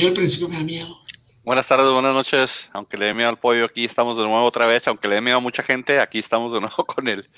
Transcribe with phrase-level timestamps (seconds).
[0.00, 0.98] sonido al principio me da miedo.
[1.44, 2.70] Buenas tardes, buenas noches.
[2.72, 4.86] Aunque le dé miedo al pollo, aquí estamos de nuevo otra vez.
[4.88, 7.28] Aunque le dé miedo a mucha gente, aquí estamos de nuevo con el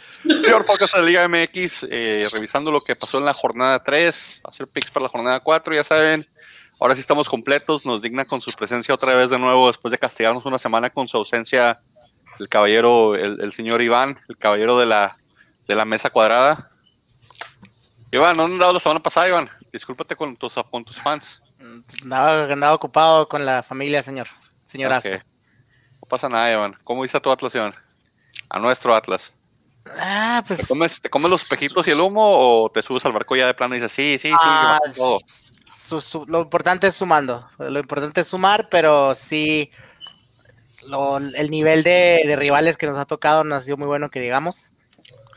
[0.45, 4.43] peor podcast de la Liga MX, eh, revisando lo que pasó en la jornada 3,
[4.45, 6.25] hacer picks para la jornada 4, ya saben.
[6.79, 9.99] Ahora sí estamos completos, nos digna con su presencia otra vez de nuevo, después de
[9.99, 11.81] castigarnos una semana con su ausencia,
[12.39, 15.17] el caballero, el, señor Iván, el caballero de la,
[15.67, 16.71] de la mesa cuadrada.
[18.11, 19.49] Iván, ¿dónde andado la semana pasada, Iván?
[19.73, 21.42] Discúlpate con tus, con tus fans.
[22.03, 24.29] Andaba, andaba ocupado con la familia, señor.
[24.65, 25.09] Señorazo.
[25.11, 26.77] No pasa nada, Iván.
[26.85, 27.73] ¿Cómo viste a tu Atlas, Iván?
[28.49, 29.33] A nuestro Atlas.
[29.99, 30.61] Ah, pues.
[30.61, 33.47] ¿Te comes, ¿Te comes, los espejitos y el humo o te subes al barco ya
[33.47, 35.19] de plano y dices, sí, sí, sí, ah, todo?
[36.27, 37.49] lo importante es sumando.
[37.59, 39.71] Lo importante es sumar, pero sí.
[41.35, 44.73] el nivel de, rivales que nos ha tocado no ha sido muy bueno, que digamos.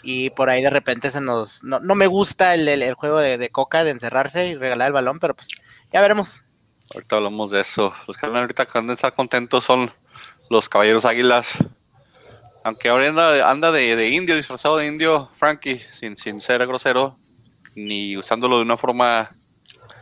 [0.03, 1.63] Y por ahí de repente se nos.
[1.63, 5.35] No, me gusta el, juego de, de, Coca, de encerrarse y regalar el balón, pero
[5.35, 5.47] pues
[5.95, 6.41] ya veremos.
[6.93, 7.93] Ahorita hablamos de eso.
[8.05, 9.89] Los que ahorita que estar contentos son
[10.49, 11.53] los caballeros águilas.
[12.65, 13.07] Aunque ahora
[13.49, 17.17] anda, de, indio, disfrazado de indio, Frankie, sin, sin ser grosero,
[17.75, 19.37] ni usándolo de una forma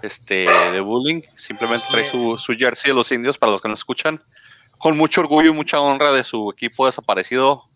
[0.01, 1.21] este, de bullying.
[1.35, 4.19] Simplemente trae su, su jersey de los indios para los que nos escuchan.
[4.79, 7.69] Con mucho orgullo y mucha honra de su equipo desaparecido,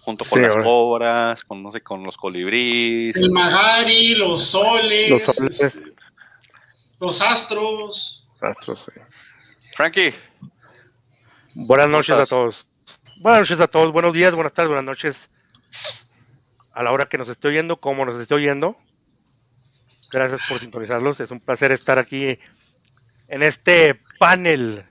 [0.00, 3.16] junto con las cobras, con no sé, con los colibríes.
[3.18, 5.10] El Magari, los soles.
[5.10, 5.91] Los soles.
[7.02, 8.28] Los Astros.
[8.40, 9.00] Astros, sí.
[9.74, 10.14] Frankie.
[11.52, 12.64] Buenas noches a todos.
[13.16, 13.92] Buenas noches a todos.
[13.92, 15.28] Buenos días, buenas tardes, buenas noches.
[16.72, 18.76] A la hora que nos esté oyendo, como nos esté oyendo.
[20.12, 21.18] Gracias por sintonizarlos.
[21.18, 22.38] Es un placer estar aquí
[23.26, 24.86] en este panel,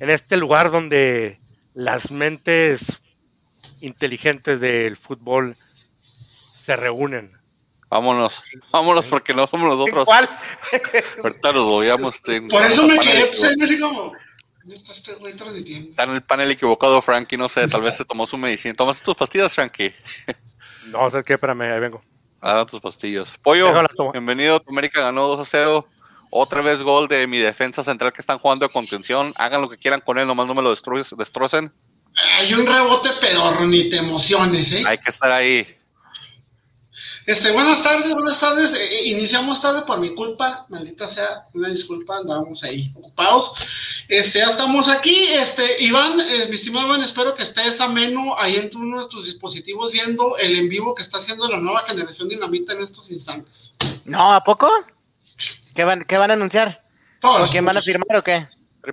[0.00, 1.40] en este lugar donde
[1.72, 3.00] las mentes
[3.80, 5.56] inteligentes del fútbol
[6.56, 7.40] se reúnen.
[7.92, 10.06] Vámonos, vámonos porque no somos nosotros.
[10.06, 10.26] ¿Cuál?
[11.22, 12.22] Ahorita los voyamos.
[12.48, 14.14] Por eso me quedé pues, así como.
[14.66, 17.36] Está en el panel equivocado, Frankie.
[17.36, 18.72] No sé, tal vez se tomó su medicina.
[18.72, 19.92] ¿Tomaste tus pastillas, Frankie?
[20.86, 21.34] no, sé qué?
[21.34, 22.02] Espérame, ahí vengo.
[22.40, 23.36] Ah, tus pastillas.
[23.42, 23.70] Pollo,
[24.12, 24.64] bienvenido.
[24.66, 25.86] América ganó 2 a 0.
[26.30, 29.34] Otra vez gol de mi defensa central que están jugando de contención.
[29.36, 31.70] Hagan lo que quieran con él, nomás no me lo destrocen.
[32.38, 34.82] Hay un rebote pedorro, ni te emociones, ¿eh?
[34.86, 35.66] Hay que estar ahí.
[37.24, 38.74] Este, buenas tardes, buenas tardes.
[38.74, 43.54] Eh, eh, iniciamos tarde por mi culpa, maldita sea, una disculpa, andábamos ahí ocupados.
[44.08, 45.26] Este, ya estamos aquí.
[45.28, 49.26] Este, Iván, eh, mi estimado Iván, espero que estés ameno ahí en uno de tus
[49.26, 53.74] dispositivos viendo el en vivo que está haciendo la nueva generación Dinamita en estos instantes.
[54.04, 54.68] No, ¿a poco?
[55.74, 56.82] ¿Qué van, qué van a anunciar?
[57.20, 58.48] Todos, quién van a firmar o qué?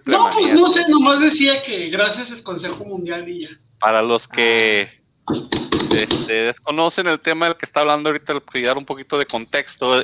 [0.05, 3.49] No, pues no sé, nomás decía que gracias al Consejo Mundial y ya.
[3.79, 4.98] Para los que
[5.91, 10.03] este, desconocen el tema del que está hablando ahorita, el dar un poquito de contexto.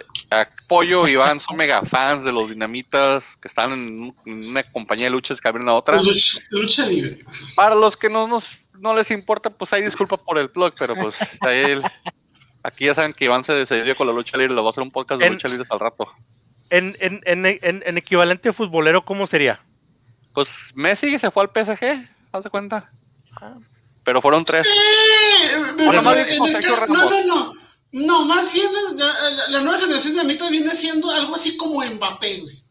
[0.67, 5.11] Pollo y Iván son mega fans de los dinamitas que están en, una compañía de
[5.11, 6.01] luchas que abren a otra.
[6.01, 7.23] Lucha, libre.
[7.55, 10.95] Para los que no nos no les importa, pues hay disculpa por el blog, pero
[10.95, 11.17] pues
[12.63, 14.83] aquí ya saben que Iván se decidió con la lucha libre, lo va a hacer
[14.83, 16.11] un podcast de lucha libre al rato.
[16.69, 19.63] En, en, en, en, equivalente futbolero, ¿cómo sería?
[20.33, 22.91] Pues Messi se fue al PSG, haz de cuenta.
[23.39, 23.57] Ah,
[24.05, 24.71] pero fueron tres.
[25.77, 25.91] no,
[26.87, 27.53] no, no.
[27.91, 32.63] No, más bien la, nueva generación de Anita viene siendo algo así como Mbappé, güey.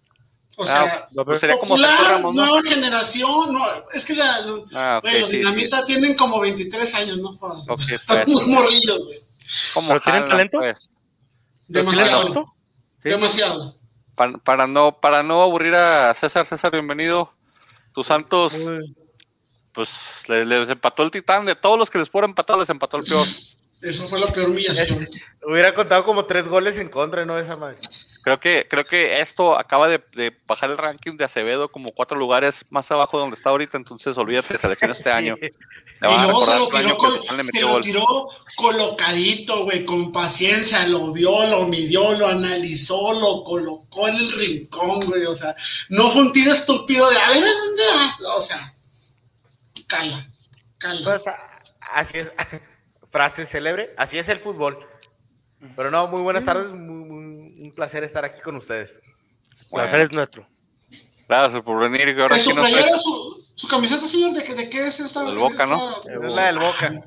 [0.56, 5.00] O sea, pues sería popular, como Ramos, nueva generación, no, es que la, los, ah,
[5.02, 7.38] los dinamita tienen como 23 años, ¿no?
[7.88, 9.24] Están muy morrillos, güey.
[9.74, 10.58] ¿Pero tienen talento?
[10.58, 10.90] Pues?
[11.66, 12.54] Demasiado.
[13.02, 13.78] Demasiado.
[14.14, 17.32] Para, para, no, para no aburrir a César, César, bienvenido.
[17.92, 18.54] Tus santos
[19.74, 21.44] pues les, empató el titán.
[21.44, 23.26] De todos los que les fueron empatar, les empató el peor.
[23.82, 25.06] Eso fue la peor humillación.
[25.42, 27.36] hubiera contado como tres goles en contra, ¿no?
[27.36, 27.76] Esa madre.
[28.22, 32.64] Creo que, creo que esto acaba de, bajar el ranking de Acevedo como cuatro lugares
[32.70, 35.36] más abajo de donde está ahorita, entonces olvídate, selección este año.
[35.42, 35.52] y
[36.00, 37.22] luego se lo tiró,
[37.52, 44.08] se lo tiró colocadito, güey, con paciencia, lo vio, lo midió, lo analizó, lo colocó
[44.08, 45.54] en el rincón, güey, o sea,
[45.90, 47.82] no fue un tiro estúpido de, a ver, ¿dónde?
[48.38, 48.73] O sea,
[49.86, 50.30] cala,
[50.78, 51.00] cala.
[51.04, 51.24] Pues,
[51.92, 52.32] así es,
[53.10, 54.78] frase célebre, así es el fútbol.
[55.76, 59.00] Pero no, muy buenas tardes, un placer estar aquí con ustedes.
[59.60, 60.46] El placer es nuestro.
[61.28, 62.20] Gracias por venir.
[62.20, 65.26] Ahora su, playera, su, su, camiseta, señor, ¿de, de qué es esta?
[65.26, 66.02] El Boca, ¿no?
[66.02, 67.02] Es la del Boca.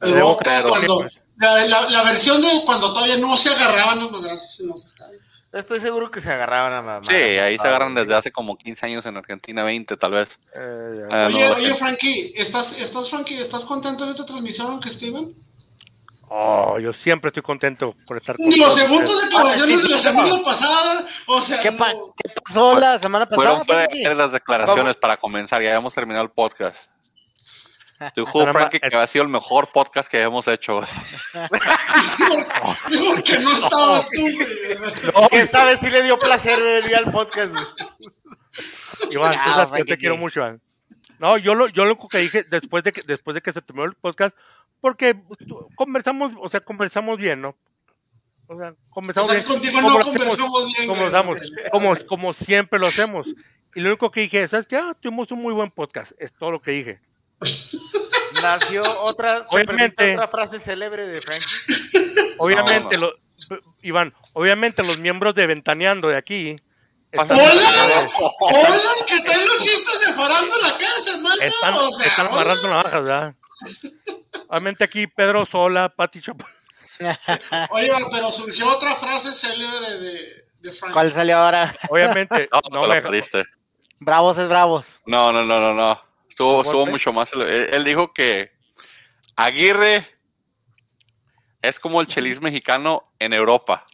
[0.00, 1.06] El, Boca, cuando,
[1.36, 5.22] la, la, la, versión de cuando todavía no se agarraban los madrazos en los estadios.
[5.56, 7.04] Estoy seguro que se agarraban a mamá.
[7.08, 10.38] Sí, ahí se agarran desde hace como 15 años en Argentina, 20 tal vez.
[10.54, 15.34] Eh, ah, oye, oye, Frankie, ¿estás, estás, Frankie, ¿estás contento de esta transmisión, aunque Steven?
[16.28, 20.42] Oh, yo siempre estoy contento por estar con Ni los segundos declaraciones de la semana
[20.44, 22.12] pasada, o sea, ¿Qué, pa- no.
[22.16, 23.60] qué pasó la semana pasada?
[23.64, 26.86] Fueron las declaraciones para comenzar, ya habíamos terminado el podcast.
[27.98, 28.12] Más-
[28.52, 30.80] Frankie que había sido el mejor podcast que habíamos hecho.
[32.90, 35.28] Digo que no estabas tú, güey.
[35.30, 37.66] Que esta vez sí le dio placer venir al podcast, güey.
[39.10, 40.60] Iván, Ya, tú sabes que yo te quiero mucho, Iván.
[41.18, 43.62] No, yo lo, yo lo único que dije después de que, después de que se
[43.62, 44.36] terminó el podcast,
[44.80, 47.56] porque pues, tú- conversamos, o sea, conversamos bien, ¿no?
[48.48, 49.48] O sea, O conversamos sea, bien.
[49.50, 50.64] contigo como no lo hacemos, conversamos
[51.40, 51.54] bien.
[51.70, 53.26] como, lo como, como siempre lo hacemos.
[53.74, 54.76] Y lo único que dije, ¿sabes qué?
[54.76, 56.12] Ah, tuvimos un muy buen podcast.
[56.18, 57.00] Es todo lo que dije.
[58.42, 60.14] Nació otra, te Obviamente.
[60.14, 61.46] otra frase célebre de Frankie.
[62.38, 63.06] Obviamente, no.
[63.08, 63.16] lo-
[63.82, 66.56] Iván, obviamente los miembros de Ventaneando de aquí
[67.12, 68.08] están, ¡Hola!
[68.40, 68.78] ¡Hola!
[69.06, 71.40] ¿Qué tal los chistes de farándula acá, hermano?
[71.42, 72.34] están, o sea, están hola.
[72.34, 73.34] amarrando navajas, ¿verdad?
[74.48, 76.44] Obviamente aquí Pedro Sola, Pati Chapo.
[77.70, 80.92] Oye, pero surgió otra frase célebre de, de Frank.
[80.92, 81.74] ¿Cuál salió ahora?
[81.88, 83.44] Obviamente, No, no me lo perdiste.
[84.00, 84.86] Bravos es bravos.
[85.06, 86.05] No, no, no, no, no.
[86.36, 86.90] Estuvo, ¿Cómo estuvo fue?
[86.92, 87.32] mucho más.
[87.32, 87.40] Él,
[87.72, 88.52] él dijo que
[89.36, 90.06] Aguirre
[91.62, 93.86] es como el chelis mexicano en Europa.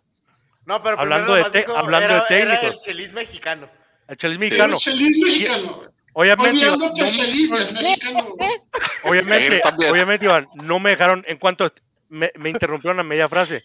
[0.67, 2.75] No, pero Hablando de nomás te- dijo, hablando de era técnicos.
[2.75, 3.71] el chelis mexicano.
[4.09, 4.77] el Chelis El mexicano.
[4.77, 5.89] Chelis mexicano, güey.
[6.15, 8.35] Obviamente, Iván, Olvidando que no el Chelis es mexicano,
[9.05, 9.91] obviamente, también.
[9.93, 11.73] obviamente, Iván, no me dejaron, en cuanto
[12.09, 13.63] me, me interrumpieron a media frase.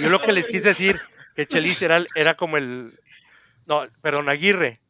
[0.00, 1.00] Yo lo que les quise decir,
[1.34, 2.92] que Chelis era, era como el,
[3.64, 4.80] no, perdón, Aguirre.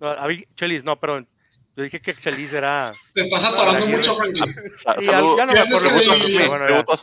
[0.00, 0.14] No,
[0.56, 1.28] Chelis, no, perdón.
[1.76, 4.16] Yo dije que Chelis era, Te estás atorando mucho,
[4.98, 5.90] Sí, ya, no me acuerdo.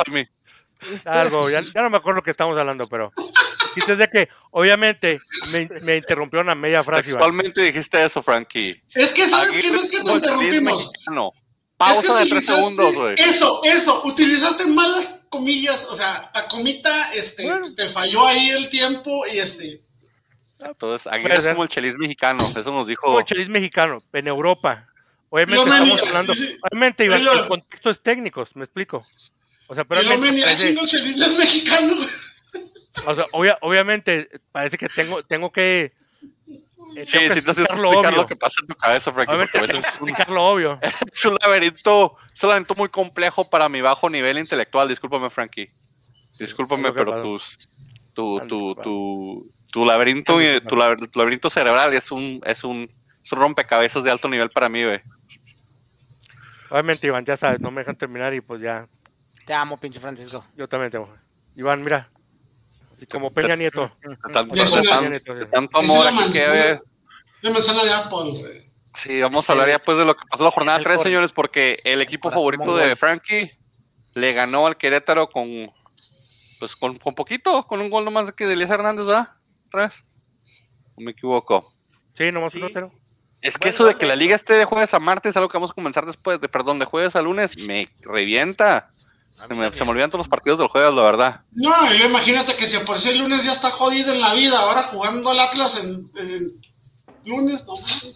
[0.04, 0.28] que
[1.06, 3.14] algo, ya, ya no me acuerdo lo que estamos hablando, pero
[3.76, 7.04] es de que obviamente me, me interrumpieron a media frase.
[7.10, 8.82] Textualmente dijiste eso, Frankie.
[8.94, 9.50] Es que, ¿sabes?
[9.50, 10.84] Aguirre No es que te interrumpimos.
[10.84, 11.30] Es que
[11.78, 13.16] Pausa de tres segundos, güey.
[13.18, 14.04] Eso, eso.
[14.06, 15.86] Utilizaste malas comillas.
[15.90, 17.74] O sea, la comita, este, Bueno.
[17.76, 19.82] te falló ahí el tiempo y este.
[20.66, 22.44] Entonces, Aguirre es como el chelis mexicano.
[22.50, 23.20] Eso nos Como dijo.
[23.20, 24.88] el Chelis mexicano, en Europa.
[25.30, 26.58] Obviamente Lo estamos hablando, sí.
[26.62, 29.06] obviamente Iván, Oye, el contexto es técnicos, me explico.
[29.68, 32.10] O sea, pero parece- chingo el Chelis es mexicano, güey.
[33.08, 35.94] o sea, obvia- obviamente parece que tengo, tengo que
[36.96, 38.12] eh, Sí, haces explicar lo obvio.
[38.12, 40.80] lo que pasa en tu cabeza, Frankie, Obviamente porque a veces es un, lo obvio.
[41.12, 44.88] es un laberinto, es un laberinto muy complejo para mi bajo nivel intelectual.
[44.88, 45.72] Discúlpame, Frankie.
[46.38, 47.58] Discúlpame, pero tus,
[48.14, 52.88] tu, tu, tu laberinto, tu, laber- tu laberinto cerebral es un, es un,
[53.24, 55.02] es un rompecabezas de alto nivel para mí, güey.
[56.70, 58.88] Obviamente, Iván, ya sabes, no me dejan terminar y pues ya,
[59.46, 60.46] Te amo, pinche Francisco.
[60.56, 61.12] yo también tengo.
[61.56, 62.10] Iván, mira,
[62.96, 63.92] así como Peña Nieto.
[64.02, 64.16] De
[65.48, 68.72] tanto, amor aquí que de Apple, güey.
[68.96, 70.98] Sí, vamos a hablar ya pues de lo que pasó en la jornada El 3,
[70.98, 72.96] cor- señores, porque el equipo favorito de.
[72.96, 73.52] Frankie
[74.14, 75.72] le ganó al Querétaro con
[76.60, 79.30] pues con, con poquito, con un gol nomás de que de Elías Hernández, ¿verdad?
[80.96, 81.74] ¿O me equivoco?
[82.16, 82.60] Sí, nomás Sí.
[82.60, 82.92] un notero.
[83.42, 85.72] Es que eso de que la liga esté de jueves a martes, algo que vamos
[85.72, 88.90] a comenzar después, de perdón, de jueves a lunes, me revienta.
[89.36, 89.74] Se me, también.
[89.74, 91.42] se me olvidan todos los partidos del jueves, la verdad.
[91.52, 94.60] No, yo imagínate que si por si el lunes ya está jodido en la vida,
[94.60, 96.54] ahora jugando al Atlas en, en
[97.26, 98.16] lunes, no fútbol.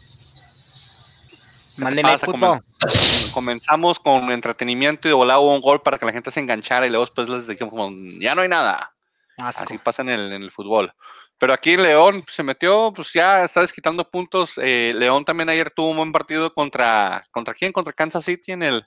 [1.78, 6.40] Comen- Comenzamos con entretenimiento y de volado hubo un gol para que la gente se
[6.40, 8.94] enganchara y luego después les dijimos como, ya no hay nada.
[9.38, 9.64] Asco.
[9.64, 10.94] Así pasa en el, en el fútbol.
[11.40, 14.54] Pero aquí León se metió, pues ya está desquitando puntos.
[14.58, 17.72] Eh, León también ayer tuvo un buen partido contra, ¿contra quién?
[17.72, 18.86] Contra Kansas City en el,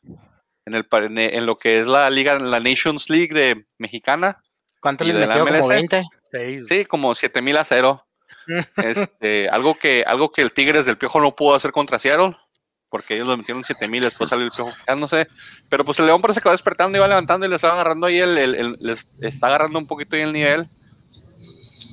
[0.66, 4.42] en el, en, en lo que es la liga, la Nations League de mexicana.
[4.80, 5.44] ¿Cuánto les metió?
[5.46, 5.68] Como MLS?
[5.68, 6.02] 20.
[6.32, 6.64] Seis.
[6.68, 8.06] Sí, como 7 mil a cero.
[8.78, 12.36] Este, algo que, algo que el Tigres del Piojo no pudo hacer contra Seattle,
[12.88, 15.28] porque ellos lo metieron 7 mil, después salió el Piojo quejándose.
[15.68, 18.06] Pero pues el León parece que va despertando y va levantando y le está agarrando
[18.08, 20.66] ahí el, el- el- les está agarrando un poquito ahí el nivel.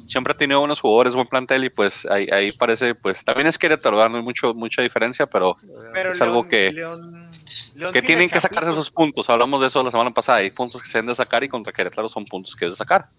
[0.08, 3.58] Siempre ha tenido buenos jugadores, buen plantel y pues ahí, ahí parece, pues también es
[3.58, 5.58] Querétaro, no hay mucho, mucha diferencia, pero
[5.94, 7.30] Pero es algo que- León-
[7.76, 9.30] León que tienen que sacarse esos puntos.
[9.30, 11.72] Hablamos de eso la semana pasada, hay puntos que se deben de sacar y contra
[11.74, 13.10] Querétaro son puntos que deben de sacar.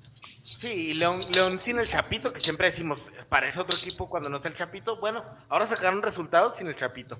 [0.58, 4.36] Sí, y León, León sin el Chapito, que siempre decimos, parece otro equipo cuando no
[4.36, 4.96] está el Chapito.
[4.98, 7.16] Bueno, ahora sacaron resultados sin el Chapito.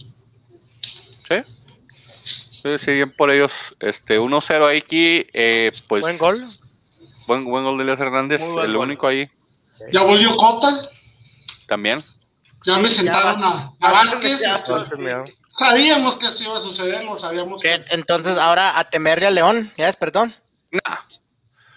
[1.29, 1.37] Sí.
[2.63, 3.53] Sí, sí, bien por ellos.
[3.79, 6.49] Este, 1-0 aquí, eh, pues Buen gol.
[7.29, 8.77] Buen, buen gol de Elias Hernández, el gol.
[8.77, 9.31] único ahí
[9.93, 10.89] Ya volvió Cota,
[11.67, 12.05] también.
[12.67, 14.43] ya me sentaron a, a Vázquez.
[15.59, 17.61] Sabíamos que esto iba a suceder, lo sabíamos.
[17.61, 17.83] ¿Qué?
[17.91, 19.73] Entonces ahora a temerle al León.
[19.77, 20.27] ¿Ya despertó?
[20.27, 20.81] Nah,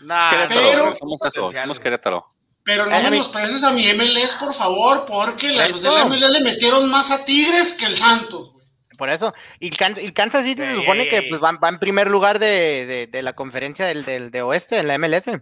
[0.02, 1.84] Nah, Querétaro, pero- somos eso, potencial, somos güey.
[1.84, 2.28] Querétaro.
[2.64, 5.92] Pero no a me los prestes a mi MLS, por favor, porque la- los del.
[6.08, 8.66] MLS le metieron más a Tigres que el Santos, güey.
[8.98, 9.34] Por eso.
[9.60, 12.86] Y Kan- y Kansas City se supone que pues, va, va en primer lugar de,
[12.86, 15.42] de- de la conferencia del, del- de oeste, en la MLS.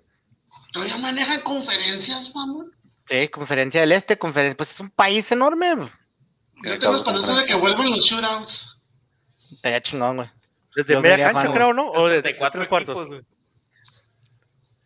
[0.72, 2.72] Todavía manejan conferencias, mamón.
[3.06, 4.56] Sí, conferencia del este, conferencia.
[4.56, 5.76] Pues es un país enorme.
[6.64, 8.78] Yo tengo esperanza de que vuelvan los shootouts.
[9.52, 10.30] Estaría chingón, güey.
[10.76, 11.90] Desde Yo media cancha, creo, ¿no?
[11.90, 13.10] O de 64 tres cuartos.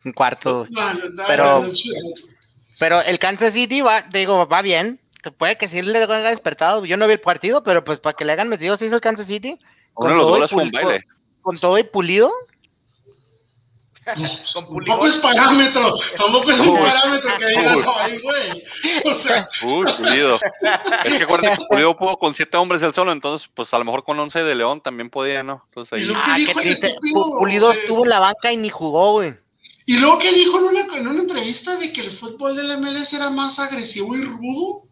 [0.05, 0.67] Un cuarto.
[0.69, 1.83] No, no, no, Pero- los.
[2.79, 4.99] Pero el Kansas City va, digo, va bien.
[5.37, 6.83] Puede que sí le haya despertado.
[6.85, 9.01] Yo no vi el partido, pero pues para que le hagan metido se hizo el
[9.01, 9.57] Kansas City.
[9.95, 11.05] Uno de los todo y goles fue un pul- baile.
[11.41, 12.31] Con todo y pulido.
[14.53, 16.79] Con Tampoco es parámetro, tampoco es un Uy.
[16.79, 18.63] parámetro que digas, ay, güey.
[19.05, 20.39] O sea, Uy, Pulido.
[21.05, 23.85] es que acuérdate que Pulido pudo con siete hombres él solo, entonces pues a lo
[23.85, 25.63] mejor con once de León también podía, ¿no?
[25.69, 26.07] Entonces Y ahí.
[26.09, 26.87] lo- ¿Qué Ah, qué dijo el triste.
[26.87, 27.77] estúpido, Pu- Pulido eh?
[27.79, 29.35] estuvo en la banca y ni jugó, güey.
[29.85, 33.13] y luego que dijo en una, en una entrevista de que el fútbol del MLS
[33.13, 34.83] era más agresivo y rudo.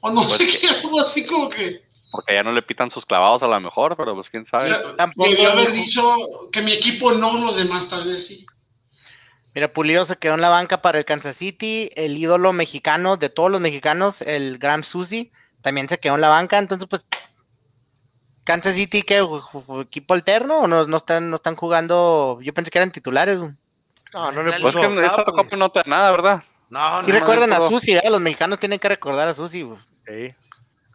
[0.00, 1.85] O no Pues sé que- qué, algo así como que.
[2.16, 4.68] Porque ya no le pitan sus clavados a lo mejor, pero pues quién O sabe.
[4.68, 6.14] sea, Tampoco debió haber dicho
[6.52, 8.44] que mi equipo no, los demás tal vez sí.
[9.54, 11.90] Mira, Pulido se quedó en la banca para el Kansas City.
[11.96, 15.32] El ídolo mexicano de todos los mexicanos, el Graham Susi,
[15.62, 16.58] también se quedó en la banca.
[16.58, 17.06] Entonces, pues,
[18.44, 19.22] Kansas City, ¿qué?
[19.22, 22.38] ¿Ju- ju- ¿Equipo alterno o no, no están, no están jugando?
[22.42, 23.38] Yo pensé que eran titulares.
[23.40, 23.52] güey.
[24.12, 24.88] No, no le Pues puso.
[24.94, 26.44] que esta copa no te da nada, ¿verdad?
[26.68, 27.58] No, Sí no, recuerdan a.
[27.68, 28.02] Susi, ¿eh?
[28.10, 29.66] los mexicanos tienen que recordar a Susi.
[30.06, 30.34] Sí.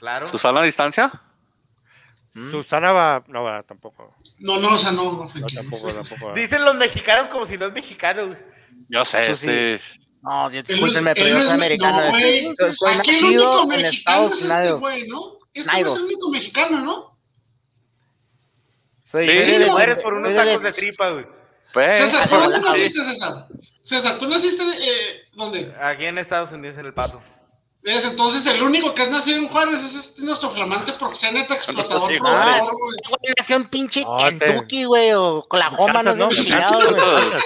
[0.02, 0.26] Claro.
[0.26, 1.12] ¿Susana a distancia?
[2.34, 2.50] Mm.
[2.52, 3.24] Susana va.
[3.28, 4.16] No, va, tampoco.
[4.40, 6.26] No, no, o sea, no, no, No, tampoco, tampoco.
[6.28, 6.34] va.
[6.34, 8.38] Dicen los mexicanos como si no es mexicano, güey.
[8.90, 9.48] Yo sé, Susi.
[9.50, 9.82] este.
[10.24, 12.02] No, discúlpenme, pero yo soy me- americano.
[12.06, 12.44] No, güey.
[12.60, 15.38] Yo soy Aquí el nacido único en mexicano Estados es este güey, ¿no?
[15.54, 17.20] Este es el único mexicano, ¿no?
[19.04, 21.26] Soy, Sí, soy sí, de- Mueres por unos soy de- tacos de tripa, güey.
[21.74, 22.64] Pues, César, ¿dónde sí.
[22.66, 23.48] naciste, César?
[23.84, 25.74] César, ¿tú naciste eh, dónde?
[25.82, 27.22] Aquí en Estados Unidos, en El Paso.
[27.84, 32.16] Es entonces el único que es nacido en Juárez, es nuestro flamante proxeneta explotador.
[32.20, 32.62] Juárez.
[32.62, 32.98] güey.
[33.10, 36.30] Güey, nació en pinche No, Kentucky, güey, o Oklahoma, no ¿no?
[36.32, 36.96] sé, En Kansas, güey.
[37.02, 37.44] Kansas.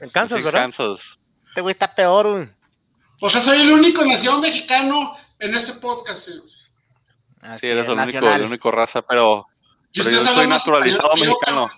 [0.00, 0.68] En Kansas, ¿verdad?
[1.48, 2.48] Este güey está peor, güey.
[3.20, 6.28] O sea, soy el único nacido mexicano en este podcast.
[7.42, 9.46] Así Sí, eres es, el único, el único raza, pero,
[9.94, 11.70] pero yo soy naturalizado español que yo, mexicano.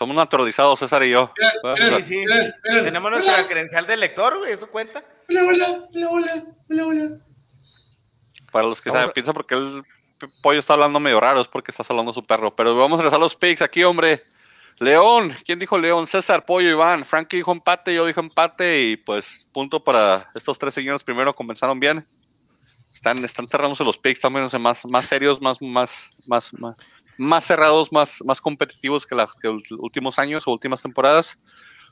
[0.00, 1.30] Somos naturalizados, César y yo.
[1.78, 2.26] Miren, Sí, sí.
[2.62, 5.04] Tenemos nuestra Hola, credencial de lector, güey, eso cuenta.
[5.28, 7.20] hola, hola, hola, hola, hola, hola.
[8.50, 9.84] Para los que saben, piensan porque el
[10.42, 12.56] pollo está hablando medio raro, es porque está saludando a su perro.
[12.56, 14.22] Pero vamos a regresar a los picks aquí, hombre.
[14.78, 16.06] León, ¿quién dijo León?
[16.06, 17.04] César, Pollo, Iván.
[17.04, 21.78] Frankie dijo empate, yo dije empate y pues punto para estos tres señores primero comenzaron
[21.78, 22.08] bien.
[22.90, 26.76] Están, están cerrándose los picks, están viéndose más, más serios, más, más, más, más,
[27.20, 31.38] más cerrados, más, más competitivos que, los últimos años o últimas temporadas.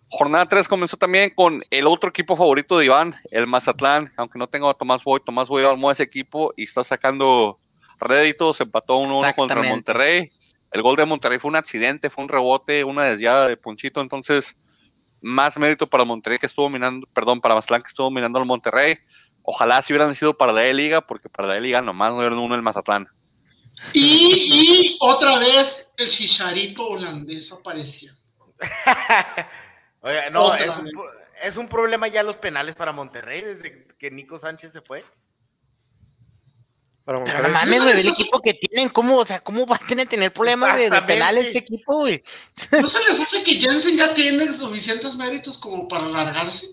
[0.08, 4.10] Jornada 3 comenzó también con el otro equipo favorito de Iván, el Mazatlán.
[4.16, 7.60] Aunque no tengo a Tomás Boy, Tomás Boy armó ese equipo y está sacando
[7.98, 8.58] réditos.
[8.62, 9.68] Empató 1-1 contra el.
[9.68, 10.32] Monterrey.
[10.72, 14.00] El gol de Monterrey fue un accidente, fue un rebote, una desviada de Ponchito.
[14.00, 14.56] Entonces,
[15.20, 18.96] más mérito para Monterrey que estuvo minando, perdón, para Mazatlán que estuvo minando al Monterrey.
[19.42, 22.54] Ojalá si hubieran sido para la E-Liga, porque para la E-Liga nomás no eran uno
[22.54, 23.10] el Mazatlán.
[23.92, 28.12] Y, y otra vez el chicharito holandés apareció.
[30.30, 30.90] No, es un,
[31.42, 35.04] es un problema ya los penales para Monterrey desde que Nico Sánchez se fue.
[37.04, 39.86] Para Pero no mames, güey, el equipo que tienen, ¿cómo, o sea, cómo van a
[39.86, 42.22] tener, tener problemas de, penales ese equipo, güey?
[42.70, 46.66] ¿No se les hace que Jensen ya tiene suficientes méritos como para largarse?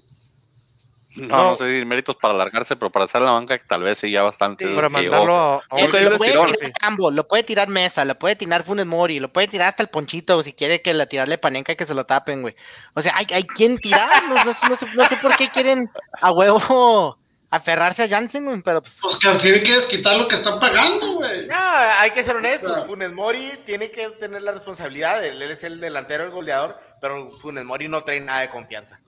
[1.15, 1.43] No, No.
[1.51, 4.21] no, sé si méritos para alargarse, pero para hacer la banca tal vez sí ya
[4.23, 4.67] bastante.
[4.67, 8.35] Sí, Para mandarlo a, a lo puede tirar Cambo, lo puede tirar Mesa, lo puede
[8.35, 11.71] tirar Funes Mori, lo puede tirar hasta el Ponchito, si quiere que la tirarle Panenca
[11.71, 12.55] y que se lo tapen, güey.
[12.93, 15.49] O sea, hay, hay quien tirar, no, no sé- no sé, no sé por qué
[15.49, 15.89] quieren
[16.21, 17.17] a huevo
[17.49, 21.13] aferrarse a Jansen, güey, pero pues, Pues que tienen que desquitar lo que están pagando,
[21.13, 21.47] güey.
[21.47, 22.71] No, hay que ser honestos.
[22.71, 22.85] Claro.
[22.87, 25.23] Funes Mori tiene que tener la responsabilidad.
[25.23, 28.99] Él es el delantero, el goleador, pero Funes Mori no trae nada de confianza.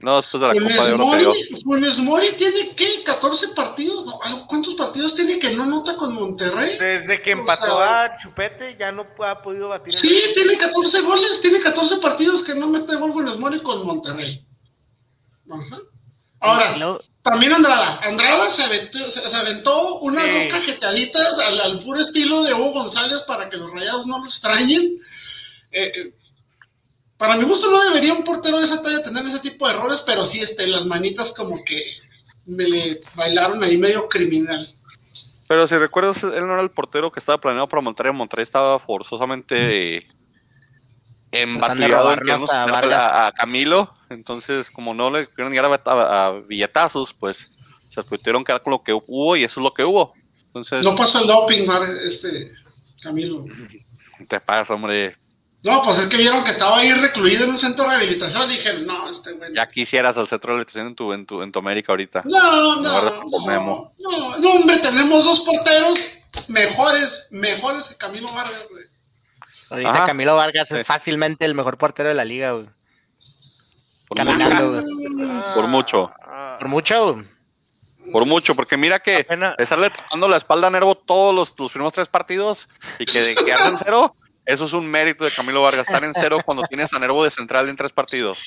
[0.00, 1.06] No, después de la Copa Funes de Oro.
[1.06, 1.24] Mori,
[1.64, 3.04] Funes Mori tiene, ¿qué?
[3.04, 4.14] ¿14 partidos?
[4.46, 6.78] ¿Cuántos partidos tiene que no nota con Monterrey?
[6.78, 9.92] Desde que O empató sea, a Chupete, ya no ha podido batir.
[9.94, 14.46] Sí, tiene 14 goles, tiene 14 partidos que no mete gol Funes Mori con Monterrey.
[15.50, 15.78] Ajá.
[16.40, 17.98] Ahora, también Andrada.
[18.00, 20.30] Andrada se aventó, se, se aventó unas Sí.
[20.38, 24.26] dos cajeteaditas al, al puro estilo de Hugo González para que los rayados no lo
[24.26, 25.00] extrañen.
[25.72, 26.14] Eh, eh,
[27.18, 30.02] para mi gusto no debería un portero de esa talla tener ese tipo de errores,
[30.06, 31.82] pero sí, este, las manitas como que
[32.46, 34.74] me le bailaron ahí medio criminal.
[35.48, 38.12] Pero si recuerdas, él no era el portero que estaba planeado para Monterrey.
[38.12, 40.06] Monterrey estaba forzosamente
[41.30, 43.94] querernos a a, Camilo.
[44.10, 47.50] Entonces, como no le querían llegar a, a- a billetazos, pues
[47.90, 50.12] Se tuvieron que dar con lo que hubo y eso es lo que hubo.
[50.46, 52.52] Entonces, No pasó el doping, Mar, este,
[53.02, 53.44] Camilo.
[54.28, 55.16] te pasa, hombre.
[55.70, 58.54] No, pues es que vieron que estaba ahí recluido en un centro de rehabilitación y
[58.54, 59.54] dijeron, no, este güey.
[59.54, 62.22] Ya quisieras al centro de electricidad en tu, en tu, en tu América ahorita.
[62.24, 63.92] No, no, no, Memo.
[63.98, 65.98] no, no, hombre, tenemos dos porteros
[66.48, 68.84] mejores, mejores que Camilo Vargas, güey.
[69.70, 70.06] Ahorita Ajá.
[70.06, 70.76] Camilo Vargas Sí.
[70.76, 72.66] es fácilmente el mejor portero de la liga, güey.
[74.08, 75.16] Por Caminando, mucho.
[75.16, 75.54] güey.
[75.54, 76.12] Por mucho.
[76.22, 77.26] Ah, Por mucho, güey.
[78.10, 79.26] Por mucho, porque mira que
[79.58, 82.66] estarle tocando la espalda a Nervo todos los, los primeros tres partidos
[82.98, 84.16] y que quedarse en cero,
[84.48, 87.30] eso es un mérito de Camilo Vargas, estar en cero cuando tienes a Nervo de
[87.30, 88.38] central en tres partidos.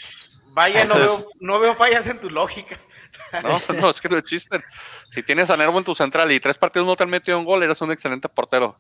[0.48, 2.76] Vaya, no veo, no veo fallas en tu lógica.
[3.44, 4.64] No, no, es que no existen.
[5.12, 7.46] Si tienes a Nervo en tu central y tres partidos no te han metido un
[7.46, 8.80] gol, eres un excelente portero.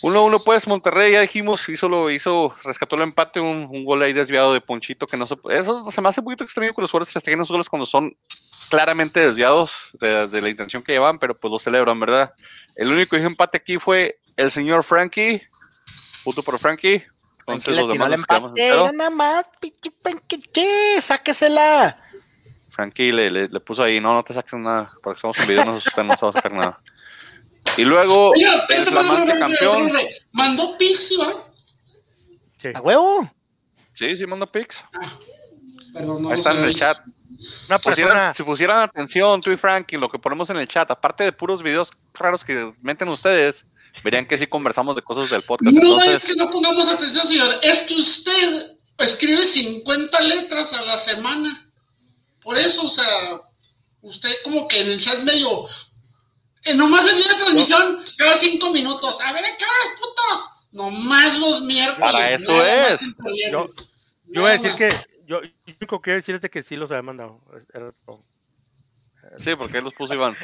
[0.00, 4.14] 1-1 pues Monterrey, ya dijimos, hizo, lo, hizo, rescató el empate, un, un gol ahí
[4.14, 6.90] desviado de Ponchito que no se Eso se me hace un poquito extraño que los
[6.90, 8.16] jugadores festejen esos goles cuando son
[8.70, 12.32] claramente desviados de, de la intención que llevan, pero pues lo celebran, ¿verdad?
[12.74, 15.42] El único empate aquí fue el señor Frankie,
[16.24, 17.02] puto por Frankie.
[17.46, 19.44] Entonces los demás el nos empate, nada más,
[20.52, 21.00] ¿qué?
[21.00, 21.96] Sáquesela.
[22.70, 25.64] Frankie le, le, le puso ahí, no, no te saques nada, porque estamos en video,
[25.64, 26.80] no se asusten, no se va a sacar nada.
[27.76, 29.92] Y luego, Oye, el flamante campeón.
[30.32, 31.34] Mandó Pixie, ¿va?
[32.56, 32.68] sí.
[32.74, 33.30] A huevo.
[33.92, 34.84] Sí, sí, manda pics.
[35.92, 36.98] Perdón, no Ahí están en el chat.
[37.68, 40.90] Una persona, Pusieran- si pusieran atención, tú y Frankie, lo que ponemos en el chat,
[40.90, 43.66] aparte de puros videos raros que meten ustedes,
[44.02, 45.76] verían que sí conversamos de cosas del podcast.
[45.76, 47.58] No es que no pongamos atención, señor.
[47.62, 51.70] Es que usted escribe 50 letras a la semana.
[52.40, 53.40] Por eso, o sea,
[54.00, 55.66] usted como que en el chat medio.
[56.64, 59.18] eh, nomás el día de transmisión, cada cinco minutos.
[59.20, 60.48] A ver, ¿a qué horas, putos?
[60.72, 62.00] Nomás los miércoles.
[62.12, 63.00] Para eso es.
[63.52, 64.78] yo voy a decir más.
[64.78, 64.90] que,
[65.26, 67.40] yo, lo único que voy a decir es de que sí los había mandado.
[69.36, 70.36] Sí, porque ahí los puso Iván.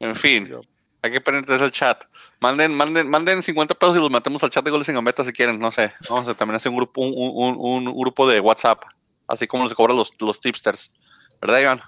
[0.00, 0.60] En fin, Yo-
[1.04, 2.04] hay que pendientes el chat.
[2.40, 5.32] Manden, manden, manden 50 pesos y los metemos al chat de goles sin gambeta si
[5.32, 5.92] quieren, no sé.
[6.08, 8.82] Vamos a también hacer un grupo, un, un- un- un grupo de WhatsApp,
[9.28, 10.92] así como se cobran los, los tipsters.
[11.40, 11.82] ¿Verdad, Iván?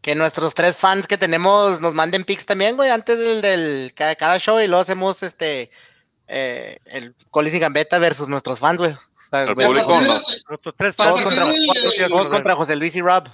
[0.00, 4.16] Que nuestros tres fans que tenemos nos manden pics también, güey, antes del, del cada,
[4.16, 5.70] cada show y luego hacemos este
[6.26, 8.90] eh, el Colis y Gambetta versus nuestros fans, güey.
[8.92, 8.98] O
[9.30, 10.00] sea, El güey, público.
[10.00, 10.18] No.
[10.48, 11.22] Nuestros tres fans
[12.28, 13.28] contra José Luis y Rob.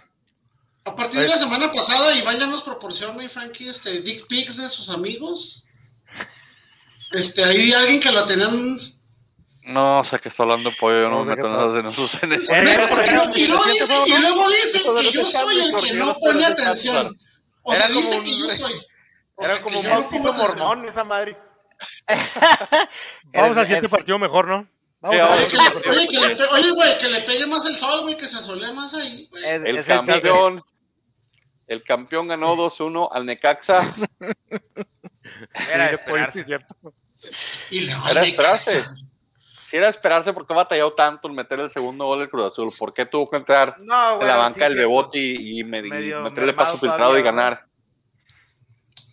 [0.89, 4.57] A partir de la semana pasada, Iván ya nos proporciona, y Frankie, este, dick pics
[4.57, 5.65] de sus amigos.
[7.13, 8.79] Este, hay alguien que lo tenían.
[9.65, 12.49] No sé qué está hablando Pollo, yo no No me meto en esos- en esos-
[12.49, 12.89] Eh,
[13.37, 15.93] y, luego siguiente dice, juego, y luego dice Eso de que yo soy el que
[15.95, 17.19] no pone atención.
[17.63, 18.73] O sea, Era como dice un- que yo soy.
[19.35, 21.37] O Era sea, como que un bautizo mormón esa madre.
[23.33, 24.67] Vamos al siguiente partido mejor, ¿no?
[25.01, 25.49] Vamos a ver.
[25.49, 28.27] que oye, que le pe- oye, güey, que le pegue más el sol, güey, que
[28.27, 30.63] se asole más ahí, El es campeón,
[31.69, 33.83] el campeón ganó 2-1 al Necaxa.
[35.73, 36.39] Era Sí, esperarse.
[36.41, 36.75] sí, cierto.
[37.71, 38.83] Y luego Era esperarse.
[39.65, 42.73] Si era esperarse, ¿por qué batalló tanto en meter el segundo gol del Cruz Azul?
[42.79, 44.89] ¿Por qué tuvo que entrar No, en la banca sí, el cierto.
[44.89, 47.67] Beboti y, me- y Medio meterle paso filtrado y ganar?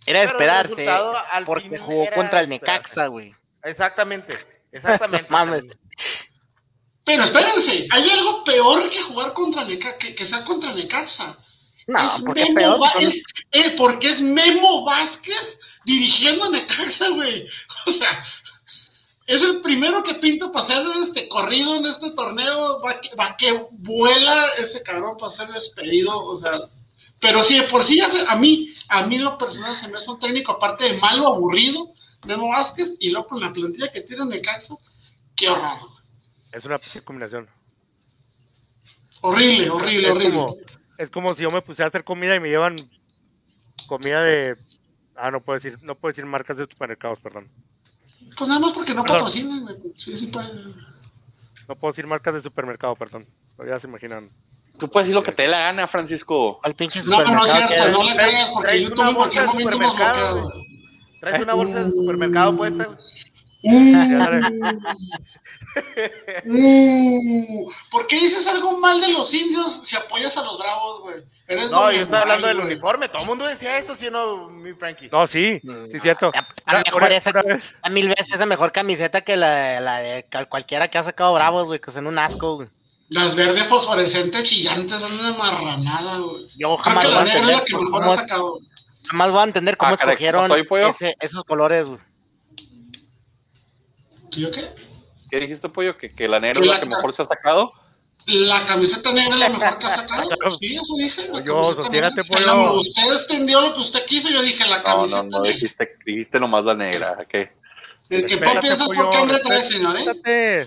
[0.06, 2.48] Era esperarse al porque jugó contra el.
[2.48, 3.36] Necaxa, güey.
[3.64, 4.34] Exactamente,
[4.72, 5.76] exactamente.
[7.04, 11.38] Pero espérense, hay algo peor que jugar contra Necaxa, que, que sea contra Necaxa.
[11.88, 12.92] No, es ¿por qué Memo peor?
[12.94, 17.48] Son- es- eh, porque es Memo Vázquez dirigiendo a Necaxa, güey.
[17.88, 18.26] O sea,
[19.28, 22.82] es el primero que pinto para hacer este corrido en este torneo.
[22.82, 26.18] Va que, va que vuela ese cabrón para ser despedido.
[26.18, 26.52] O sea,
[27.20, 30.00] pero sí, de por sí, ya se- a mí, a mí lo personal se me
[30.00, 31.94] hace un técnico, aparte de malo, aburrido,
[32.26, 34.76] Memo Vázquez, y luego con la plantilla que tiene Necaxa,
[35.36, 35.80] qué horror.
[35.80, 35.92] güey.
[36.52, 37.48] Es una combinación.
[39.22, 40.32] Horrible, horrible, horrible.
[40.32, 40.56] como,
[40.98, 42.76] es como si yo me pusiera a hacer comida y me llevan
[43.88, 44.56] comida de.
[45.16, 47.50] Ah, no puedo decir, no puedo decir marcas de supermercados, perdón.
[48.38, 49.20] Pues nada más porque no Perdón.
[49.20, 49.76] patrocinan, güey.
[49.96, 50.50] Sí, sí, puede.
[51.68, 53.26] No puedo decir marcas de supermercado, perdón.
[53.58, 54.30] Pero ya se imaginan.
[54.78, 56.60] Tú puedes decir lo que te dé la gana, Francisco.
[56.62, 59.16] ¿Cuál pinche No, no es supermercado cierto, que no le Traes- creas, porque una en
[59.16, 59.64] cualquier bolsa de
[60.34, 60.54] momento.
[61.22, 62.88] Traes una bolsa de supermercado puesta.
[66.46, 71.16] Uh, ¿Por qué dices algo mal de los indios si apoyas a los bravos, güey?
[71.70, 73.08] No, yo estaba hablando del uniforme.
[73.10, 75.10] Todo el mundo decía eso, ¿sí o no, mi Frankie?
[75.12, 76.32] No, sí, sí, cierto.
[76.66, 81.66] A- mil veces esa mejor camiseta que la, la de cualquiera que ha sacado Bravos,
[81.66, 82.70] güey, que son un asco, güey.
[83.10, 86.48] Las verdes fosforescentes chillantes son una marranada, güey.
[86.58, 88.60] Yo jamás voy a es entender cómo, mejor ha sacado.
[89.08, 90.66] jamás voy a entender cómo Ah, caray, ¿qué escogieron
[91.20, 92.00] esos colores, güey.
[94.36, 94.70] ¿Yo qué?
[95.30, 95.98] ¿Qué dijiste, Pollo?
[95.98, 97.72] ¿Que, que la negra Que es la la- que mejor se ha sacado?
[98.28, 100.30] La camiseta negra es la mejor que ha sacado.
[100.60, 101.28] Sí, eso dije.
[101.32, 102.54] La Yo, camiseta sostiérate, negra.
[102.56, 102.82] pollo.
[102.84, 104.30] Se la- Usted entendió lo que usted quiso.
[104.30, 105.54] Yo dije la No, camiseta no, no, negra.
[105.54, 107.18] dijiste, dijiste nomás la negra.
[107.28, 107.52] ¿qué?
[108.10, 110.66] El que Espérate, piensa pollo, por qué hambre trae, señor, ¿eh?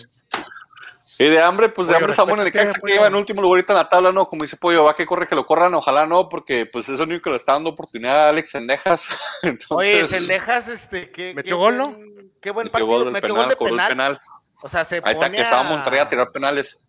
[1.20, 2.94] Y de hambre, pues de Pollo, hambre Samuel en el respétate, Necaxa que pollo.
[2.94, 4.26] lleva en último lugar ahorita en la tabla, ¿no?
[4.26, 7.09] Como dice Pollo, va que corre que lo corran, ojalá no, porque pues es el
[7.09, 9.09] único que le está dando oportunidad a Alex Sendejas.
[9.42, 12.08] Oye, Entonces, Sendejas, este, qué, ¿Metió qué gol, buen-
[12.40, 13.88] Qué buen partido, gol metió penal, gol de cobró el penal.
[14.16, 14.20] penal.
[14.62, 16.81] O sea, se Ahí está pone que estaba a- Monterrey a tirar penales.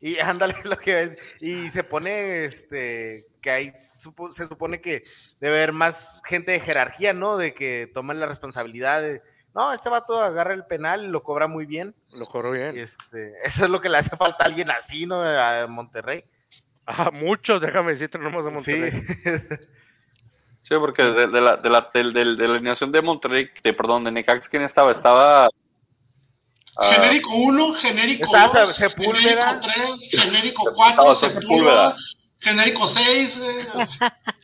[0.00, 1.16] Y ándale lo que es.
[1.40, 5.04] Y se pone, este, que ahí supo- se supone que
[5.40, 7.36] debe haber más gente de jerarquía, ¿no?
[7.36, 9.22] De que toman la responsabilidad de,
[9.54, 11.94] no, este vato agarra el penal y lo cobra muy bien.
[12.10, 12.76] Lo corro Y bien.
[12.78, 15.22] este, eso es lo que le hace falta a alguien así, ¿no?
[15.22, 16.24] A Monterrey.
[16.86, 19.06] Ah, muchos, déjame decirte, no más de Sí.
[20.62, 23.72] Sí, porque de, de la, de, la, del- del- de la alineación de Monterrey, de,
[23.72, 24.90] perdón, de Necaxa, ¿quién estaba?
[24.92, 25.46] Estaba...
[26.76, 29.60] ah, Genérico 1, genérico Estaba 2, Sepúlveda.
[29.60, 29.72] genérico
[30.10, 31.40] 3, genérico Estaba 4, Sepúlveda.
[31.40, 31.96] Sepúlveda,
[32.38, 33.40] genérico 6.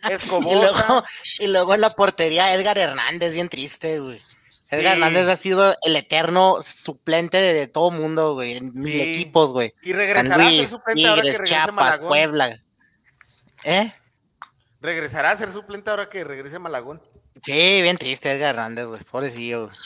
[0.09, 0.51] Y Escobosa.
[0.89, 1.05] luego,
[1.41, 4.21] y luego en la portería Edgar Hernández, bien triste, güey.
[4.71, 5.01] Edgar Sí.
[5.03, 9.01] Hernández ha sido el eterno suplente de, de todo mundo, güey, en mil Sí.
[9.01, 9.75] equipos, güey.
[9.83, 12.09] Y San regresará a ser Luis, suplente ahora que Tigres, regrese Chiapas, Malagón.
[12.09, 12.61] Puebla.
[13.65, 13.93] ¿Eh?
[14.81, 17.03] Regresará a ser suplente ahora que regrese Malagón.
[17.43, 19.03] Sí, bien triste Edgar Hernández, güey.
[19.05, 19.77] Pobrecillo, güey.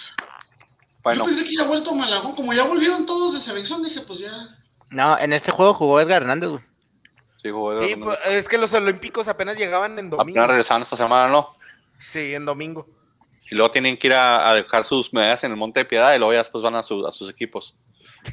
[1.02, 2.34] bueno, Yo pensé que ya ha vuelto Malagón.
[2.34, 4.48] Como ya volvieron todos de selección, dije, pues ya.
[4.90, 6.62] No, en este juego jugó Edgar Hernández, güey.
[7.36, 10.22] sí, jugó Sí, Eduardo pues, es que los olímpicos apenas llegaban en domingo.
[10.22, 11.48] Apenas regresaron esta semana, ¿no?
[12.10, 12.86] Sí, en domingo.
[13.50, 16.14] Y luego tienen que ir a, a dejar sus medallas en el Monte de Piedad
[16.14, 17.76] y luego ya después van a, su- a sus equipos.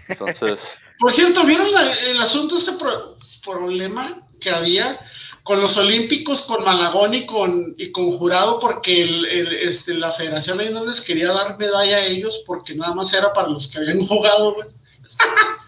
[0.07, 4.99] Entonces, Por cierto, ¿vieron la- el asunto, este pro- problema que había
[5.43, 8.59] con los Olímpicos, con Malagón y con, y con Jurado?
[8.59, 12.75] Porque el, el, este, la federación ahí no les quería dar medalla a ellos porque
[12.75, 14.67] nada más era para los que habían jugado, güey.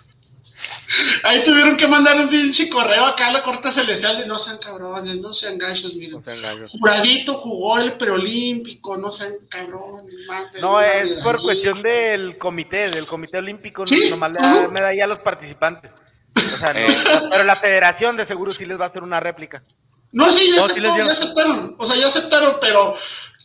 [1.23, 4.57] Ahí tuvieron que mandar un pinche correo acá a la corte celestial de no sean
[4.57, 6.13] cabrones, no sean gachos, miren.
[6.13, 6.71] No sean gallos.
[6.71, 10.13] Juradito jugó el preolímpico, no sean cabrones.
[10.59, 15.07] No, es por cuestión del comité, del comité olímpico, Sí, nomás le da medalla a
[15.07, 15.95] los participantes.
[16.35, 19.63] O sea, no, pero la federación de seguro sí les va a hacer una réplica.
[20.11, 21.75] No, sí, ya, No, aceptó, ya aceptaron.
[21.77, 22.95] O sea, ya aceptaron, pero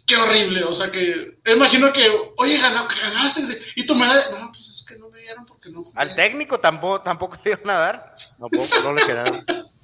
[0.06, 0.64] qué horrible.
[0.64, 3.42] O sea, que me imagino que, oye, ganaste.
[3.76, 4.30] Y tu medalla.
[4.30, 5.84] No, pues es que no me dieron porque no.
[5.84, 5.92] jugué.
[5.94, 8.16] Al técnico tampoco, tampoco le iban a dar.
[8.38, 9.44] Tampoco, no le quedaron.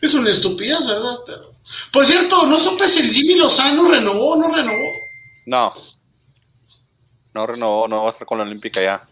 [0.00, 1.14] Es una estupidez, ¿verdad?
[1.24, 1.54] Pero.
[1.92, 4.90] Por cierto, no supe si el Jimmy Lozano renovó o no renovó.
[5.46, 5.72] no.
[7.32, 9.02] No renovó, no va a estar con la Olímpica ya.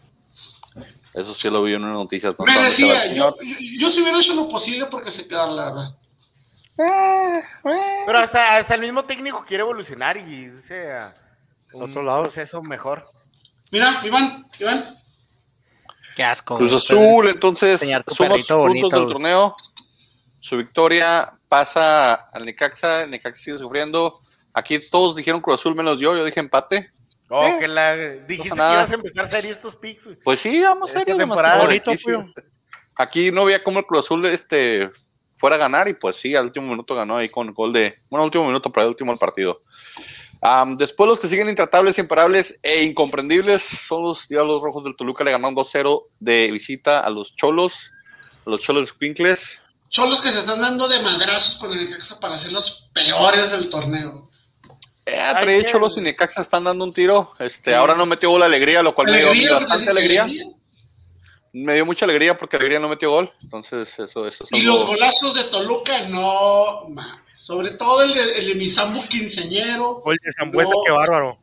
[1.13, 2.35] Eso sí lo vi en unas noticias.
[2.37, 3.35] No me sé dónde se va el decía, señor.
[3.41, 5.95] yo, yo, yo si hubiera hecho lo posible porque se quedara, la verdad.
[6.75, 11.13] Pero hasta, hasta el mismo técnico quiere evolucionar y irse a
[11.73, 12.23] un Otro lado.
[12.23, 13.05] proceso mejor.
[13.71, 14.97] Mira, Iván, Iván.
[16.15, 16.57] Qué asco.
[16.57, 16.73] Cruz.
[16.73, 19.55] Azul, entonces, suma sus puntos bonito, del torneo.
[20.39, 23.03] Su victoria pasa al Necaxa.
[23.03, 24.19] El Necaxa sigue sufriendo.
[24.53, 26.15] Aquí todos dijeron Cruz Azul menos yo.
[26.15, 26.91] Yo dije empate.
[27.35, 28.73] Oh, Eh, que la, dijiste que nada.
[28.73, 30.19] ibas a empezar serio estos picks, güey.
[30.23, 31.17] Pues sí, vamos serios.
[31.17, 32.33] que
[32.95, 34.91] aquí, no veía cómo el Cruz Azul este,
[35.35, 37.95] fuera a ganar y pues sí, al último minuto ganó ahí con gol de...
[38.07, 39.61] Bueno, último minuto, pero el último del partido.
[40.77, 45.23] Después los que siguen intratables, imparables e incomprendibles son los Diablos Rojos del Toluca.
[45.23, 47.91] Le ganaron 2-0 de visita a los Cholos,
[48.45, 49.63] a los Cholos Quincles.
[49.89, 53.69] Cholos que se están dando de madrazos con el Necaxa para ser los peores del
[53.69, 54.29] torneo.
[55.23, 57.33] Eh, Ay, entre qué- Cholos y Necaxa están dando un tiro.
[57.39, 57.75] Este, Sí.
[57.75, 60.27] Ahora no metió gol Alegría, lo cual me dio Alegría, bastante alegría.
[61.55, 63.31] Me dio mucha alegría porque Alegría no metió gol.
[63.43, 67.21] Entonces, eso, eso es Y los golazos de Toluca, no, mames.
[67.37, 69.95] Sobre todo el de, el de Misambu quinceañero.
[70.03, 70.81] Gol de Zambuesa, No.
[70.85, 71.37] qué bárbaro.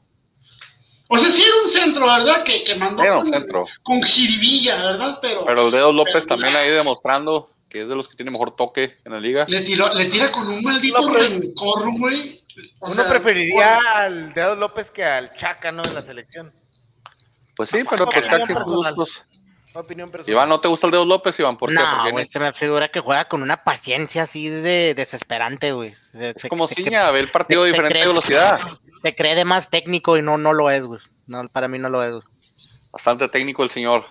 [1.09, 2.43] O sea, sí era un centro, ¿verdad?
[2.45, 3.66] Que, que mandó Era un con, centro.
[3.83, 5.19] con jiribilla, ¿verdad?
[5.21, 8.31] Pero, Pero el Dedos López Pero- también ahí demostrando que es de los que tiene
[8.33, 9.45] mejor toque en la liga.
[9.49, 12.40] le, tiró, le tira con un maldito rencor, güey.
[12.81, 15.85] Uno sea, preferiría al Dedo López que al Chaca, ¿no?
[15.85, 16.53] En la selección.
[17.57, 19.27] Pues sí, pero pues cada quien sus gustos.
[19.73, 20.33] Opinión personal.
[20.33, 21.57] Iván, ¿no te gusta el Dedos López, Iván?
[21.57, 21.77] ¿Por qué?
[21.96, 25.94] Porque güey, se me figura que juega con una paciencia así de desesperante, güey.
[25.94, 28.61] Se- es se- como Ciña, ve el partido se- se diferente cree- velocidad.
[29.03, 31.01] Se cree de más técnico y no, no lo es, güey.
[31.27, 32.25] No, para mí no lo es, güey.
[32.92, 34.05] Bastante técnico el señor.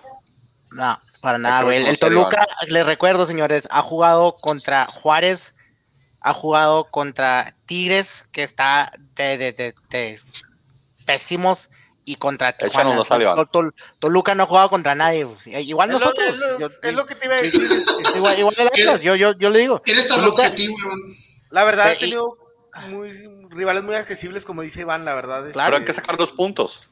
[0.72, 1.76] No, para nada, güey.
[1.76, 5.54] El, el Toluca, les recuerdo, señores, ha jugado contra Juárez,
[6.20, 10.20] ha jugado contra Tigres, que está de, de, de, de
[11.06, 11.70] pésimos,
[12.04, 12.96] y contra Tijuana.
[12.96, 15.26] Tol- Tol- Toluca no ha jugado contra nadie.
[15.46, 16.28] Eh, Igual Es lo, nosotros.
[16.30, 17.70] es lo- yo- es lo que te iba a decir.
[17.70, 19.82] este, igual, igual el yo, yo, yo le digo.
[19.86, 20.76] Eres tan Toluca- objetivo.
[21.50, 22.36] La verdad, Ve, he tenido
[22.88, 23.10] muy,
[23.50, 25.46] rivales muy accesibles, como dice Iván, la verdad.
[25.48, 26.82] es Pero hay que- sacar dos puntos.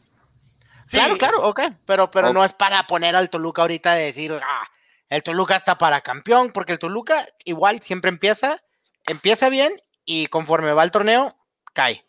[0.85, 1.61] Sí, Claro, claro, ok.
[1.85, 4.69] Pero, pero no es para poner al Toluca ahorita de decir, ah,
[5.11, 8.63] el Toluca está para campeón, porque el Toluca igual siempre empieza,
[9.09, 11.37] empieza bien y conforme va el torneo,
[11.73, 12.05] cae.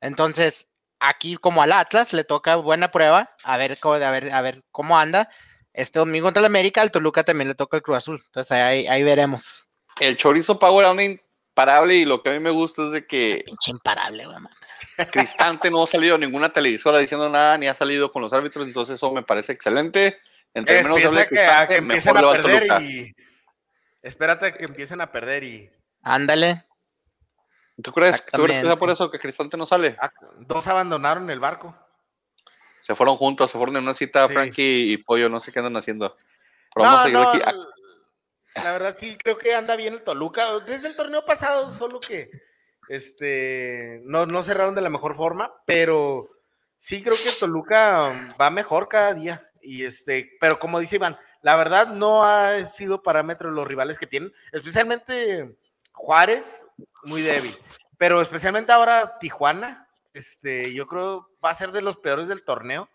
[0.00, 0.68] Entonces,
[1.00, 4.62] aquí como al Atlas le toca buena prueba, a ver cómo, a ver, a ver
[4.70, 5.30] cómo anda.
[5.72, 8.22] Este domingo contra el América, al Toluca también le toca el Cruz Azul.
[8.24, 9.66] Entonces ahí, ahí veremos.
[10.00, 13.42] El chorizo Power anda imparable y lo que a mí me gusta es de que
[13.44, 14.38] Pinche imparable, güey.
[15.12, 18.66] Cristante no ha salido a ninguna televisora diciendo nada, ni ha salido con los árbitros,
[18.66, 20.18] entonces eso me parece excelente.
[20.52, 22.82] Entre menos Empieza hable Cristante, mejor le a va al perder Toluca.
[22.82, 23.14] y.
[24.02, 25.70] Espérate que empiecen a perder y.
[26.04, 26.64] Ándale.
[27.82, 29.96] ¿Tú crees, ¿Tú crees que sea por eso que Cristante no sale?
[30.00, 31.76] ah, dos abandonaron el barco.
[32.78, 34.34] Se fueron juntos, se fueron en una cita Sí.
[34.34, 36.16] Frankie y Pollo, no sé qué andan haciendo.
[36.74, 37.40] Pero vamos a seguir aquí.
[37.44, 40.60] Ah, La verdad sí creo que anda bien el Toluca.
[40.60, 42.30] Desde el torneo pasado, solo que
[42.88, 46.28] este no, no cerraron de la mejor forma, pero
[46.76, 49.50] sí creo que el Toluca va mejor cada día.
[49.62, 54.06] Y este, pero como dice Iván, la verdad no ha sido parámetro los rivales que
[54.06, 55.56] tienen, especialmente
[55.94, 56.66] Juárez,
[57.04, 57.56] muy débil.
[57.96, 62.88] Pero especialmente ahora Tijuana, este, yo creo va a ser de los peores del torneo.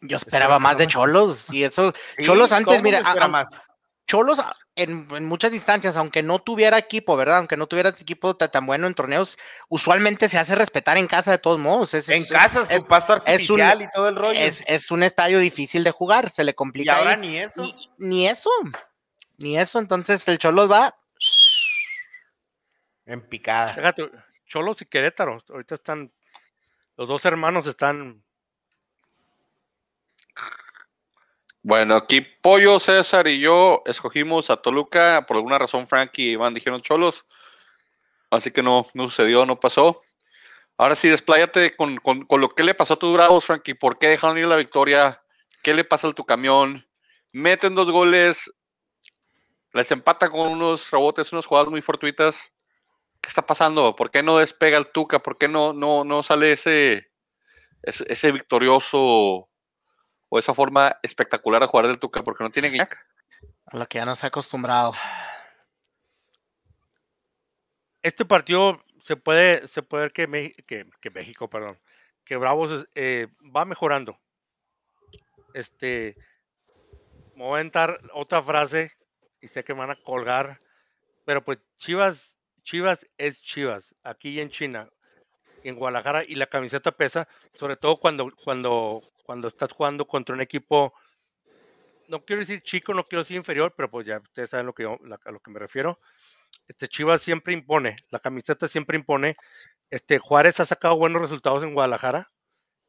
[0.00, 0.86] Yo esperaba más de.
[0.86, 1.46] Cholos.
[1.50, 3.62] Y eso, Sí, Cholos antes, mira, a- más.
[4.06, 4.40] Cholos
[4.74, 7.38] en, en muchas instancias, aunque no tuviera equipo, ¿verdad?
[7.38, 9.38] Aunque no tuviera equipo ta- tan bueno en torneos,
[9.68, 11.94] usualmente se hace respetar en casa de todos modos.
[11.94, 14.38] Es, En es- casa, su es, pasto es un- artificial y todo el rollo.
[14.66, 16.96] es- un estadio difícil de jugar, se le y complica.
[16.98, 17.16] ahora ahí.
[17.18, 17.62] ni eso.
[17.62, 18.50] Ni, ni eso,
[19.38, 19.78] ni eso.
[19.78, 20.94] Entonces el Cholos va.
[23.12, 23.74] En picada.
[23.74, 24.10] Fíjate,
[24.46, 26.10] Cholos y Querétaro, ahorita están,
[26.96, 28.24] los dos hermanos están,
[31.64, 35.24] Bueno, aquí Pollo, César y yo escogimos a Toluca.
[35.28, 37.24] Por alguna razón, Frankie y Iván dijeron cholos.
[38.30, 40.02] Así que no, no sucedió, no pasó.
[40.76, 43.74] Ahora sí, despláyate con, con- con lo que le pasó a tus bravos, Frankie.
[43.74, 45.22] ¿Por qué dejaron ir la victoria?
[45.62, 46.84] ¿Qué le pasa al tu camión?
[47.30, 48.50] Meten dos goles.
[49.72, 52.50] Les empata con unos rebotes, unas jugadas muy fortuitas.
[53.22, 53.96] ¿Qué está pasando?
[53.96, 55.22] ¿Por qué no despega el Tuca?
[55.22, 57.10] ¿Por qué no, no, no sale ese,
[57.82, 58.98] ese, ese victorioso
[60.28, 62.22] o esa forma espectacular de jugar del Tuca?
[62.22, 62.98] Porque no tiene Guiñac.
[63.66, 64.92] A lo que ya nos ha acostumbrado.
[68.02, 71.80] este partido se puede, se puede ver que, Me- que, que México, perdón,
[72.24, 74.18] que Bravos eh, va mejorando.
[75.54, 76.16] Este,
[77.34, 78.92] me voy a aventar otra frase
[79.40, 80.60] y sé que me van a colgar,
[81.24, 82.31] pero pues Chivas,
[82.64, 84.88] Chivas es Chivas, aquí y en China,
[85.64, 90.42] en Guadalajara, y la camiseta pesa, sobre todo cuando, cuando, cuando estás jugando contra un
[90.42, 90.94] equipo,
[92.08, 94.82] no quiero decir chico, no quiero decir inferior, pero pues ya ustedes saben lo que
[94.84, 95.98] yo- a lo que me refiero
[96.68, 99.36] este Chivas siempre impone, la camiseta siempre impone.
[99.90, 102.30] Este Juárez ha sacado buenos resultados en Guadalajara.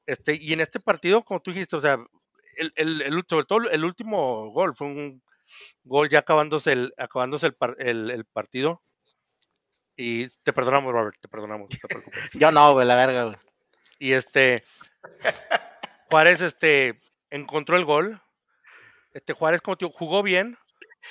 [0.08, 2.00] Este, y en este partido, como tú dijiste, o sea,
[2.58, 5.24] el, el, sobre todo el último gol fue un
[5.84, 8.84] gol ya acabándose el, acabándose el- el partido.
[9.96, 12.30] Y te perdonamos, Robert, te perdonamos, no te preocupes.
[12.34, 13.38] Yo no, güey, la verga, güey.
[14.00, 14.64] Y este
[16.10, 16.96] Juárez este
[17.30, 18.22] encontró el gol.
[19.14, 20.58] Este Juárez como jugó bien.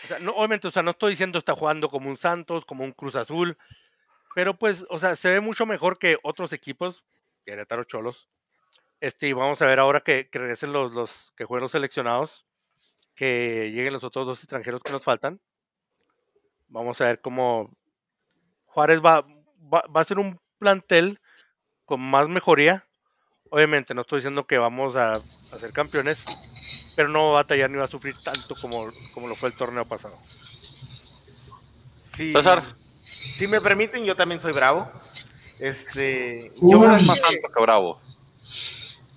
[0.05, 2.83] O sea, no, obviamente, o sea, no estoy diciendo está jugando como un Santos, como
[2.83, 3.59] un Cruz Azul,
[4.35, 7.05] pero pues, o sea, se ve mucho mejor que otros equipos,
[7.45, 8.29] Querétaro Cholos.
[9.01, 12.47] Este, y vamos a ver ahora que, que regresen los, los que jueguen los seleccionados,
[13.15, 15.41] que lleguen los otros dos extranjeros que nos faltan.
[16.69, 17.77] Vamos a ver cómo
[18.73, 19.21] Juárez va,
[19.73, 21.21] va, va a ser un plantel
[21.85, 22.87] con más mejoría.
[23.51, 26.19] Obviamente, no estoy diciendo que vamos a, a ser campeones,
[26.97, 29.57] pero no va a batallar ni va a sufrir tanto como, como lo fue el
[29.57, 30.17] torneo pasado.
[32.01, 32.63] Sí, César.
[33.35, 34.91] si me permiten, yo también soy bravo.
[35.59, 36.73] Este, Uy.
[36.73, 38.01] yo, veo más que Bravo.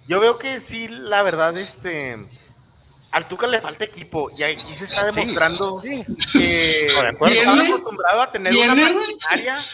[0.07, 2.17] yo veo que sí, la verdad, este,
[3.15, 7.33] al Tuca le falta equipo y aquí se está demostrando que No, de acuerdo.
[7.33, 7.69] estaba ¿Tiene?
[7.69, 9.65] acostumbrado a tener una maquinaria,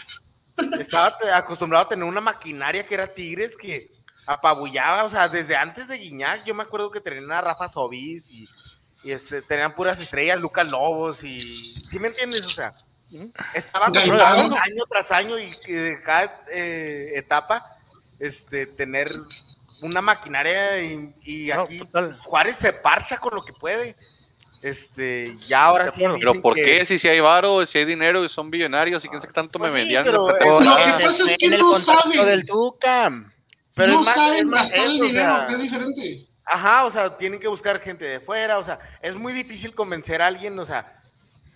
[0.78, 3.90] estaba acostumbrado a tener una maquinaria que era Tigres que
[4.26, 8.30] apabullaba, o sea, desde antes de Guiñac, yo me acuerdo que tenían a Rafa Sobis
[8.30, 8.48] y,
[9.02, 12.46] y, este, tenían puras estrellas, Lucas Lobos y, ¿sí me entiendes?
[12.46, 12.72] O sea,
[13.54, 17.76] estaba acostumbrado año tras año y de cada eh, etapa
[18.20, 19.12] este, tener
[19.82, 22.06] una maquinaria y, y No, aquí total.
[22.06, 23.96] pues, Juárez se parcha con lo que puede.
[24.62, 26.04] Este, ya ahora sí.
[26.04, 26.18] acuerdo.
[26.20, 26.84] Pero dicen ¿por que- qué?
[26.84, 29.58] Si, si hay varo, si hay dinero y son billonarios y quién sabe qué tanto
[29.58, 30.28] Pues me sí, vendían pero.
[30.28, 32.24] Lo que pasa es que en el no saben.
[32.24, 32.46] del.
[33.74, 35.60] Pero no es más, es saben más gastar el eso, o dinero, sea, que es
[35.62, 36.26] diferente.
[36.44, 40.20] Ajá, o sea, tienen que buscar gente de fuera, o sea, es muy difícil convencer
[40.20, 41.00] a alguien, o sea,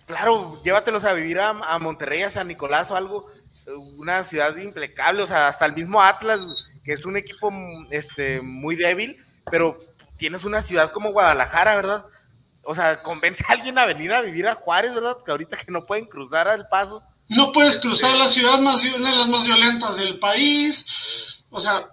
[0.05, 3.27] claro, llévatelos a vivir a, a Monterrey, a San Nicolás o algo,
[3.75, 6.41] una ciudad impecable, o sea, hasta el mismo Atlas,
[6.83, 7.51] que es un equipo
[7.89, 9.17] este, muy débil,
[9.51, 9.79] pero
[10.17, 12.05] tienes una ciudad como Guadalajara, ¿verdad?
[12.69, 15.17] o sea, convence a alguien a venir a vivir a Juárez, ¿verdad?
[15.25, 17.01] Que ahorita que no pueden cruzar al paso.
[17.29, 20.85] No puedes cruzar la ciudad más, una de las más violentas del país.
[21.49, 21.87] O sea,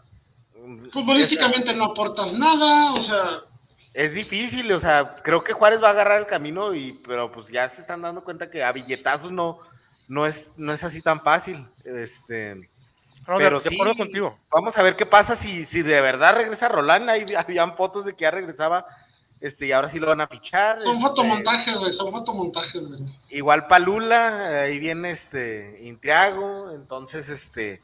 [0.90, 3.42] futbolísticamente no aportas nada, o sea.
[3.92, 7.48] Es difícil, o sea, creo que Juárez va a agarrar el camino, y, pero pues
[7.50, 9.60] ya se están dando cuenta que a billetazos no,
[10.08, 11.66] no, es, no es así tan fácil.
[11.84, 12.68] Este,
[13.26, 14.38] pero de, acuerdo contigo.
[14.50, 17.08] Vamos a ver qué pasa si, si de verdad regresa Roland.
[17.08, 18.86] Ahí habían fotos de que ya regresaba
[19.44, 20.80] este, y ahora sí lo van a fichar.
[20.80, 23.00] Son este, fotomontajes, güey, son fotomontajes, güey.
[23.28, 27.82] Igual Palula, ahí viene este Intriago, entonces este,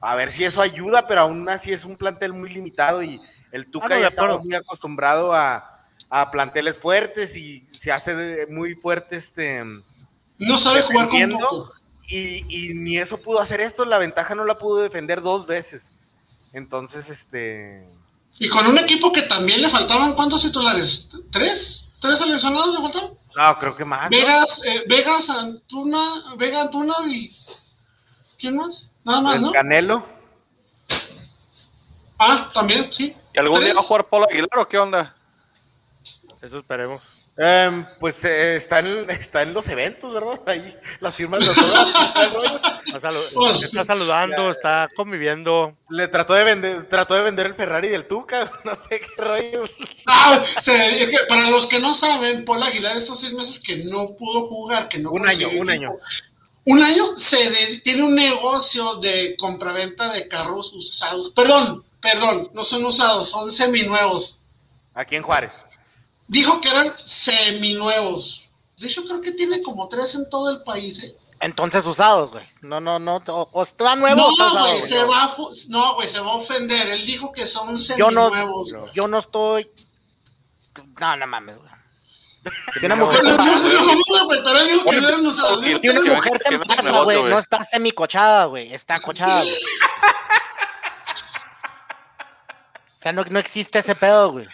[0.00, 3.66] a ver si eso ayuda, pero aún así es un plantel muy limitado y el
[3.68, 9.16] Tuca ah, ya está muy acostumbrado a, a, planteles fuertes y se hace muy fuerte
[9.16, 9.64] este.
[10.40, 11.72] No sabe jugar con poco.
[12.08, 15.92] Y, y, ni eso pudo hacer esto, la ventaja no la pudo defender dos veces.
[16.52, 17.86] Entonces, este.
[18.38, 21.08] Y con un equipo que también le faltaban, ¿cuántos titulares?
[21.30, 21.86] ¿Tres?
[22.00, 23.10] ¿Tres seleccionados le faltaban?
[23.36, 24.10] No, creo que más.
[24.10, 27.36] Vegas, eh, Vegas, Antuna, Vega Antuna y.
[28.38, 28.90] ¿Quién más?
[29.04, 29.52] Nada más, ¿no?
[29.52, 30.04] Canelo.
[32.18, 33.14] Ah, también, sí.
[33.34, 35.14] ¿Y algún día va a jugar Polo Aguilar o qué onda?
[36.42, 37.02] Eso esperemos.
[37.42, 40.42] Em, pues eh, está, en, está en los eventos, ¿verdad?
[40.46, 41.46] Ahí las firmas de
[42.94, 43.12] está,
[43.64, 45.74] está saludando, está conviviendo.
[45.88, 49.64] Le trató de vender, trató de vender el Ferrari del Tuca, no sé qué rollo.
[50.04, 54.16] Ah, es que para los que no saben, Paul Aguilar estos seis meses que no
[54.18, 55.92] pudo jugar, que no un año, un año.
[56.66, 61.30] Un año se tiene un negocio de compraventa de carros usados.
[61.30, 64.38] Perdón, perdón, no son usados, son seminuevos.
[64.92, 65.54] Aquí en Juárez.
[66.30, 68.48] Dijo que eran seminuevos.
[68.78, 71.16] De hecho, creo que tiene como tres en todo el país, ¿eh?
[71.40, 72.44] Entonces usados, güey.
[72.62, 73.16] No, no, no.
[73.26, 76.88] O está nuevo no, o güey, se va a, no, güey, se va a ofender.
[76.90, 78.70] Él dijo que son seminuevos.
[78.70, 79.68] Yo no, yo no estoy.
[81.00, 81.70] No, no mames, güey.
[82.78, 83.42] Si una mujer una
[86.14, 88.72] mujer se embaraza, güey, no está semicochada, güey.
[88.72, 89.58] Está cochada, güey.
[93.00, 94.46] O sea, no, no existe ese pedo, güey.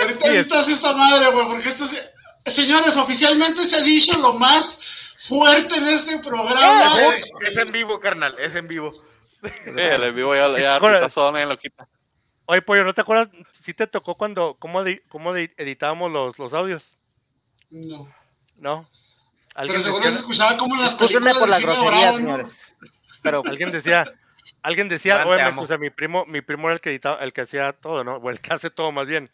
[0.00, 2.54] Ahorita necesitas esta madre, güey, porque esto es...
[2.54, 4.78] Señores, oficialmente se ha dicho lo más
[5.18, 7.14] fuerte en este programa.
[7.46, 8.92] Es, en vivo, carnal, es en vivo.
[9.66, 10.78] el en vivo ya, ya
[11.46, 11.88] lo quita.
[12.46, 13.28] Oye, Pollo, ¿no te acuerdas?
[13.62, 16.96] si te tocó cuando, cómo, cómo editábamos los, los audios?
[17.68, 18.10] No.
[18.56, 18.88] ¿No?
[19.54, 22.72] Pero seguro se escuchaba como en las películas por la grosería, señores.
[23.22, 24.10] Pero alguien decía,
[24.62, 27.42] alguien decía, obviamente, o sea, mi primo, mi primo era el que editaba, el que
[27.42, 28.16] hacía todo, ¿no?
[28.16, 29.30] O el que hace todo más bien.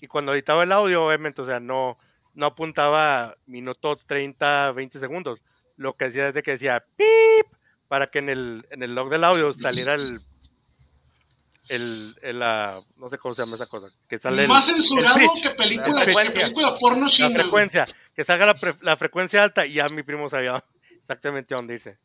[0.00, 1.98] Y cuando editaba el audio, obviamente, o sea, no,
[2.34, 5.40] no apuntaba minuto 30, 20 segundos.
[5.76, 7.46] Lo que hacía es de que decía pip
[7.88, 10.20] para que en el, en el log del audio saliera el
[11.70, 15.50] el, el la, no sé cómo se llama esa cosa, que sale más censurado que
[15.50, 17.28] película, película porno china.
[17.28, 20.64] La frecuencia, que salga la, la, frecuencia alta y ya mi primo sabía
[21.00, 21.96] exactamente dónde irse.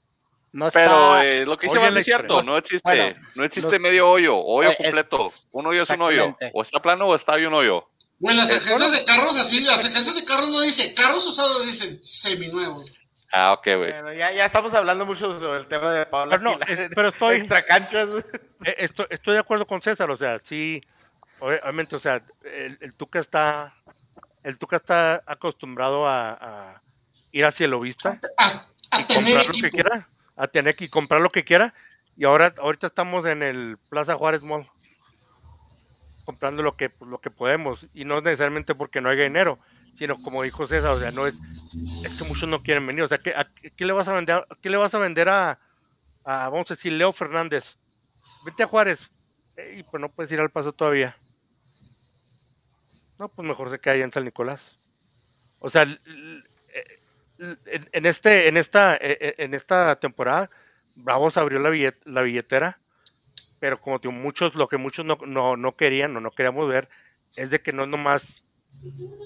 [0.55, 4.69] No Pero eh, lo que dice es cierto, no existe, no existe medio hoyo, hoyo
[4.69, 5.33] eh, completo.
[5.51, 7.89] un hoyo es un hoyo, o está plano o está hay un hoyo.
[8.19, 11.99] Bueno, las agencias de carros así, las agencias de carros no dicen carros usados, dicen
[12.05, 12.89] seminuevos.
[13.33, 13.91] Ah, ok, güey.
[13.91, 16.31] Bueno, ya, ya, estamos hablando mucho sobre el tema de Pablo.
[16.31, 16.59] Pero, no,
[16.95, 17.35] pero estoy.
[17.39, 18.07] Extra canchas.
[18.63, 20.81] Eh, estoy, estoy, de acuerdo con César, o sea, sí.
[21.39, 23.75] Obviamente, o sea, el, el Tuca está.
[24.41, 26.81] El Tuca está acostumbrado a, a
[27.33, 28.21] ir hacia el vista
[28.97, 30.07] y comprar lo que quiera.
[30.35, 31.73] A tener que comprar lo que quiera.
[32.17, 34.69] Y ahora, ahorita estamos en el Plaza Juárez Mall
[36.25, 37.87] comprando lo que, lo que podemos.
[37.93, 39.59] Y no necesariamente porque no haya dinero,
[39.95, 41.35] sino como dijo César, o sea, no es,
[42.03, 43.33] es que muchos no quieren venir, o sea, ¿qué,
[43.75, 45.59] qué le vas a vender, qué le vas a vender a,
[46.23, 47.77] vamos a decir, Leo Fernández?
[48.43, 48.99] Vete a Juárez,
[49.75, 51.17] y pues no puedes ir al paso todavía.
[53.17, 54.77] No, pues mejor se queda allá en San Nicolás.
[55.59, 55.87] O sea,
[57.37, 60.49] en, este, en esta, e, e, en esta temporada,
[60.95, 61.71] Bravos abrió la,
[62.05, 62.79] la billetera,
[63.59, 66.89] pero como muchos, lo que muchos no, no, no querían o no queríamos ver,
[67.35, 68.43] es de que no es nomás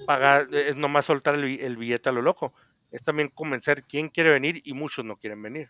[0.05, 2.53] pagar, es nomás soltar el, billete a lo loco.
[2.91, 5.70] Es también convencer quién quiere venir y muchos no quieren venir.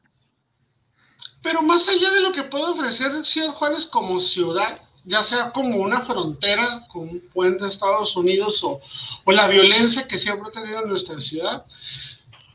[1.41, 5.77] Pero más allá de lo que puede ofrecer Ciudad Juárez como ciudad, ya sea como
[5.77, 8.81] una frontera con un puente de Estados Unidos o,
[9.25, 11.65] o la violencia que siempre ha tenido en nuestra ciudad,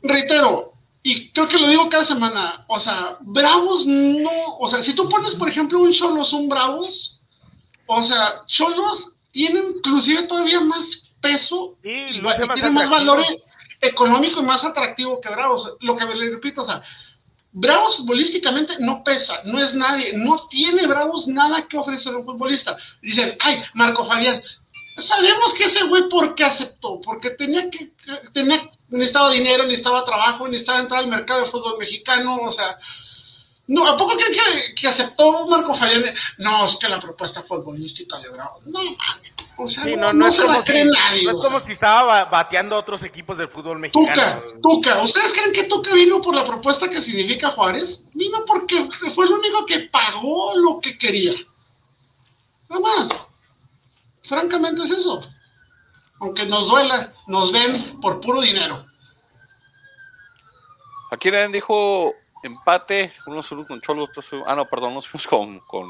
[0.07, 4.93] reitero, y creo que lo digo cada semana, o sea, Bravos no, o sea, si
[4.95, 7.19] tú pones, por ejemplo, un Cholos, un Bravos,
[7.85, 12.21] o sea, Cholos tiene inclusive todavía más peso y,
[12.55, 13.23] tiene más valor
[13.81, 15.75] económico y más atractivo que Bravos.
[15.81, 16.81] Lo que le repito, o sea,
[17.51, 22.25] Bravos futbolísticamente no pesa, no es nadie, no tiene Bravos nada que ofrecer a un
[22.25, 22.75] futbolista.
[23.01, 24.41] Dicen, ay, Marco Fabián,
[24.97, 26.99] sabemos que ese güey, ¿por qué aceptó?
[27.01, 27.91] Porque tenía que,
[28.33, 32.77] tenía, necesitaba dinero, necesitaba trabajo, necesitaba entrar al mercado de fútbol mexicano, o sea,
[33.67, 36.13] no, ¿a poco creen que, que aceptó Marco Fallone?
[36.37, 38.61] No, es que la propuesta futbolística de Bravo.
[38.65, 39.33] No mames.
[39.57, 41.23] O sea, Sí, no, se la si, cree nadie.
[41.23, 44.41] no es o como si estaba ba- bateando a otros equipos del fútbol mexicano.
[44.61, 48.01] Tuca, Tuca, ¿ustedes creen que Tuca vino por la propuesta que significa Juárez?
[48.13, 51.33] Vino porque fue el único que pagó lo que quería.
[52.69, 53.09] Nada más.
[54.27, 55.21] Francamente es eso.
[56.19, 58.85] Aunque nos duela, nos ven por puro dinero.
[61.11, 62.13] Aquí nadie dijo
[62.43, 65.89] empate, unos con Cholo, otros fuimos- ah no, perdón, unos fuimos con, con,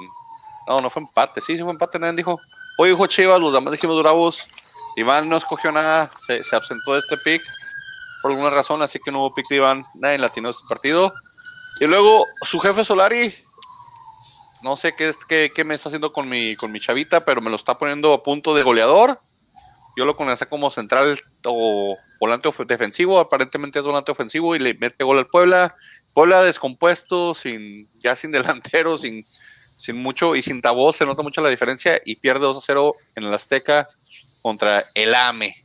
[0.68, 2.40] no, no fue empate, sí, sí fue empate, nadie dijo,
[2.78, 4.48] hoy dijo Chivas, los demás dijimos Bravos,
[4.96, 7.44] Iván no escogió nada, se, se absentó de este pick,
[8.22, 11.14] por alguna razón, así que no hubo pick de Iván, nadie latino este partido,
[11.82, 13.34] y luego su jefe Solari,
[14.66, 17.40] no sé qué, es, qué, qué me está haciendo con mi, con mi chavita, pero
[17.40, 19.22] me lo está poniendo a punto de goleador,
[19.96, 25.04] yo lo comencé como central o volante defensivo, aparentemente es volante ofensivo y le mete
[25.04, 25.76] gol al Puebla.
[26.14, 29.24] Puebla descompuesto, sin, ya sin delantero, sin,
[29.76, 32.96] sin mucho y sin tabó, se nota mucho la diferencia y pierde 2 a 0
[33.14, 33.88] en el Azteca
[34.42, 35.56] contra el AME.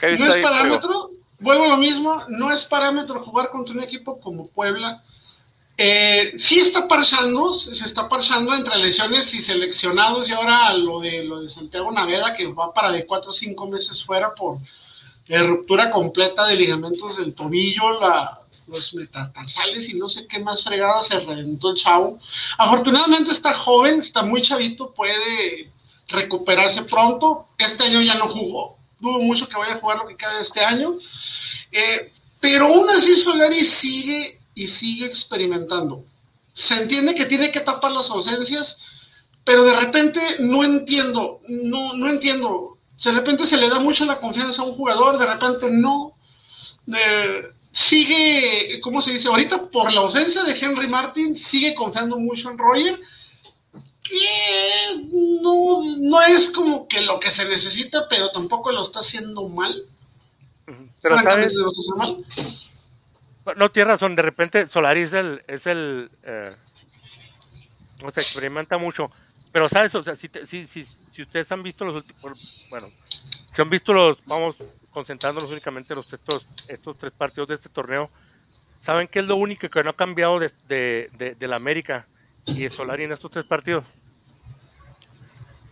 [0.00, 3.82] ¿Qué viste No es parámetro, vuelvo a lo mismo, no es parámetro jugar contra un
[3.82, 5.02] equipo como Puebla.
[5.80, 11.22] Eh, sí está parchando, se está parchando entre lesiones y seleccionados y ahora lo de
[11.22, 14.58] lo de Santiago Naveda que va para de cuatro o cinco meses fuera por
[15.28, 18.00] eh, ruptura completa de ligamentos del tobillo,
[18.66, 22.18] los metatarsales y no sé qué más fregada se reventó el chavo.
[22.58, 25.70] Afortunadamente está joven, está muy chavito, puede
[26.08, 27.46] recuperarse pronto.
[27.56, 30.40] Este año ya no jugó, dudo mucho que vaya a jugar lo que queda de
[30.40, 30.94] este año.
[31.70, 36.04] Eh, pero aún así Solari sigue y sigue experimentando.
[36.52, 38.78] Se entiende que tiene que tapar las ausencias,
[39.44, 42.76] pero de repente no entiendo, no, no entiendo.
[43.04, 46.16] De repente se le da mucho la confianza a un jugador, de repente no.
[46.92, 49.28] Eh, sigue, ¿cómo se dice?
[49.28, 53.00] Ahorita por la ausencia de Henry Martin, sigue confiando mucho en Roger,
[54.02, 55.06] que
[55.40, 59.84] no, no es como que lo que se necesita, pero tampoco lo está haciendo mal.
[61.00, 62.58] Pero sabes, lo está haciendo mal.
[63.56, 66.54] No tienes razón, de repente Solari es el, es el eh,
[68.16, 69.10] experimenta mucho,
[69.52, 70.86] pero sabes, o sea, si, te- si, si,
[71.22, 72.88] ustedes han visto los últimos, bueno,
[73.52, 74.56] si han visto los, vamos
[74.90, 78.10] concentrándonos únicamente en los estos, estos tres partidos de este torneo,
[78.80, 82.06] saben qué es lo único que no ha cambiado de, de, la América
[82.46, 83.84] y de Solari en estos tres partidos,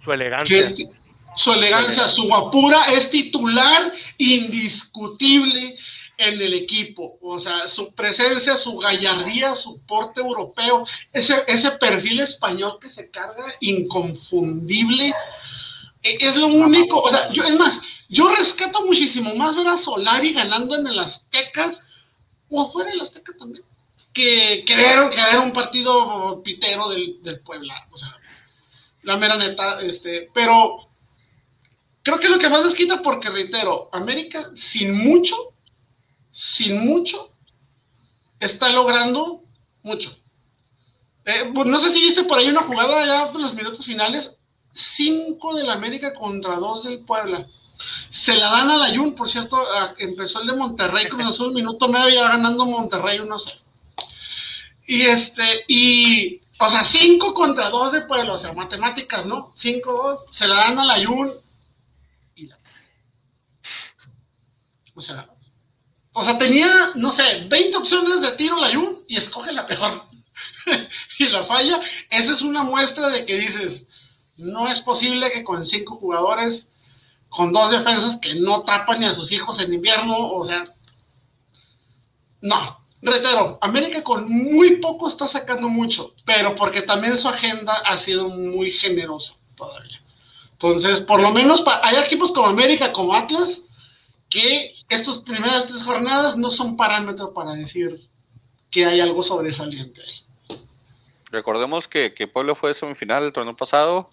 [0.04, 0.58] su elegancia.
[0.58, 0.88] es ti-
[1.36, 5.76] su elegancia, su guapura es titular indiscutible
[6.18, 7.18] en el equipo.
[7.20, 13.10] O sea, su presencia, su gallardía, su porte europeo, ese, ese perfil español que se
[13.10, 15.14] carga inconfundible.
[16.02, 19.76] e- Es lo único, o sea, yo, es más, yo rescato muchísimo más ver a
[19.76, 21.74] Solari ganando en el Azteca
[22.48, 23.64] o fuera del Azteca también,
[24.12, 27.86] que, que, ver, que ver un partido pitero del, del Puebla.
[27.90, 28.16] O sea,
[29.02, 30.88] la mera neta, este, pero
[32.02, 35.36] creo que lo que más les quita, porque reitero, América sin mucho,
[36.38, 37.32] sin mucho,
[38.38, 39.42] está logrando
[39.82, 40.14] mucho.
[41.24, 44.36] Eh, pues, no sé si viste por ahí una jugada ya en los minutos finales,
[44.74, 47.46] 5 del América contra 2 del Puebla.
[48.10, 51.88] Se la dan al Ayun, por cierto, a- empezó el de Monterrey, comenzó un minuto
[51.88, 53.58] 9 ya ganando Monterrey 1-0.
[54.86, 59.52] Y este, y, o sea, 5 contra 2 de Puebla, o sea, matemáticas, ¿no?
[59.56, 61.32] 5-2, se la dan al Ayun
[62.34, 62.58] y la.
[64.94, 65.28] O sea,
[66.18, 70.02] o sea, tenía, no sé, 20 opciones de tiro la Ayun y escoge la peor.
[71.18, 71.78] y la falla.
[72.08, 73.86] Esa es una muestra de que dices,
[74.38, 76.70] no es posible que con cinco jugadores,
[77.28, 80.64] con dos defensas que no tapan ni a sus hijos en invierno, o sea,
[82.40, 82.80] no.
[83.02, 88.30] Reitero, América con muy poco está sacando mucho, pero porque también su agenda ha sido
[88.30, 90.00] muy generosa todavía.
[90.52, 93.60] Entonces, por lo menos hay equipos como América, como Atlas,
[94.30, 98.08] que estas primeras tres jornadas no son parámetro para decir
[98.70, 100.58] que hay algo sobresaliente ahí.
[101.30, 104.10] Recordemos que, que Pueblo fue semifinal el torneo pasado.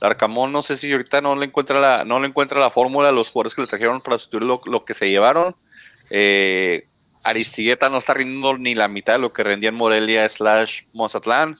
[0.00, 3.12] Arcamón, no sé si ahorita no le encuentra la, no le encuentra la fórmula a
[3.12, 5.54] los jugadores que le trajeron para sustituir lo, lo que se llevaron.
[6.10, 6.88] Eh,
[7.22, 11.58] Aristigueta no está rindiendo ni la mitad de lo que rendía en Morelia slash Mazatlán.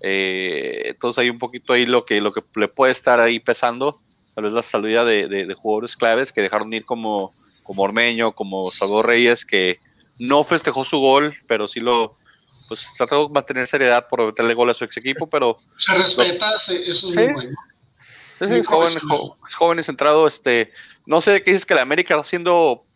[0.00, 3.94] Eh, entonces hay un poquito ahí lo que, lo que le puede estar ahí pesando.
[4.34, 7.32] Tal vez la salida de, de- de jugadores claves que dejaron ir como,
[7.68, 9.78] como Ormeño, como Salvador Reyes, que
[10.18, 12.16] no festejó su gol, pero sí lo,
[12.66, 16.56] pues trató de mantener seriedad por meterle gol a su ex equipo, pero Se respeta,
[16.58, 17.20] se- eso es Sí.
[17.24, 17.50] muy bueno.
[18.40, 18.94] Sí, es, joven,
[19.46, 20.26] es joven y centrado.
[20.26, 20.72] Este,
[21.04, 22.86] no sé qué dices que la América está haciendo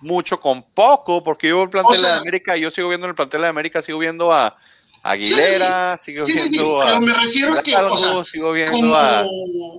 [0.00, 3.40] mucho con poco, porque yo el plantel de América, yo sigo viendo en el plantel
[3.42, 4.56] de América, sigo viendo a
[5.02, 7.00] Aguilera, sigo viendo a.
[7.00, 7.74] me refiero que.
[8.30, 9.26] sigo viendo a,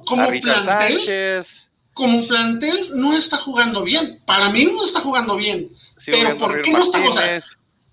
[0.05, 1.70] como Richard plantel, Sánchez.
[1.93, 4.21] Como plantel no está jugando bien.
[4.25, 5.69] Para mí no está jugando bien.
[6.05, 7.45] pero ¿por qué no está jugando?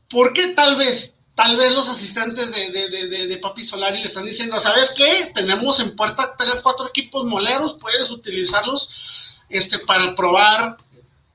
[0.09, 4.25] ¿Por qué tal vez tal vez los asistentes de, de, de, Papi Solari le están
[4.25, 5.31] diciendo, ¿sabes qué?
[5.33, 8.91] Tenemos en puerta tres, cuatro equipos moleros, puedes utilizarlos
[9.49, 10.79] este, para probar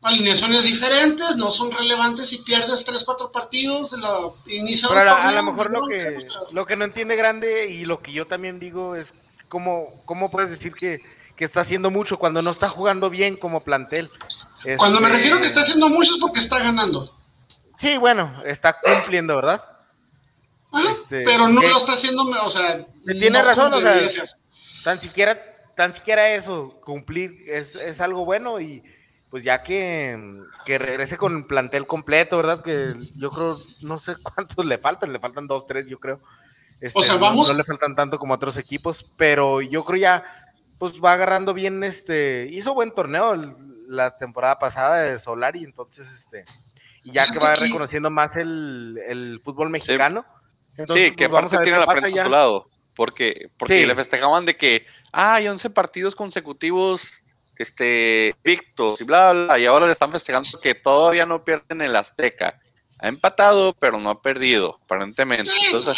[0.02, 5.44] alineaciones diferentes, no son relevantes si pierdes tres, cuatro partidos, lo inicio Pero a, lo
[5.44, 9.16] mejor lo que, lo que no entiende Grande y lo que yo también digo es
[9.48, 11.02] cómo, cómo puedes decir que,
[11.44, 14.10] que está haciendo mucho cuando no está jugando bien como plantel.
[14.78, 17.14] Cuando me este, refiero que está haciendo mucho es porque está ganando.
[17.78, 19.62] Sí, bueno, está cumpliendo, ¿verdad?
[20.72, 22.88] Ah, este, pero no lo está haciendo, o sea.
[23.20, 24.08] Tiene razón, o sea,
[24.86, 25.38] tan siquiera,
[25.76, 28.82] tan siquiera eso, cumplir es, es algo bueno y
[29.30, 30.18] pues ya que,
[30.66, 32.62] que, regrese con plantel completo, ¿verdad?
[32.62, 36.22] Que yo creo, no sé cuántos le faltan, le faltan dos, tres, yo creo.
[36.80, 37.50] Este, o sea, vamos.
[37.50, 40.43] No, le faltan tanto como a otros equipos, pero yo creo ya,
[40.84, 43.36] pues va agarrando bien, este, hizo buen torneo
[43.88, 46.44] la temporada pasada de Solari, entonces, este,
[47.06, 50.26] y ya que va reconociendo más el, el fútbol mexicano.
[50.88, 54.58] Sí, que pues, aparte tiene la prensa a su lado, porque, porque le festejaban de
[54.58, 57.24] que, ah, hay 11 partidos consecutivos
[57.56, 61.96] este, victos y bla, bla, y ahora le están festejando que todavía no pierden el
[61.96, 62.60] Azteca.
[63.04, 65.52] Ha empatado, pero no ha perdido, aparentemente.
[65.66, 65.94] Entonces,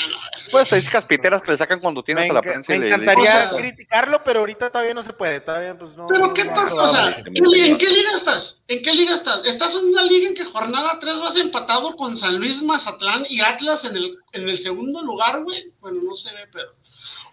[0.50, 3.48] pues estadísticas piteras que le sacan cuando tienes a la prensa me y le encantaría
[3.56, 5.40] criticarlo, pero ahorita todavía no se puede.
[5.40, 8.64] Todavía, pues, no, pero qué tal, o sea, ¿en qué liga estás?
[8.68, 9.46] ¿En qué liga estás?
[9.46, 13.40] Estás en una liga en que jornada 3 vas empatado con San Luis, Mazatlán y
[13.40, 15.74] Atlas en el, en el segundo lugar, güey.
[15.80, 16.74] Bueno, no se ve, pero.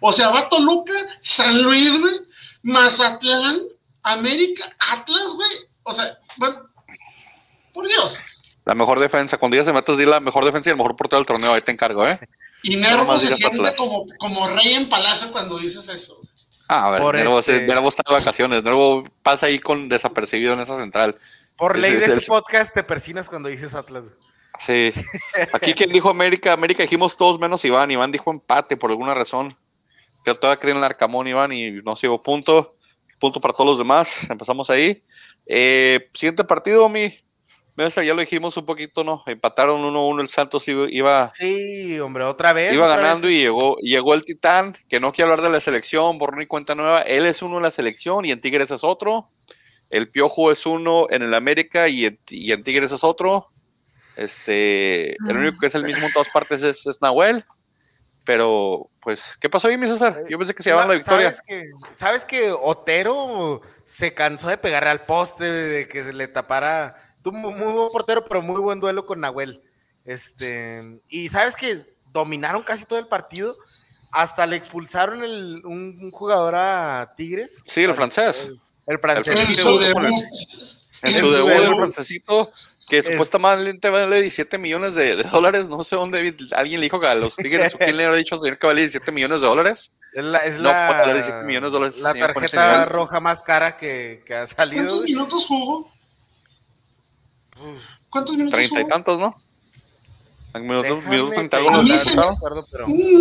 [0.01, 0.93] O sea, va Toluca,
[1.23, 2.21] San Luis, güey,
[2.61, 3.63] Mazatlán,
[4.03, 5.51] América, Atlas, güey.
[5.83, 6.69] O sea, bueno,
[7.73, 8.19] por Dios.
[8.65, 11.19] La mejor defensa, cuando ya se metas, di la mejor defensa y el mejor portero
[11.19, 12.21] del torneo, ahí te encargo, ¿eh?
[12.63, 16.21] Y Nervo se siente como, como, rey en palacio cuando dices eso.
[16.69, 17.63] Ah, a ver, Nervo, este...
[17.63, 21.17] Nervo, está de vacaciones, Nervo pasa ahí con desapercibido en esa central.
[21.57, 24.13] Por ley de este podcast te persinas cuando dices Atlas.
[24.59, 24.93] Sí.
[25.53, 27.91] Aquí quien dijo América, América dijimos todos menos Iván.
[27.91, 29.57] Iván dijo empate por alguna razón.
[30.25, 32.77] Que todavía creen en el Arcamón, Iván, y no sigo punto
[33.23, 34.29] punto para todos los demás.
[34.29, 35.05] Empezamos ahí.
[35.47, 37.15] Eh, siguiente partido, mi.
[37.77, 39.23] Ya lo dijimos un poquito, ¿no?
[39.27, 41.29] Empataron 1-1 el Santos iba.
[41.29, 42.73] Sí, hombre, otra vez.
[42.73, 46.43] Iba ganando y llegó, llegó el Titán, que no quiere hablar de la selección, borrón
[46.43, 47.01] y cuenta nueva.
[47.03, 49.31] Él es uno en la selección y en Tigres es otro.
[49.89, 53.49] El Piojo es uno en el América y en, Tigres es otro.
[54.17, 57.43] Este, el único que es el mismo en todas partes es, es Nahuel.
[58.25, 60.17] Pero, pues, ¿qué pasó ahí, mi César?
[60.29, 61.33] Yo pensé que se llevaban la victoria.
[61.33, 66.29] ¿Sabes que, ¿Sabes que Otero se cansó de pegarle al poste, de que se le
[66.29, 67.12] tapara?
[67.23, 69.63] Tuvo muy, buen portero, pero muy buen duelo con Nahuel.
[70.05, 73.57] Este, y sabes que dominaron casi todo el partido.
[74.11, 77.63] Hasta le expulsaron el, un, jugador a Tigres.
[77.67, 78.51] Sí, el francés.
[78.87, 79.49] El, francés.
[79.49, 80.25] En su debut.
[81.03, 82.53] En su debut, el francesito
[82.93, 85.67] que supuestamente vale 17 millones de, dólares.
[85.67, 88.59] No sé dónde alguien le dijo que a los Tigres, ¿quién le ha dicho señor
[88.59, 89.93] que vale 17 millones de dólares?
[90.13, 92.01] Es la, es no la, 17 millones de dólares.
[92.01, 94.85] La tarjeta roja más cara que, que, ha salido.
[94.85, 95.91] ¿Cuántos minutos jugó?
[98.11, 99.37] ¿Cuántos minutos Treinta y tantos, ¿no?
[100.61, 101.35] Minutos, minutos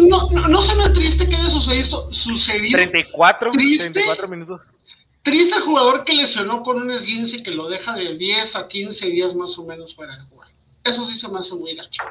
[0.10, 2.12] no, no, no se me triste que haya sucedido.
[2.12, 4.76] sucedido 34, 34 minutos.
[5.22, 9.36] Triste jugador que lesionó con un esguince que lo deja de 10 a 15 días
[9.36, 10.50] más o menos fuera de jugar.
[10.84, 12.04] Eso sí se me hace muy gacho.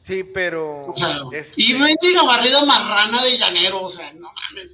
[0.00, 0.94] Sí, pero.
[1.56, 4.72] Y no diga barrida marrana de llanero, o sea, no mames.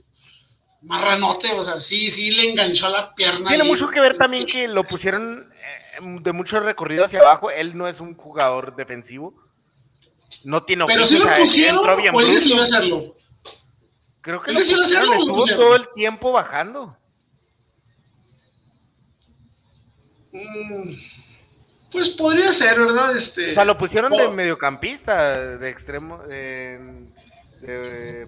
[0.83, 3.49] Marranote, o sea, sí, sí le enganchó la pierna.
[3.49, 7.51] Tiene mucho que ver también que lo pusieron eh, de mucho recorrido hacia abajo.
[7.51, 9.35] Él no es un jugador defensivo.
[10.45, 13.17] No tiene Pero si lo pusieron, entró bien o hacerlo.
[14.21, 16.97] Creo que lo pusieron, estuvo todo el tiempo bajando.
[20.33, 20.95] Mm,
[21.91, 23.17] pues podría ser, ¿verdad?
[23.17, 26.23] Este, o sea, lo pusieron de mediocampista, de extremo,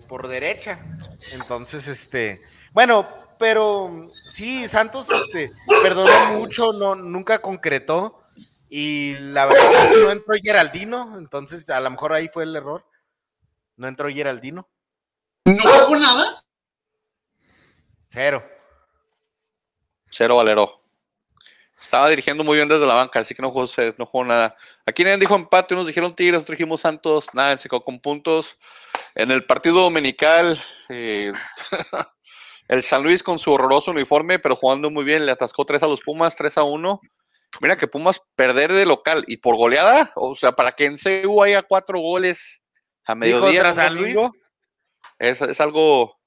[0.08, 0.80] por derecha.
[1.32, 3.08] Entonces, este, bueno,
[3.38, 8.20] pero sí, Santos, este, perdonó mucho, no, nunca concretó.
[8.68, 12.84] Y la verdad no entró Geraldino, entonces a lo mejor ahí fue el error.
[13.76, 14.68] No entró Geraldino.
[15.44, 16.44] ¿No hago nada?
[18.06, 18.44] Cero.
[20.10, 20.80] Cero Valero.
[21.80, 23.66] Estaba dirigiendo muy bien desde la banca, así que no jugó,
[23.98, 24.56] no jugó nada.
[24.86, 28.56] Aquí nadie dijo empate, unos dijeron Tigres, otros dijimos Santos, nada, se quedó con puntos.
[29.14, 30.58] En el partido dominical,
[30.88, 31.32] eh,
[32.68, 35.86] el San Luis con su horroroso uniforme, pero jugando muy bien, le atascó 3 a
[35.86, 37.00] los Pumas, 3 a 1.
[37.60, 41.42] Mira que Pumas perder de local y por goleada, o sea, para que en CU
[41.42, 42.62] haya cuatro goles
[43.04, 44.32] a mediodía San domingo,
[45.20, 46.18] es, es algo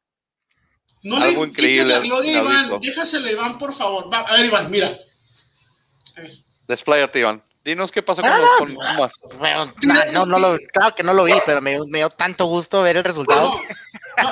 [1.03, 4.11] No Algo le increíble, la gloria Iván, déjaselo Iván, por favor.
[4.11, 4.97] Va, a ver, Iván, mira.
[6.15, 6.31] A ver.
[6.65, 7.43] Despláyate, Iván.
[7.67, 9.15] Dinos qué pasó con los con Pumas.
[9.37, 12.09] Bueno, no, no, no lo, claro que no lo vi, pero me, dio- me dio
[12.09, 13.59] tanto gusto ver el resultado.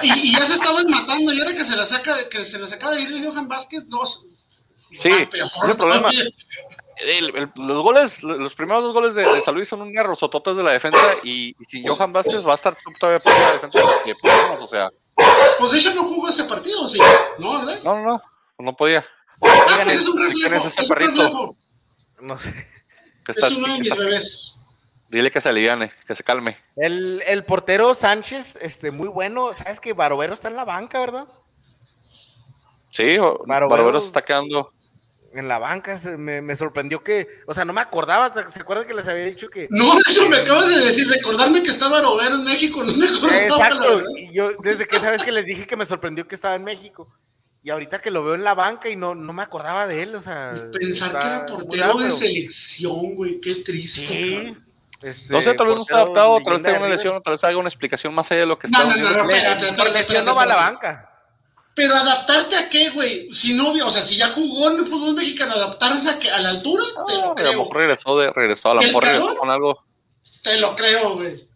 [0.01, 2.71] Y, y ya se estaban matando, y ahora que se la saca, que se les
[2.71, 4.25] acaba de ir Johan Vázquez, dos.
[4.91, 6.09] Sí, Ah, pero ese es el problema.
[6.09, 10.55] El- el- los goles, los primeros dos goles de, de San Luis son un garrosototes
[10.55, 13.79] de la defensa y, y sin Johan Vázquez va a estar todavía peor la defensa
[14.05, 14.89] que Pumas, o sea,
[15.59, 16.99] Pues de hecho no jugó este partido, sí.
[17.37, 17.81] ¿No, verdad?
[17.83, 18.21] no, no, no,
[18.59, 19.05] no podía.
[19.41, 20.55] Ah, pues es un ¿quién reflejo.
[20.55, 21.57] es ese es perrito?
[22.21, 22.67] No sé.
[23.25, 24.55] Que estás, Es uno de que mis estás- bebés.
[25.09, 26.57] dile que se aliviane, que se calme.
[26.75, 29.53] El, el portero Sánchez, este, muy bueno.
[29.53, 31.27] Sabes que Barovero está en la banca, ¿verdad?
[32.91, 34.71] Sí, Barovero- Barovero se está quedando.
[35.33, 38.87] En la banca se- me, me sorprendió que, o sea, no me acordaba, ¿se acuerdan
[38.87, 39.67] que les había dicho que...
[39.69, 43.05] No, de hecho me acabas de decir, recordarme que estaba Robero en México, no me
[43.05, 43.37] acordaba.
[43.43, 46.63] Exacto, y yo desde que sabes que les dije que me sorprendió que estaba en
[46.63, 47.11] México.
[47.65, 50.13] Y ahorita que lo veo en la banca y no, no me acordaba de él,
[50.13, 50.53] o sea...
[50.71, 54.05] Pensar que era portero raro, de pero- selección, güey, qué triste.
[54.05, 54.55] Sí.
[55.01, 57.31] este, No sé, tal vez no está portero adaptado, tal vez tenga una lesión, tal
[57.33, 59.73] vez haga una explicación más allá de lo que No, está no, no, no, espérate,
[59.73, 61.09] Por lesión no va a la banca.
[61.73, 63.33] Pero adaptarte a qué, güey?
[63.33, 66.39] Si no, o sea, si ya jugó en el fútbol mexicano, adaptarse a, que, a
[66.41, 69.35] la altura, te lo a lo mejor regresó de, regresó, a lo ¿El mejor regresó
[69.37, 69.83] con algo.
[70.43, 71.49] Te lo creo, güey.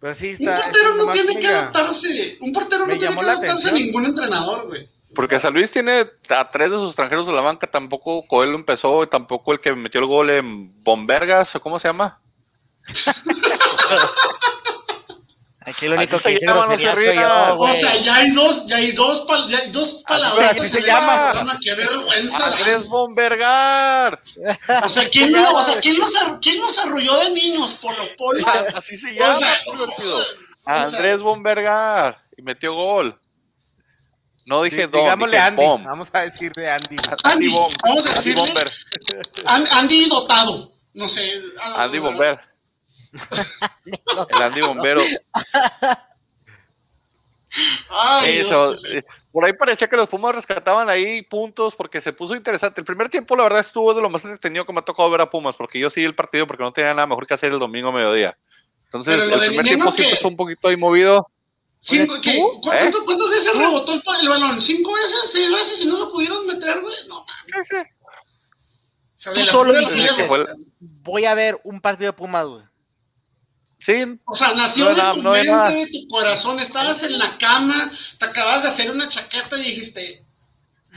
[0.00, 0.56] Pero sí Un está...
[0.62, 2.38] portero sí, no tiene que adaptarse.
[2.40, 4.88] Un portero no tiene que adaptarse a ningún entrenador, güey.
[5.14, 9.08] Porque San Luis tiene a tres de sus extranjeros de la banca, tampoco Coelho empezó,
[9.08, 12.20] tampoco el que metió el gol en Bombergas, o cómo se llama.
[15.66, 18.64] Aquí lo único Así que se llama, no se yo, O sea, ya hay dos,
[18.66, 20.52] ya hay dos, pal- ya hay dos palabras.
[20.56, 21.16] así se en el llama.
[21.32, 22.46] programa, Qué vergüenza.
[22.46, 24.22] Andrés Bombergar.
[24.84, 27.74] O sea, ¿quién, no- o sea, ¿quién los, quién los arrolló de niños?
[27.74, 28.42] Polo Polo.
[28.46, 29.38] Ah, Así se O llama.
[29.38, 32.22] sea, o sea, Andrés Bombergar.
[32.38, 33.20] Y metió gol.
[34.46, 35.62] No dije Di- Don, Digámosle dije Andy.
[35.62, 35.84] Bom.
[35.84, 36.96] Vamos a decirle Andy.
[37.24, 38.72] Andy, Bom- vamos a Andy decirle- Bomber.
[39.46, 40.72] An- Andy dotado.
[40.94, 41.42] No sé.
[41.76, 42.38] Andy Bomber.
[44.30, 45.00] El Andy Bombero.
[47.88, 52.12] Ay, Sí, eso, eh, por ahí parecía que los Pumas rescataban ahí puntos porque se
[52.12, 52.80] puso interesante.
[52.80, 55.20] El primer tiempo, la verdad, estuvo de lo más entretenido que me ha tocado ver
[55.22, 57.58] a Pumas, porque yo sí el partido porque no tenía nada mejor que hacer el
[57.58, 58.38] domingo a mediodía.
[58.84, 60.08] Entonces, el primer tiempo sí ¿qué?
[60.10, 61.28] empezó un poquito ahí movido.
[61.80, 62.34] Cinco- ¿qué?
[62.34, 62.60] ¿tú?
[62.60, 62.92] ¿Cu- ¿Eh?
[63.04, 64.60] ¿Cuántas, veces rebotó el, balón?
[64.60, 65.30] ¿Cinco veces?
[65.32, 65.80] ¿Seis veces?
[65.80, 66.94] ¿Y no lo pudieron meter, güey?
[67.08, 67.34] No, mames.
[67.46, 67.76] Sí, sí.
[67.76, 70.28] O sea, Tú de solo dijiste.
[70.78, 72.62] Voy a ver un partido de Pumas, güey.
[73.78, 77.18] Sí, O sea, nació No, de no, tu no mente, de tu corazón, estabas en
[77.18, 80.22] la cama, te acabas de hacer una chaqueta y dijiste,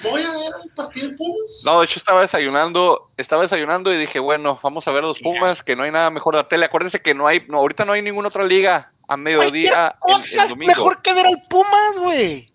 [0.03, 1.61] voy a ver el partido de Pumas.
[1.63, 5.21] no, de hecho estaba desayunando, estaba desayunando y dije, bueno, vamos a ver a los
[5.21, 6.65] Pumas, que no hay nada mejor en la tele.
[6.65, 10.21] Acuérdense que no hay, no, ahorita no hay ninguna otra liga a mediodía el, el
[10.21, 10.67] es domingo.
[10.71, 12.45] mejor que ver al Pumas, güey.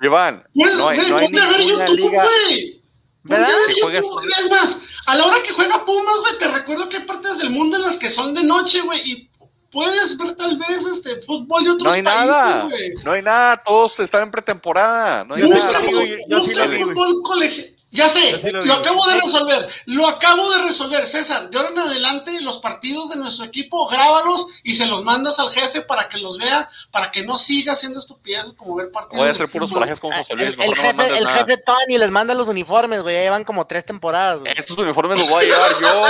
[0.00, 2.24] Iván, Güey, no hay, güey, no hay ninguna YouTube, liga.
[2.24, 2.82] güey.
[3.24, 3.48] ¿Verdad?
[3.68, 3.98] Que.
[3.98, 7.50] Es más, a la hora que juega Pumas, güey, te recuerdo que hay partes del
[7.50, 9.30] mundo en las que son de noche, güey, y
[9.70, 12.92] puedes ver tal vez este fútbol de otros No hay países, nada, güey.
[13.04, 15.78] no hay nada, todos están en pretemporada, no hay Yo sí nada.
[15.78, 17.76] Busca, yo- yo sí busca lo vi, fútbol colegial.
[17.92, 21.50] Ya sé, sí lo acabo de resolver, lo acabo de resolver, César.
[21.50, 25.50] De ahora en adelante, los partidos de nuestro equipo, grábalos y se los mandas al
[25.50, 29.18] jefe para que los vea, para que no siga haciendo estupideces como ver partidos.
[29.18, 31.28] Voy a hacer puros corajes con José El, Luis, el no me jefe, mandes el
[31.28, 33.14] jefe Tony les manda los uniformes, güey.
[33.16, 34.54] Ya llevan como tres temporadas, güey.
[34.56, 36.06] Estos uniformes los voy a llevar yo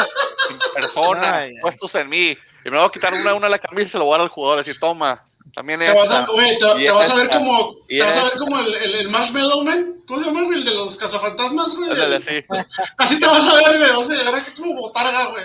[0.51, 1.55] en persona, ay.
[1.61, 2.39] puestos en mí.
[2.65, 4.19] Y me voy a quitar una a una la camisa y se lo voy a
[4.19, 4.61] dar al jugador.
[4.61, 5.25] Así, toma,
[5.55, 8.75] también Te vas, a, te, vas a ver como, te vas a ver como el,
[8.75, 9.97] el, el Marshmallow Man.
[10.07, 10.59] ¿Cómo se llama, güey?
[10.59, 11.91] El de los cazafantasmas, güey.
[12.15, 12.45] Así.
[12.99, 13.91] Así te vas a ver, güey.
[13.97, 15.45] Vas a llegar aquí como botarga, güey.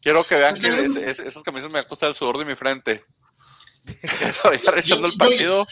[0.00, 2.54] Quiero que vean Es que es- es- esas camisas me costar el sudor de mi
[2.56, 3.04] frente.
[4.42, 5.66] Pero ya revisando Yo- el partido.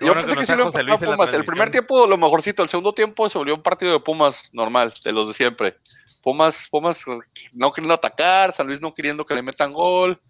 [0.00, 1.32] Yo bueno pensé que sí lo Luis Pumas.
[1.34, 4.94] El primer tiempo lo mejorcito, el segundo tiempo se volvió un partido de Pumas normal,
[5.04, 5.76] de los de siempre.
[6.22, 7.04] Pumas, Pumas
[7.52, 10.20] no queriendo atacar, San Luis no queriendo que le metan gol,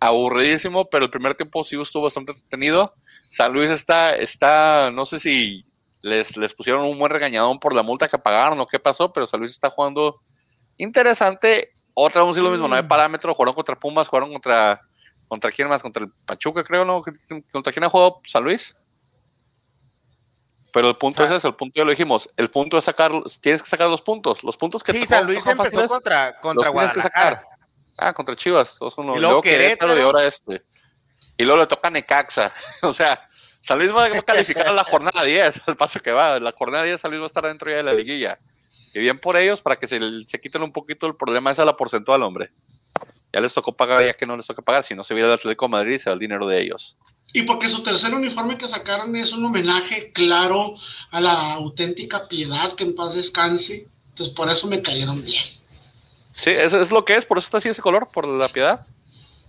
[0.00, 2.94] aburridísimo, pero el primer tiempo sí estuvo bastante entretenido.
[3.26, 5.64] San Luis está, está, no sé si
[6.02, 9.26] les, les pusieron un buen regañadón por la multa que pagaron o qué pasó, pero
[9.26, 10.20] San Luis está jugando
[10.76, 11.70] interesante.
[11.94, 12.88] Otra vez lo mismo, no hay Mm.
[12.88, 14.80] parámetro, jugaron contra Pumas, jugaron contra,
[15.28, 17.02] contra quién más, contra el Pachuca, creo, ¿no?
[17.52, 18.76] ¿Contra quién ha jugado San Luis?
[20.72, 22.28] Pero el punto O sea- es eso, el punto ya lo dijimos.
[22.36, 24.42] El punto es sacar, tienes que sacar los puntos.
[24.42, 27.02] Los puntos que Sí, te San Luis empezó fáciles, contra, contra que Guadalajara.
[27.02, 27.46] sacar.
[27.96, 28.78] Ah, contra Chivas.
[28.78, 29.14] dos uno.
[29.14, 30.64] Y Y luego Querétaro y ahora este.
[31.36, 32.52] y luego le toca Necaxa.
[32.82, 33.28] o sea,
[33.60, 36.38] San Luis va a calificar a la jornada 10, al paso que va.
[36.40, 38.38] La jornada 10 San Luis va a estar dentro ya de la liguilla.
[38.92, 41.76] Y bien por ellos, para que se, se quiten un poquito el problema esa la
[41.76, 42.52] porcentual, hombre.
[43.32, 44.84] Ya les tocó pagar, ya que no les toca pagar.
[44.84, 46.96] Si no se viera el Atlético de Madrid, se va el dinero de ellos.
[47.32, 50.74] Y porque su tercer uniforme que sacaron es un homenaje claro
[51.10, 53.88] a la auténtica piedad que en paz descanse.
[54.10, 55.42] Entonces por eso me cayeron bien.
[56.34, 58.86] Sí, eso es lo que es, por eso está así ese color, por la piedad.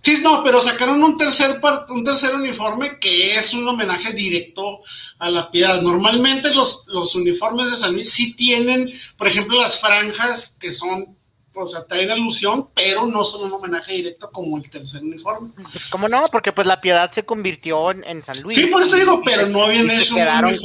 [0.02, 4.80] Sí, no, pero sacaron un tercer, un tercer uniforme que es un homenaje directo
[5.18, 5.82] a la piedad.
[5.82, 11.16] Normalmente los, los uniformes de San Luis sí tienen, por ejemplo, las franjas que son,
[11.52, 15.50] o sea, traen alusión, pero no son un homenaje directo como el tercer uniforme.
[15.60, 16.28] Pues, ¿Cómo no?
[16.30, 18.56] Porque pues la piedad se convirtió en, San Luis.
[18.56, 20.58] Sí, por eso digo, pero no habían hecho un uniforme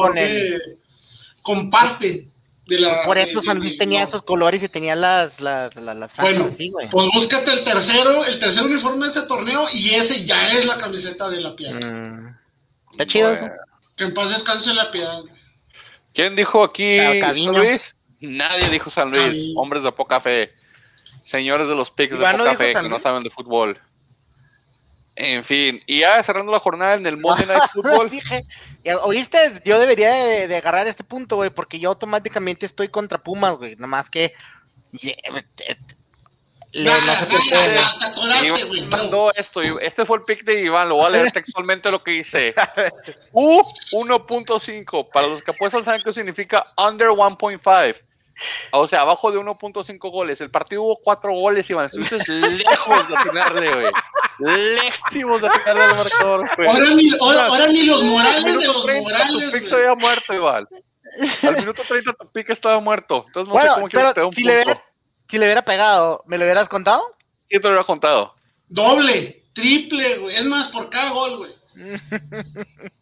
[1.42, 2.31] con, el...
[3.06, 6.90] Por eso San Luis tenía esos colores y tenía las, las, las, bueno, así, güey.
[6.90, 10.78] Pues búscate el tercero, el tercer uniforme de este torneo y ese ya es la
[10.78, 11.80] camiseta de la piedad.
[11.82, 12.36] Mm.
[12.92, 13.50] Está chido eso.
[13.96, 15.22] Que en paz descanse la piedad.
[16.14, 16.98] ¿Quién dijo aquí
[17.34, 17.96] San Luis?
[18.20, 19.54] Nadie dijo San Luis.
[19.56, 20.54] Hombres de poca fe.
[21.24, 23.78] Señores de los picks de poca fe que no saben de fútbol.
[25.16, 28.10] En fin, y ya cerrando la jornada en el Monday Night Football.
[28.10, 28.46] Dije,
[29.04, 33.76] oíste, yo debería de, agarrar este punto, güey, porque yo automáticamente estoy contra Pumas, güey,
[33.76, 34.34] nomás que...
[38.90, 42.12] mandó esto, este fue el pick de Iván, lo voy a leer textualmente lo que
[42.12, 42.56] dice.
[43.34, 48.02] U 1.5, para los que apuestan saben qué significa under 1.5.
[48.72, 50.42] O sea, abajo de 1.5 goles.
[50.42, 51.86] El partido hubo 4 goles, Iván.
[51.86, 53.92] Estuviste lejos de atinarle, güey.
[54.40, 56.68] Lejísimos de atinarle al marcador, güey.
[56.68, 59.32] Ahora ni, ahora, ni los morales de los 30, morales.
[59.32, 60.68] Tu pick se había muerto, Iván.
[61.44, 63.26] Al minuto 30 tu pick estaba muerto.
[63.28, 64.84] Entonces no bueno, sé cómo quieres te un si Le hubiera,
[65.28, 67.16] si le hubiera pegado, ¿me lo hubieras contado?
[67.48, 68.36] Sí, te lo hubiera contado.
[68.68, 70.36] Doble, triple, güey.
[70.38, 71.52] Es más, por cada gol, güey.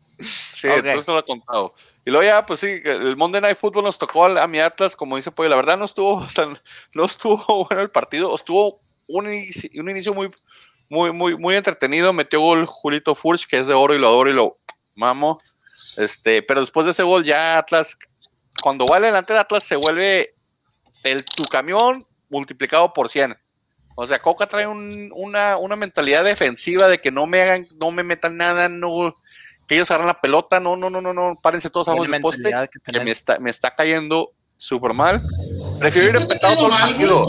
[0.54, 1.74] Sí, entonces lo he contado.
[2.06, 5.16] Y luego ya, pues sí, el Monday Night Football nos tocó a, mi Atlas, como
[5.16, 5.50] dice Pollo.
[5.50, 6.26] La verdad no estuvo,
[6.94, 10.30] no estuvo bueno el partido, estuvo un inicio, un inicio muy,
[10.90, 12.14] muy, muy, muy entretenido.
[12.14, 14.60] Metió gol Julito Furch, que es de oro y lo adoro y lo
[14.96, 15.40] mamo.
[15.98, 17.98] Este, pero después de ese gol, ya Atlas,
[18.62, 20.36] cuando va adelante Atlas, se vuelve
[21.04, 23.38] el, tu camión multiplicado por 100.
[23.96, 28.04] O sea, Coca trae una, una mentalidad defensiva de que no me hagan, no me
[28.04, 29.18] metan nada, no
[29.70, 32.52] que ellos agarran la pelota, no, no, no, no, no, párense todos abajo del poste,
[32.92, 35.22] que, me, está, me está cayendo súper mal.
[35.80, 37.28] Prefiero ir empatado todo el partido.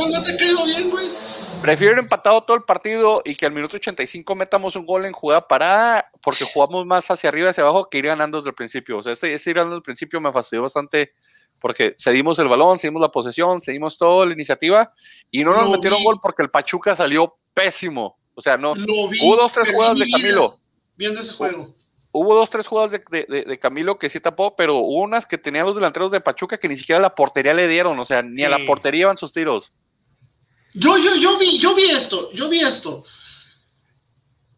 [1.60, 5.12] Prefiero ir empatado todo el partido y que al minuto 85 metamos un gol en
[5.12, 8.54] jugada parada, porque jugamos más hacia arriba y hacia abajo que ir ganando desde el
[8.54, 8.96] principio.
[8.96, 11.12] O sea, este, este ir ganando desde el principio me fastidió bastante
[11.58, 14.94] porque cedimos el balón, cedimos la posesión, cedimos toda la iniciativa
[15.30, 18.18] y no nos metieron gol porque el Pachuca salió pésimo.
[18.32, 18.72] O sea, no.
[18.72, 20.58] Hubo dos, tres jugadas de Camilo.
[20.96, 21.74] Viendo ese juego
[22.12, 25.74] hubo dos, tres jugadas de, Camilo que sí tapó, pero hubo unas que tenían los
[25.74, 28.48] delanteros de Pachuca que ni siquiera a la portería le dieron, o sea, ni a
[28.48, 29.72] la portería iban sus tiros.
[30.74, 33.04] Yo, yo, yo vi, yo vi esto, yo vi esto.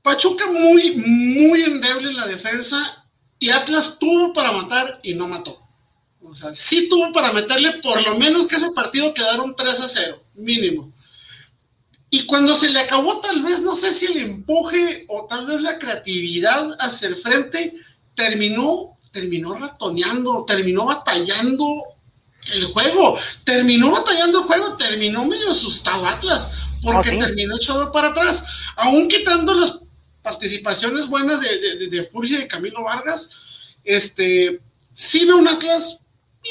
[0.02, 3.06] Pachuca muy, muy endeble en la defensa
[3.38, 5.60] y Atlas tuvo para matar y no mató.
[6.20, 9.88] O sea, sí tuvo para meterle por lo menos que ese partido quedaron 3 a
[9.88, 10.91] 0, mínimo.
[12.14, 15.62] Y cuando se le acabó tal vez, no sé si el empuje o tal vez
[15.62, 17.74] la creatividad hacia el frente,
[18.14, 21.84] terminó, terminó ratoneando, terminó batallando
[22.52, 26.48] el juego, terminó batallando el juego, terminó medio asustado Atlas,
[26.82, 28.44] porque ¿Ah, terminó echado para atrás,
[28.76, 29.78] aún quitando las
[30.20, 33.30] participaciones buenas de, de, de, y de Camilo Vargas,
[33.84, 34.60] este,
[34.92, 36.01] sí veo un Atlas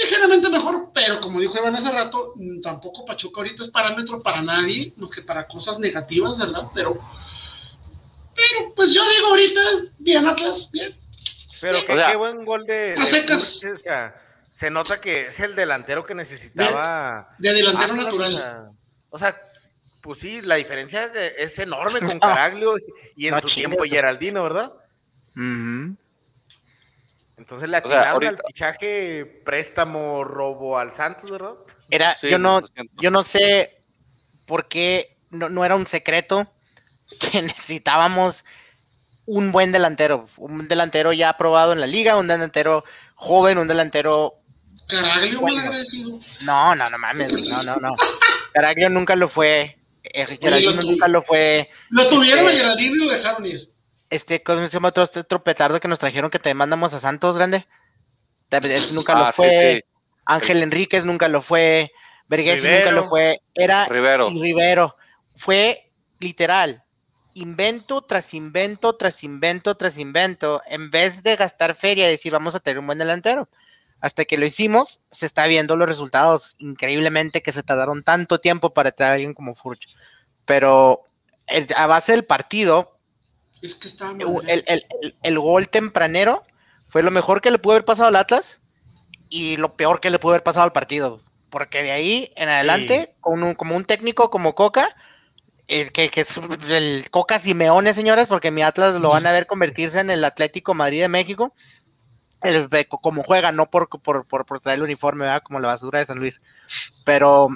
[0.02, 4.41] ligeramente mejor, pero como dijo Iván hace rato, mm, tampoco Pachuca ahorita es parámetro para
[4.41, 6.64] nadie, más que para cosas negativas, ¿verdad?
[6.74, 6.99] Pero,
[8.36, 9.62] pero pues yo digo ahorita,
[9.97, 10.97] bien Atlas, bien.
[11.60, 12.95] Pero que, qué buen gol de...
[14.49, 17.36] se nota que es el delantero que necesitaba.
[17.38, 18.72] De, delantero natural.
[19.10, 19.39] O sea,
[20.02, 22.76] pues sí, la diferencia es enorme con Caraglio
[23.16, 24.74] y en su tiempo Geraldino, ¿verdad?
[27.41, 31.55] Entonces le atinaron al fichaje préstamo robo al Santos, ¿verdad?
[31.89, 32.61] Era, yo no,
[33.01, 33.83] yo no sé
[34.45, 36.47] por qué no, era un secreto
[37.19, 38.45] que necesitábamos
[39.25, 42.83] un buen delantero, un delantero ya aprobado en la liga, un delantero
[43.15, 44.35] joven, un delantero.
[44.87, 45.61] Caraglio bueno.
[45.61, 46.19] agradecido.
[46.41, 47.95] No, no, no mames, no, no, no.
[48.53, 49.79] Caraglio nunca lo fue.
[50.03, 51.71] Geraldino nunca lo fue.
[51.89, 53.70] Lo tuvieron este, a Geraldino y lo dejaron ir
[54.12, 57.36] este, ¿cómo se llama otro este tropetardo que nos trajeron que te mandamos a Santos,
[57.36, 57.66] grande?
[58.91, 59.84] nunca lo ah, fue.
[60.26, 61.91] Ángel Enríquez nunca lo fue.
[62.28, 63.41] Vergés nunca lo fue.
[63.55, 64.30] Era Rivero.
[64.30, 64.95] Rivero.
[65.36, 66.84] Fue literal
[67.34, 72.55] invento tras invento, tras invento, tras invento, en vez de gastar feria y decir vamos
[72.55, 73.49] a tener un buen delantero.
[73.99, 76.55] Hasta que lo hicimos, se está viendo los resultados.
[76.57, 79.88] Increíblemente que se tardaron tanto tiempo para traer a alguien como Furch.
[80.45, 81.03] Pero
[81.76, 82.97] a base del partido,
[83.62, 86.43] es que está el, el, el, gol tempranero
[86.88, 88.62] fue lo mejor que le pudo haber pasado al Atlas
[89.30, 91.22] y lo peor que le pudo haber pasado al partido.
[91.49, 94.95] Porque de ahí en adelante, con como un técnico como Coca,
[95.68, 96.39] el que, que, es
[96.70, 100.74] el Coca Simeone, señores, porque mi Atlas lo van a ver convertirse en el Atlético
[100.74, 101.53] Madrid de México
[102.41, 105.43] el, como juega, no por, por, por, traer el uniforme, ¿verdad?
[105.43, 106.41] como la basura de San Luis.
[107.05, 107.49] Pero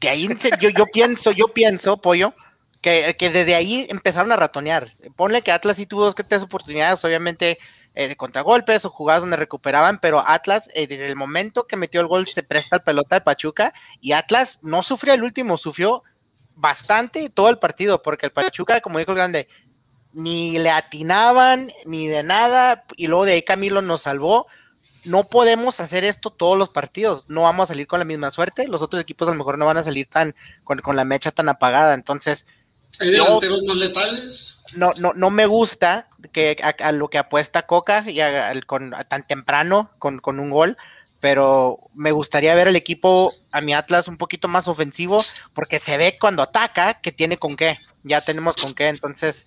[0.00, 0.28] de ahí
[0.60, 2.34] yo, yo pienso, yo pienso, pollo,
[2.82, 4.92] que, que, desde ahí empezaron a ratonear.
[5.16, 7.58] Ponle que Atlas sí tuvo dos que tres oportunidades, obviamente
[7.94, 12.00] eh, de contragolpes o jugadas donde recuperaban, pero Atlas, eh, desde el momento que metió
[12.00, 16.02] el gol, se presta el pelota al Pachuca y Atlas no sufrió el último, sufrió
[16.54, 19.46] bastante todo el partido, porque el Pachuca, como dijo el grande,
[20.14, 24.46] ni le atinaban, ni de nada, y luego de ahí Camilo nos salvó.
[25.04, 28.68] No podemos hacer esto todos los partidos, no vamos a salir con la misma suerte,
[28.68, 31.50] los otros equipos a lo mejor no van a salir tan con, la mecha tan
[31.50, 32.46] apagada, entonces...
[33.00, 34.58] no, más letales?
[34.74, 38.20] No, no, no me gusta que a, lo que apuesta Coca y
[38.62, 40.76] con, tan temprano con, con un gol,
[41.20, 45.24] pero me gustaría ver el equipo a mi Atlas un poquito más ofensivo,
[45.54, 49.46] porque se ve cuando ataca que tiene con qué, ya tenemos con qué, entonces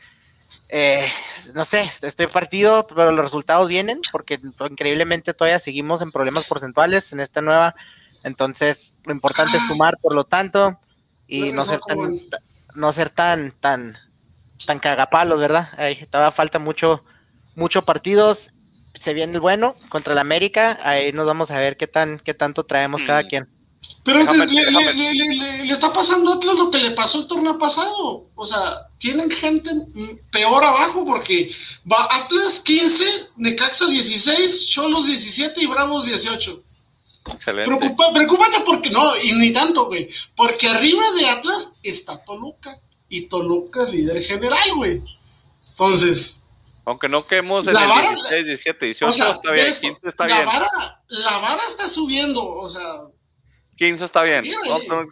[0.70, 1.08] eh,
[1.54, 4.40] no sé, estoy partido, pero los resultados vienen porque
[4.70, 7.76] increíblemente todavía seguimos en problemas porcentuales en esta nueva.
[8.24, 10.80] Entonces, lo importante es sumar, por lo tanto,
[11.28, 12.20] y no, ser tan,
[12.76, 13.98] no ser tan, tan,
[14.66, 15.70] tan cagapalos, ¿verdad?
[15.78, 17.04] Ahí todavía falta mucho,
[17.56, 18.52] mucho partidos.
[18.94, 20.80] Se viene el bueno contra el América.
[20.84, 23.28] Ahí nos vamos a ver qué tan, qué tanto traemos cada mm.
[23.28, 23.50] quien.
[24.04, 28.30] Pero le, está pasando a Atlas lo que le pasó el torneo pasado.
[28.36, 29.72] O sea, tienen gente
[30.32, 31.52] peor abajo porque
[31.92, 33.04] va Atlas 15,
[33.38, 36.65] Necaxa 16, Cholos 17 y Bravos 18.
[37.34, 37.96] Excelente.
[38.14, 40.10] preocúpate porque no, y ni tanto, güey.
[40.36, 42.80] Porque arriba de Atlas está Toluca.
[43.10, 45.02] Y Toluca es líder general, güey.
[45.70, 46.42] Entonces.
[46.86, 50.46] Aunque no quemos en el 16, 17, 18, está bien, 15 está la bien.
[50.46, 53.02] Vara, la vara está subiendo, o sea
[53.78, 54.44] 15 está bien.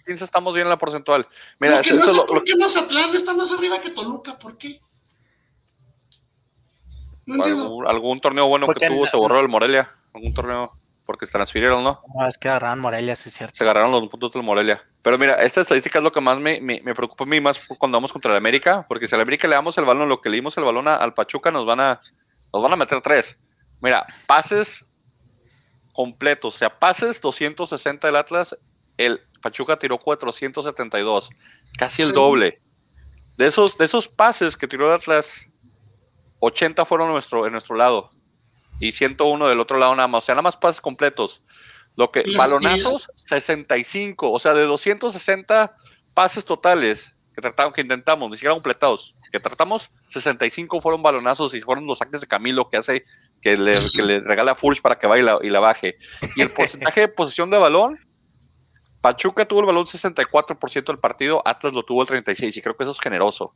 [0.05, 1.27] 15 estamos bien en la porcentual.
[1.59, 4.37] Mira, ¿Por qué, esto lo, ¿por qué Mazatlán está más arriba que Toluca?
[4.37, 4.79] ¿Por qué?
[7.87, 9.95] ¿Algún, torneo bueno que tuvo se borró el Morelia.
[10.13, 12.01] Algún torneo porque se transfirieron, ¿no?
[12.15, 13.55] No, es que agarraron Morelia, sí es cierto.
[13.55, 14.83] Se agarraron los puntos del Morelia.
[15.01, 17.97] Pero mira, esta estadística es lo que más me, me, preocupa a mí, más cuando
[17.97, 20.35] vamos contra el América, porque si al América le damos el balón, lo que le
[20.35, 22.01] dimos el balón al Pachuca, nos van a,
[22.53, 23.37] nos van a meter tres.
[23.81, 24.85] Mira, pases
[25.91, 28.57] completos, o sea, pases 260 del Atlas,
[28.97, 31.29] el Pachuca tiró 472,
[31.77, 32.61] casi el doble.
[33.37, 35.49] De esos, de esos pases que tiró el Atlas,
[36.39, 38.12] 80 fueron nuestro, en nuestro lado
[38.83, 41.41] y 101 del otro lado nada más, o sea, nada más pases completos.
[41.95, 45.75] Lo que, balonazos, 65, o sea, de 260
[46.13, 51.61] pases totales que tratamos, que intentamos, ni siquiera completados, que tratamos, 65 fueron balonazos y
[51.61, 53.05] fueron los saques de Camilo que hace
[53.41, 53.79] que le,
[54.21, 55.97] regala Furch para que vaya y la, baje.
[56.35, 57.99] Y el porcentaje de posesión de balón,
[59.01, 62.83] Pachuca tuvo el balón 64% del partido, Atlas lo tuvo el 36% y creo que
[62.83, 63.55] eso es generoso.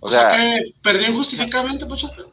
[0.00, 2.24] O, sea, que perdió injustificadamente Pachuca.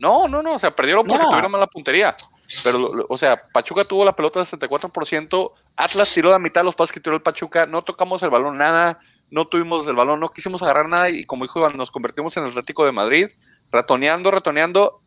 [0.00, 2.16] No, no, no, o sea, perdieron porque tuvieron mala puntería.
[2.64, 6.92] Pero, o sea, Pachuca tuvo la pelota 64%, Atlas tiró la mitad de los pases
[6.92, 8.98] que tiró el Pachuca, no tocamos el balón nada,
[9.30, 12.44] no tuvimos el balón, no quisimos agarrar nada y como dijo Iván, nos convertimos en
[12.44, 13.28] el Atlético de Madrid,
[13.70, 15.02] ratoneando, ratoneando,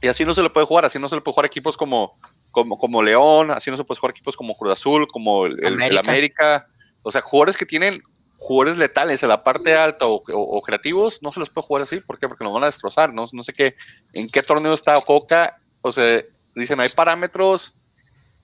[0.00, 2.18] y así no se le puede jugar, así no se le puede jugar equipos como,
[2.50, 6.66] como, como León, así no se puede jugar equipos como Cruz Azul, como el América.
[7.02, 8.02] O sea, jugadores que tienen
[8.40, 12.00] jugadores letales en la parte alta o, creativos, no se los puede jugar así.
[12.00, 12.26] ¿Por qué?
[12.26, 13.12] Porque nos van a destrozar.
[13.12, 13.76] No, no sé qué,
[14.14, 15.60] en qué torneo está Coca.
[15.82, 16.22] O sea,
[16.54, 17.74] dicen, hay parámetros.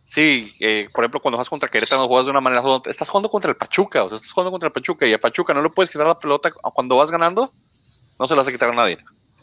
[0.04, 2.62] Sí, eh, por ejemplo, cuando vas contra Querétaro, juegas de una manera.
[2.84, 5.54] Estás jugando contra el Pachuca, o sea, estás jugando contra el Pachuca y a Pachuca
[5.54, 7.50] no le puedes quitar la pelota cuando vas ganando,
[8.18, 8.98] no se la hace quitar a nadie.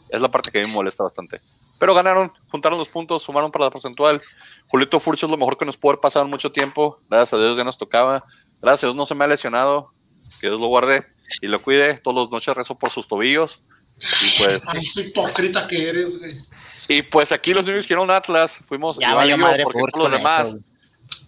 [0.08, 1.42] Es la parte que me molesta bastante.
[1.78, 4.22] Pero ganaron, juntaron los puntos, sumaron para la porcentual.
[4.68, 7.00] Julito Furcho es lo mejor que nos pudo haber pasado en mucho tiempo.
[7.10, 8.24] Gracias a Dios ya nos tocaba.
[8.62, 9.93] Gracias a Dios no se me ha lesionado.
[10.40, 11.06] Que Dios lo guarde
[11.40, 11.98] y lo cuide.
[11.98, 13.60] Todas las noches rezo por sus tobillos.
[13.98, 14.68] Y pues.
[14.68, 16.40] Ay, soy hipócrita que eres, güey.
[16.88, 18.60] Y pues aquí los niños quieren Atlas.
[18.66, 20.56] Fuimos ya vaya madre porque todos los demás.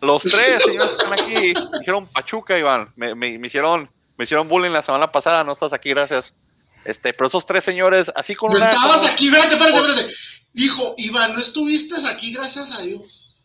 [0.01, 1.55] los tres señores están aquí.
[1.73, 2.93] Me dijeron Pachuca, Iván.
[2.97, 5.45] Me, me, me, hicieron, me hicieron bullying la semana pasada.
[5.45, 6.37] No estás aquí, gracias.
[6.85, 10.15] Este, pero esos tres señores, así con no estabas aquí, espérate, espérate, espérate.
[10.53, 13.37] Dijo, Iván, no estuviste aquí, gracias a Dios.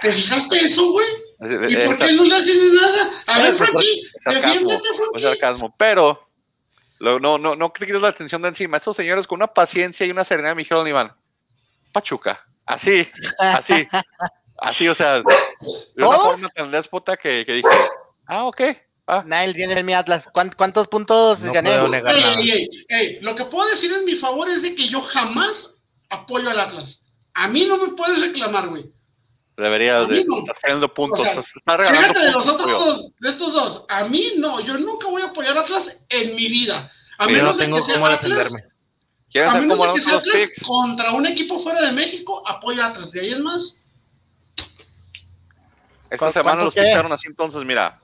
[0.00, 1.06] ¿Te fijaste eso, güey?
[1.42, 3.22] ¿Y por qué no le haces nada?
[3.26, 5.22] A ver, Frankie, defiéndete, Frankie.
[5.22, 6.28] sarcasmo, pero
[6.98, 8.76] Lo- no, no, no quites la atención de encima.
[8.76, 11.12] Estos señores con una paciencia y una serenidad me dijeron, Iván,
[11.92, 12.46] Pachuca.
[12.64, 13.06] Así,
[13.38, 13.88] así,
[14.58, 15.24] así, o sea, de
[15.96, 17.68] una forma tan déspota que, que dije,
[18.26, 18.60] ah, ok,
[19.08, 20.28] ah, Nadie tiene el mi Atlas.
[20.32, 21.70] ¿Cuán- ¿Cuántos puntos No gané?
[21.72, 22.34] puedo negar Ey, nada.
[22.40, 25.74] ey, ey, ey, lo que puedo decir en mi favor es de que yo jamás
[26.08, 27.02] apoyo al Atlas.
[27.34, 28.92] A mí no me puedes reclamar, güey.
[29.56, 33.28] Deberías de, estás perdiendo puntos, O sea, estás regalando Fíjate de los otros dos, de
[33.30, 33.84] estos dos.
[33.88, 36.90] A mí no, yo nunca voy a apoyar a Atlas en mi vida.
[37.18, 38.72] A Yo no menos de tengo que sea cómo Atlas, defenderme.
[39.30, 40.62] ¿Quieren a ser menos como de que los sea Atlas picks?
[40.64, 43.10] contra un equipo fuera de México, apoyo a Atlas.
[43.12, 43.76] De ahí en más,
[46.10, 47.98] Esta ¿Cu- semana los picharon así, entonces, mira.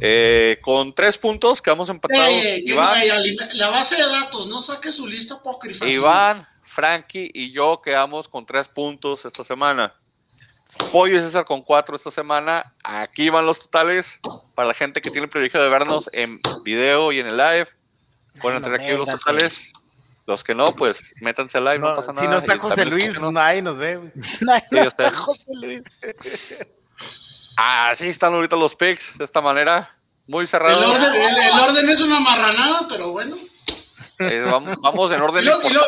[0.00, 2.26] Eh, con tres puntos, quedamos empatados.
[2.26, 5.86] Que no, Iván, alime- la base de datos, no saque su lista apócrifa.
[5.86, 9.94] Iván, Frankie y yo quedamos con tres puntos esta semana.
[10.92, 12.74] Pollo y César con cuatro esta semana.
[12.82, 14.20] Aquí van los totales
[14.54, 17.68] para la gente que tiene el privilegio de vernos en video y en el live.
[18.40, 19.72] Pueden No tener aquí los totales.
[20.26, 22.22] Los que no, pues métanse al live, no, No, pasa nada.
[22.22, 23.32] si no está José Luis, escúchenos.
[23.32, 24.12] nadie nos ve, güey.
[24.40, 24.88] Nadie.
[25.12, 25.82] José Luis.
[27.56, 29.96] Así están ahorita los picks, de esta manera.
[30.26, 33.36] Muy El orden, el- el orden es una marranada, pero bueno.
[34.20, 35.86] Eh, vamos, vamos en orden y jornada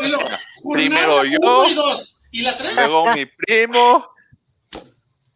[0.73, 1.39] Primero yo.
[1.41, 2.19] uno y dos.
[2.33, 2.75] ¿Y la tres?
[2.75, 4.11] Luego mi primo.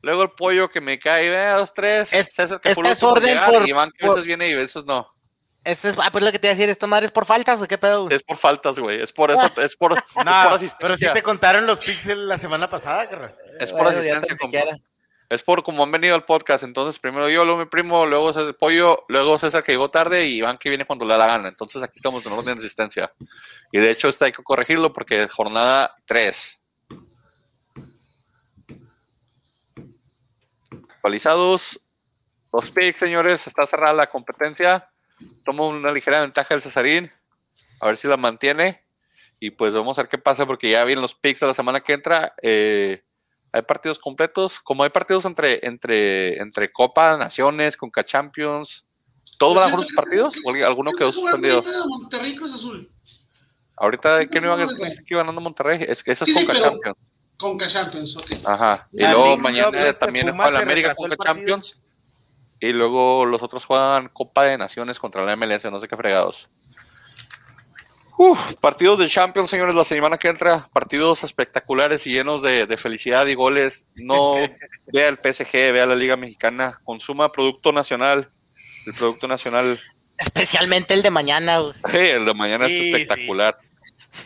[0.02, 2.12] Luego el pollo que me cae, ve, dos, tres.
[2.12, 4.52] Es- César que este es orden por- y Iván que a por- veces viene y
[4.52, 5.10] a veces no.
[5.64, 7.60] Este es, ah, pues lo que te iba a decir, ¿esta madre es por faltas
[7.60, 8.08] o qué pedo?
[8.08, 9.00] Es por faltas, güey.
[9.02, 10.78] Es por eso, es por, es por No, asistencia.
[10.80, 13.34] pero sí te contaron los pixels la semana pasada, carnal.
[13.58, 14.36] Es por Bueno, asistencia.
[15.28, 16.62] Es por como han venido al podcast.
[16.62, 20.24] Entonces, primero yo, luego mi primo, luego César, el pollo, luego César que llegó tarde
[20.26, 21.48] y Iván que viene cuando le da la gana.
[21.48, 23.12] Entonces, aquí estamos en orden de asistencia.
[23.72, 26.62] Y de hecho, este hay que corregirlo porque es jornada 3.
[31.10, 31.80] Actualizados.
[32.52, 33.46] Los picks, señores.
[33.46, 34.90] Está cerrada la competencia.
[35.44, 37.12] Toma una ligera ventaja el Cesarín.
[37.80, 38.84] A ver si la mantiene.
[39.38, 41.78] Y pues vamos a ver qué pasa porque ya vienen los picks de la semana
[41.80, 42.34] que entra.
[42.42, 43.04] Eh,
[43.52, 44.58] hay partidos completos.
[44.58, 48.84] Como hay partidos entre, entre, entre Copa, Naciones, Conca Champions.
[49.38, 50.36] ¿Todos van a jugar sus partidos?
[50.44, 51.62] ¿O alguno quedó suspendido?
[51.86, 52.90] Monterrey Cruz Azul.
[53.76, 55.84] Ahorita, ¿qué no iban a decir que iban ganando Monterrey?
[55.86, 56.96] Es que esa es Sí, sí, Conca pero- Champions.
[57.36, 58.32] Conca Champions, ok.
[58.44, 58.88] Ajá.
[58.92, 61.16] Y La luego mañana este, también juega la se América Conca.
[61.22, 61.80] Champions.
[62.60, 66.50] Y luego los otros juegan Copa de Naciones contra la MLS, no sé qué fregados.
[68.18, 70.70] Uf, partidos de Champions, señores, la semana que entra.
[70.72, 73.88] Partidos espectaculares y llenos de, de felicidad y goles.
[73.96, 74.36] No
[74.86, 76.80] vea el PSG, vea la Liga Mexicana.
[76.84, 78.30] Consuma producto nacional.
[78.86, 79.78] El producto nacional,
[80.16, 81.74] Especialmente el de mañana, güey.
[81.92, 83.58] el de mañana Sí, es espectacular.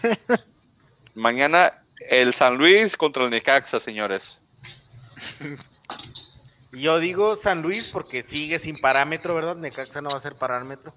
[1.15, 4.41] mañana el San Luis contra el Necaxa, señores.
[6.73, 9.57] Yo digo San Luis porque sigue sin parámetro, ¿verdad?
[9.57, 10.95] Necaxa no va a ser parámetro.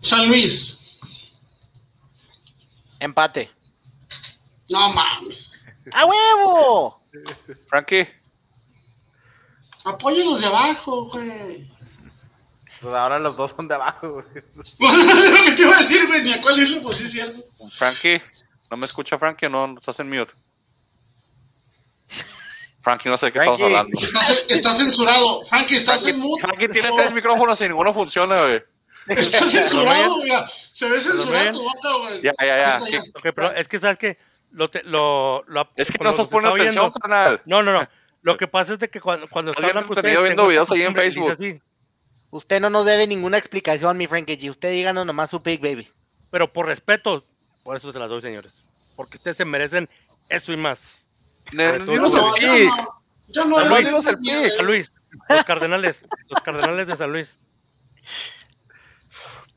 [0.00, 0.78] San Luis.
[2.98, 3.50] Empate.
[4.68, 5.50] No mames.
[5.92, 7.02] ¡A huevo!
[7.66, 8.06] Frankie.
[9.84, 11.70] Apoyen los de abajo, güey.
[12.82, 14.24] Pues ahora los dos son de abajo, güey.
[14.78, 17.44] lo que te iba a decir, güey, ni a cuál irle, pues sí es cierto.
[17.76, 18.20] Frankie,
[18.70, 19.66] ¿no me escucha Frankie o no?
[19.68, 20.32] ¿No ¿Estás en mute?
[22.80, 23.98] Frankie, no sé de qué estamos hablando.
[24.00, 25.44] Estás, estás censurado.
[25.44, 26.42] Frankie, estás Frankie, en mute.
[26.42, 28.62] Frankie tiene tres micrófonos y ninguno funciona, güey.
[29.06, 30.32] Estás censurado, güey.
[30.72, 32.22] Se ve ¿Lo censurado tu boca, güey.
[32.22, 32.76] Ya, ya, ya.
[32.78, 34.18] Ahorita Ok, pero es que sabes que
[34.50, 37.42] lo, te- lo, lo- Es que no estás poniendo atención, viendo- carnal.
[37.44, 37.88] No, no, no.
[38.22, 40.82] Lo que pasa es de que cuando, cuando está hablando entretenido usted, viendo videos ahí
[40.82, 41.30] en Facebook.
[41.32, 41.60] así,
[42.32, 44.48] Usted no nos debe ninguna explicación, mi Frankie G.
[44.50, 45.86] Usted díganos nomás su pick, baby.
[46.30, 47.24] pero por respeto,
[47.62, 48.54] por eso se las doy, señores.
[48.96, 49.88] Porque ustedes se merecen
[50.30, 50.80] eso y más.
[51.52, 51.86] No, el pick.
[53.28, 53.60] Yo no.
[53.60, 54.56] San yo Luis, no- dinos el pick.
[54.56, 54.94] San Luis,
[55.28, 57.38] los cardenales, los cardenales de San Luis.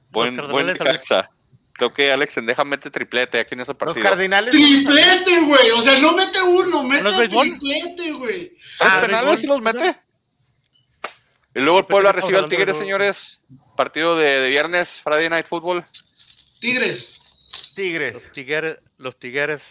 [0.10, 1.30] Buen, Los buen Cardenales Necaxa.
[1.74, 4.04] Creo que Alex Sendeja mete triplete aquí en ese Los partido.
[4.04, 4.52] Cardinales.
[4.52, 5.72] Triplete, güey.
[5.72, 7.50] O sea, no mete uno, mete ¿No es béisbol?
[7.50, 8.50] triplete, güey.
[8.80, 9.38] ¿Tres Ah, penales béisbol.
[9.38, 10.02] sí los mete?
[11.56, 13.42] Y luego el Puebla recibe al Tigres, señores.
[13.78, 15.86] Partido de, de viernes, Friday Night Football.
[16.60, 17.20] Tigres.
[17.76, 18.14] Tigres.
[18.26, 19.62] Los tigres, los tigres.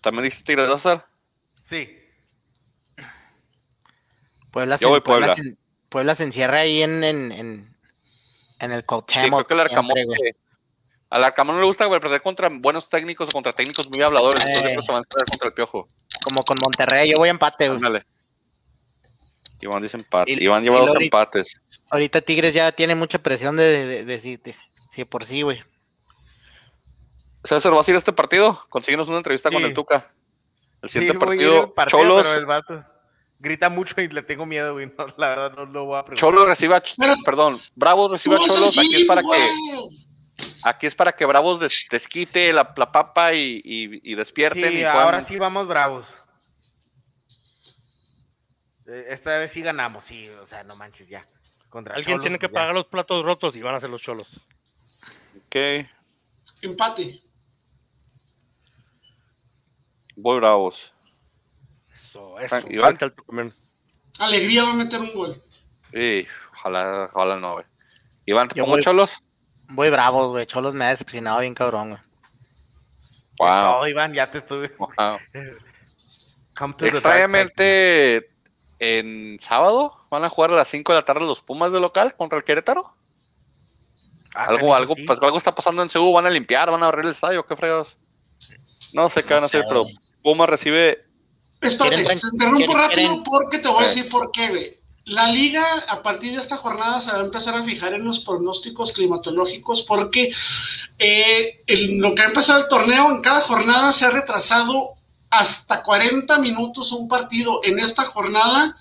[0.00, 1.04] ¿También dice Tigres Lázaro?
[1.62, 1.96] Sí.
[4.50, 5.50] Puebla, Yo voy se, Puebla, Puebla.
[5.50, 5.56] se,
[5.88, 7.76] Puebla se encierra ahí en, en, en,
[8.58, 9.30] en el Sí, Cuauhtémoc.
[9.30, 9.94] creo que el Arcamón.
[9.96, 10.32] siempre, güey.
[11.10, 14.44] Al Arcamón no le gusta güey, perder contra buenos técnicos o contra técnicos muy habladores.
[14.44, 14.76] Entonces Eh.
[14.76, 15.88] que se van a entrar contra el piojo.
[16.24, 17.10] Como con Monterrey.
[17.10, 17.76] Yo voy a empate, güey.
[17.76, 18.04] Ándale.
[19.60, 20.32] Iván dice empate.
[20.32, 21.60] Y- Iván lleva dos empates.
[21.90, 24.54] Ahorita Tigres ya tiene mucha presión de, de, de, de, si- de-
[24.90, 25.62] si por sí, güey.
[27.44, 28.60] César, ¿vas a ir a este partido?
[28.68, 30.12] Consíguenos una entrevista con el Tuca.
[30.82, 32.84] El Sí, siguiente a partido, partido, Cholos, pero el vato-
[33.38, 34.86] grita mucho y le tengo miedo, güey.
[34.98, 36.18] No, la verdad no lo voy a preguntar.
[36.28, 39.50] Cholos reciba, ch- Pero- perdón, Bravos reciba al Cholos, aquí es para que,
[40.62, 44.70] aquí es para que Bravos des- desquite la, la papa y, y, y despierten.
[44.72, 46.16] Sí, y ahora puedan- sí vamos bravos.
[48.90, 51.22] Eh, Esta vez sí ganamos, sí, o sea, no manches ya.
[51.68, 52.58] Contra Alguien Cholos, tiene que pues, ya.
[52.60, 54.40] pagar los platos rotos y van a ser los cholos.
[55.46, 55.86] Ok,
[56.62, 57.22] Empate.
[60.16, 60.94] voy Bravos.
[61.94, 62.48] Eso, eso.
[62.48, 62.98] Frank, Iván.
[64.18, 65.42] Alegría va a meter un gol.
[65.92, 67.64] Y ojalá, ojalá no, güey.
[68.26, 69.22] Iván, ¿te Yo pongo voy- Cholos?
[69.68, 70.46] Voy bravos, güey.
[70.46, 72.00] Cholos me ha decepcionado bien cabrón, güey.
[73.38, 73.48] Wow.
[73.48, 74.72] todo, Iván, ya te estuve.
[74.78, 75.18] wow.
[76.56, 76.84] Come to.
[76.86, 78.30] Extrañamente,
[78.80, 82.16] en sábado van a jugar a las 5 de la tarde los Pumas de local
[82.16, 82.94] contra el Querétaro.
[84.34, 85.04] Ah, algo, algo, sí.
[85.04, 87.56] pues, algo está pasando en Seúl, van a limpiar, van a abrir el estadio, qué
[87.56, 87.98] fregados.
[88.92, 89.84] No sé qué van a hacer, pero.
[90.22, 91.06] Pumas recibe.
[91.60, 94.80] Espérate, te interrumpo rápido quieren- porque te voy a decir por qué, güey.
[95.04, 98.20] La liga a partir de esta jornada se va a empezar a fijar en los
[98.20, 100.32] pronósticos climatológicos porque
[100.98, 104.94] eh, en lo que ha empezado el torneo, en cada jornada se ha retrasado
[105.30, 107.60] hasta 40 minutos un partido.
[107.64, 108.76] En esta jornada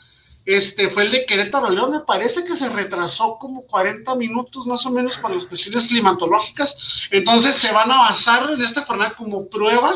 [0.46, 4.84] este, fue el de Querétaro León, me parece que se retrasó como 40 minutos más
[4.86, 6.76] o menos para las cuestiones climatológicas.
[7.12, 9.94] Entonces se van a basar en esta jornada como prueba,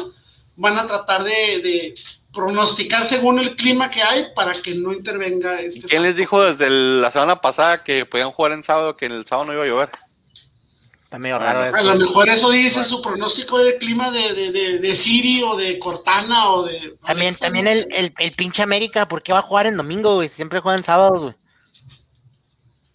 [0.56, 1.32] van a tratar de,
[1.64, 1.96] de
[2.32, 5.88] pronosticar según el clima que hay para que no intervenga este.
[5.88, 9.26] ¿Quién les dijo desde el- la semana pasada que podían jugar en sábado, que el
[9.26, 9.90] sábado no iba a llover?
[11.14, 11.76] Está medio raro.
[11.76, 15.56] A lo mejor eso dice su pronóstico de clima de, de, de, de Siri o
[15.56, 16.98] de Cortana o de.
[17.06, 18.00] También, Alexa, también no el, sé.
[18.00, 20.28] el, el pinche América, ¿por qué va a jugar en domingo, güey?
[20.28, 21.36] Siempre juega en sábados, güey.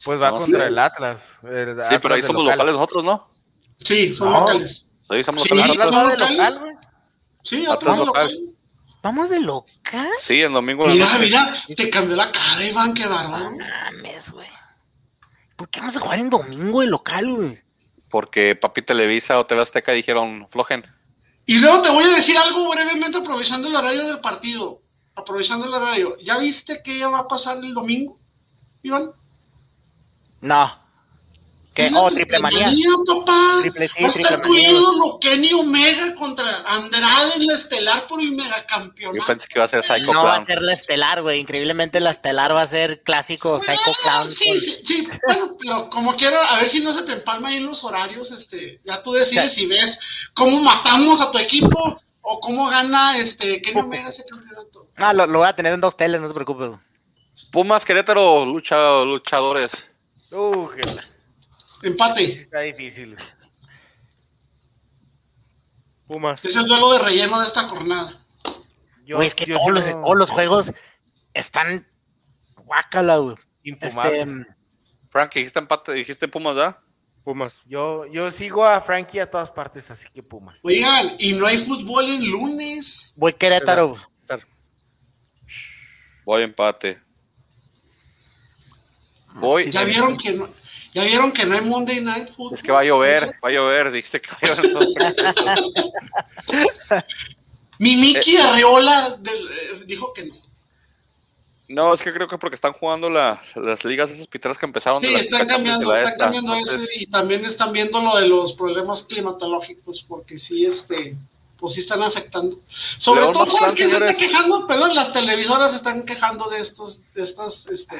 [0.04, 0.66] Pues va No, contra sí.
[0.66, 1.38] el Atlas.
[1.44, 2.56] el Sí, Atlas pero ahí somos local.
[2.58, 3.28] locales nosotros, ¿no?
[3.84, 4.40] Sí, son No.
[4.40, 4.88] locales.
[5.08, 6.36] Sí, somos Sí, locales ¿Atlas va de locales?
[6.38, 6.72] local, güey?
[7.44, 8.26] Sí, Atlas otro local.
[8.32, 8.54] local.
[9.00, 10.08] Vamos de local.
[10.18, 10.86] Sí, el domingo.
[10.88, 11.18] Mira, noche.
[11.20, 13.52] mira, te cambió la cara, Iván, qué No bárbaro.
[13.52, 14.48] mames, güey.
[15.54, 17.62] ¿Por qué vamos a jugar en domingo de local, güey?
[18.10, 20.84] Porque Papi Televisa o TV Azteca dijeron flojen.
[21.46, 24.82] Y luego te voy a decir algo brevemente aprovechando el horario del partido.
[25.14, 26.16] Aprovechando el horario.
[26.18, 28.18] ¿Ya viste qué va a pasar el domingo,
[28.82, 29.10] Iván?
[30.40, 30.87] No.
[31.94, 32.72] Oh, triple manía.
[33.06, 33.58] papá.
[33.60, 34.70] Triple, sí, triple tu manía.
[34.70, 39.26] ídolo Kenny Omega contra Andrade en la estelar por el Yo megacampeonato.
[39.26, 40.46] pensé que iba a ser Psycho No va a Clown.
[40.46, 41.40] ser la estelar, güey.
[41.40, 44.32] Increíblemente la estelar va a ser clásico Psycho Clown.
[44.32, 47.56] Sí, sí, sí, bueno, pero como quiera, a ver si no se te empalma ahí
[47.58, 49.98] en los horarios, este, ya tú decides si ves
[50.34, 54.88] cómo matamos a tu equipo o cómo gana este Kenny Omega ese campeonato.
[54.96, 56.68] Ah, lo, lo voy a tener en dos teles, no te preocupes.
[56.68, 56.80] güey.
[57.52, 59.90] Pumas Querétaro, lucha, luchadores.
[60.32, 60.68] Uh,
[61.78, 62.24] la- sí Empate.
[62.24, 63.16] está difícil.
[66.06, 66.42] Pumas.
[66.44, 68.24] Es el duelo de relleno de esta jornada.
[69.04, 70.72] Yo- Güey, es que yo todos, los, sigo todos los juegos
[71.34, 71.86] están
[72.56, 73.36] guácala, güey.
[73.62, 74.28] infumables.
[74.28, 74.54] Este,
[75.10, 76.78] Frank, dijiste empate, dijiste Pumas, ¿verdad?
[77.24, 77.54] Pumas.
[77.66, 80.60] Yo, yo sigo a Frankie a todas partes, así que Pumas.
[80.62, 83.12] Oigan, y no hay fútbol en lunes.
[83.16, 83.96] voy Querétaro.
[86.24, 87.00] Voy empate.
[89.34, 89.64] Voy.
[89.64, 90.52] Sí, Ya vieron que no,
[90.92, 92.54] ya vieron que no hay Monday Night Football.
[92.54, 95.14] Es que va a llover, va a llover, dijiste que va a llover.
[97.78, 100.34] Mi Miki Arreola del- eh, dijo que no.
[101.68, 105.00] No, es que creo que porque están jugando la- las ligas esas piteras que empezaron
[105.02, 106.24] Sí, de la están cambiando, están esta.
[106.24, 111.14] cambiando Entonces, ese y también están viendo lo de los problemas climatológicos porque sí, este,
[111.58, 112.58] pues sí están afectando.
[112.96, 114.66] Sobre todo, ¿sabes quién se está quejando?
[114.66, 117.96] Perdón, las televisoras están quejando de estos, de estas, este,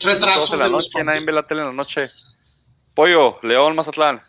[0.00, 2.10] retrasos en la noche, nadie ve la tele en la noche.
[2.94, 4.22] Pollo, León, Mazatlán.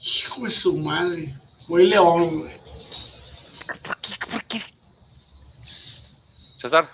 [0.00, 1.34] Hijo de su madre.
[1.68, 2.60] Voy León, güey.
[3.82, 4.14] ¿Por qué?
[4.30, 4.60] ¿Por qué?
[6.56, 6.88] César,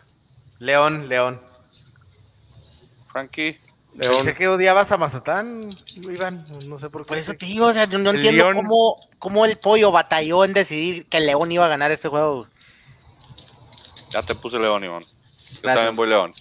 [0.59, 1.41] León, León.
[3.07, 3.59] Frankie.
[3.95, 4.15] León.
[4.17, 6.47] Pensé que odiabas a Mazatán, Iván.
[6.69, 7.09] No sé por qué.
[7.09, 10.45] Por eso te digo, o sea, yo no entiendo León- cómo, cómo el pollo batalló
[10.45, 12.47] en decidir que el León iba a ganar este juego.
[14.11, 15.03] Ya te puse León, Iván.
[15.03, 15.09] Yo
[15.63, 15.75] Gracias.
[15.75, 16.33] también voy León.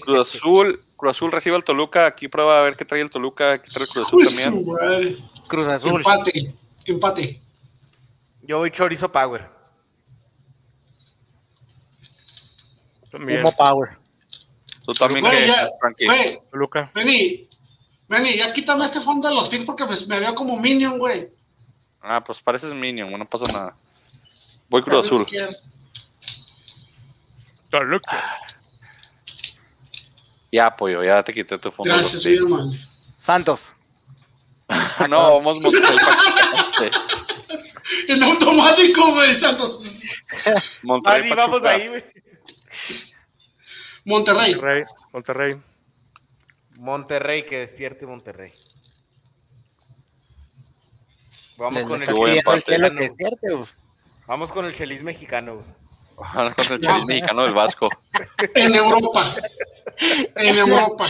[0.00, 2.06] Cruz Azul, Cruz Azul recibe al Toluca.
[2.06, 3.52] Aquí prueba a ver qué trae el Toluca.
[3.52, 4.66] Aquí trae el Cruz Azul también.
[4.66, 5.16] madre.
[5.46, 5.96] Cruz Azul.
[5.96, 6.54] Empate,
[6.86, 7.40] empate.
[8.42, 9.48] Yo voy Chorizo Power.
[13.10, 13.40] También.
[13.40, 13.96] Humo Power.
[14.84, 16.90] Tú también, güey, Toluca.
[16.94, 17.48] vení,
[18.06, 21.30] vení, ya quítame este fondo de los pics porque me, me veo como Minion, güey.
[22.02, 23.74] Ah, pues pareces Minion, no pasa nada.
[24.68, 25.26] Voy Cruz Azul.
[27.70, 28.22] Toluca.
[30.54, 31.92] Ya, pollo, ya te quité tu fondo.
[31.92, 32.72] Gracias, mi hermano.
[33.18, 33.72] Santos.
[35.10, 35.58] no, vamos.
[38.06, 39.80] En automático, güey, Santos.
[40.82, 42.04] Monterrey Vamos ahí, güey.
[44.04, 44.54] Monterrey.
[44.54, 45.60] Monterrey, Monterrey.
[46.78, 48.52] Monterrey, que despierte Monterrey.
[51.58, 53.68] Vamos Les con el, despierte, güey.
[54.28, 55.64] vamos con el chelis mexicano.
[56.14, 57.88] Ojalá contra el Chelis mexicano del Vasco.
[58.54, 59.34] En Europa.
[60.36, 61.06] En Europa.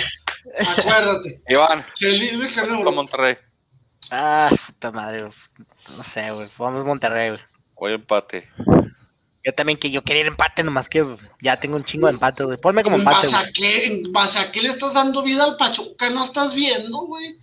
[0.78, 1.42] Acuérdate.
[1.48, 2.94] Iván, Chelis mexicano en.
[2.94, 3.36] Monterrey.
[4.10, 5.32] Ah, puta madre, güey.
[5.96, 6.48] No sé, güey.
[6.58, 7.40] Vamos Monterrey, güey.
[7.74, 8.48] Hoy empate.
[9.46, 11.04] Yo también que yo quería ir empate, nomás que
[11.40, 12.56] ya tengo un chingo de empate, güey.
[12.58, 13.42] Ponme como ¿En empate, güey.
[13.42, 13.86] a qué?
[13.86, 16.08] ¿En base a qué le estás dando vida al Pachuca?
[16.10, 17.38] ¿No estás viendo, güey?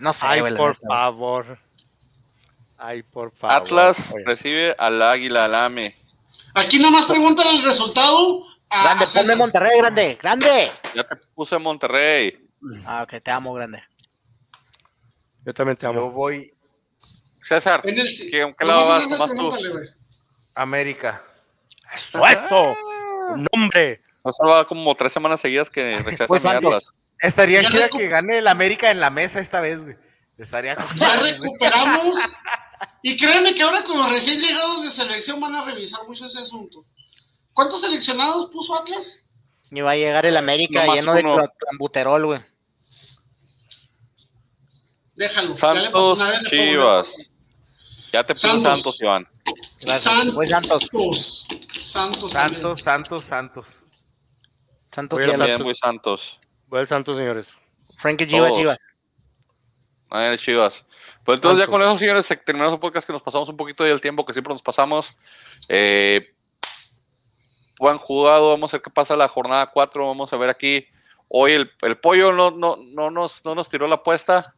[0.00, 0.56] No sé, Ay, güey.
[0.56, 0.96] por neta, güey.
[0.98, 1.58] favor.
[2.76, 3.56] Ay, por favor.
[3.56, 5.96] Atlas Oye, recibe al Águila, al AME.
[6.54, 8.44] Aquí nomás preguntan el resultado.
[8.70, 10.70] A- Grande, ponme Monterrey, grande, grande.
[10.94, 12.36] Ya te puse Monterrey.
[12.84, 13.82] Ah, ok, te amo, grande.
[15.44, 16.10] Yo también te Yo amo.
[16.10, 16.52] voy
[17.42, 19.08] César, En el, ¿qué, ¿en qué nomás lado vas?
[19.08, 19.54] Nomás tú.
[20.54, 21.22] América.
[21.94, 22.26] ¡Eso!
[22.26, 22.76] eso!
[23.30, 24.02] ¡Un nombre!
[24.24, 26.44] No solo va como tres semanas seguidas que rechazan Pues.
[26.44, 26.94] Atlas.
[27.20, 29.96] Estaría chida que gane el América en la mesa esta vez, güey.
[30.36, 32.16] Estaría Ya recuperamos.
[33.02, 36.38] Y créanme que ahora con los recién llegados de selección van a revisar mucho ese
[36.40, 36.84] asunto.
[37.58, 39.24] ¿Cuántos seleccionados puso Atlas?
[39.72, 41.36] Y va a llegar el América Nomás lleno de uno.
[41.38, 42.40] clo- clambuterol, güey.
[45.16, 45.48] Déjalo.
[45.48, 46.16] ya Santos, vez, le pongo
[46.48, 47.30] Chivas.
[48.12, 48.62] Ya te puse Santos.
[48.62, 49.28] Santos, Iván.
[49.98, 50.34] Santos.
[50.34, 50.84] Voy Santos.
[50.88, 51.46] Santos.
[51.80, 52.30] Santos.
[52.32, 53.82] Santos, Santos, Santos.
[54.92, 55.36] Santos Voy.
[55.38, 56.38] También voy Santos.
[56.68, 57.48] Voy al Santos, señores.
[57.96, 58.52] Frankie Chivas.
[58.52, 58.78] Chivas.
[60.10, 60.86] A ver, Chivas.
[61.24, 61.74] Pues entonces ya Santos.
[61.80, 64.32] con eso, señores, se- terminamos un podcast que nos pasamos un poquito del tiempo que
[64.32, 65.16] siempre nos pasamos.
[65.68, 66.36] Eh,
[67.78, 70.86] buen jugado, vamos a ver qué pasa la jornada 4, vamos a ver aquí.
[71.28, 74.54] Hoy el, el pollo no, no, no, nos, no nos tiró la apuesta.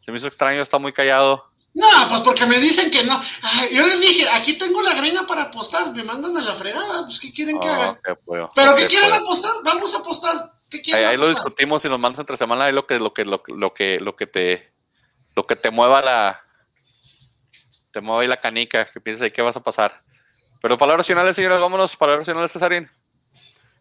[0.00, 1.44] Se me hizo extraño, está muy callado.
[1.72, 3.20] No, pues porque me dicen que no.
[3.42, 5.92] Ay, yo les dije, aquí tengo la greña para apostar.
[5.92, 7.04] Me mandan a la fregada.
[7.04, 8.16] Pues, ¿qué quieren que Ah, haga?
[8.24, 8.50] pollo.
[8.54, 9.22] ¿Pero Ok, qué quieren pollo.
[9.24, 9.52] apostar?
[9.64, 10.52] Vamos a apostar.
[10.70, 11.44] ¿Qué Ahí, quieren ahí lo apostar?
[11.46, 13.98] discutimos y nos mandas entre semana ahí lo que, lo que, lo, que- lo que,
[14.00, 14.72] lo que te,
[15.34, 16.44] lo que te mueva la,
[17.90, 20.03] te mueva ahí la canica, que pienses ahí qué vas a pasar.
[20.64, 22.90] Pero palabras finales, señores, vámonos, palabras finales, Cesarín.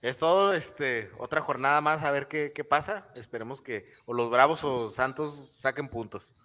[0.01, 3.07] Es todo, este, otra jornada más a ver qué, qué pasa.
[3.15, 6.35] Esperemos que o los Bravos o Santos saquen puntos.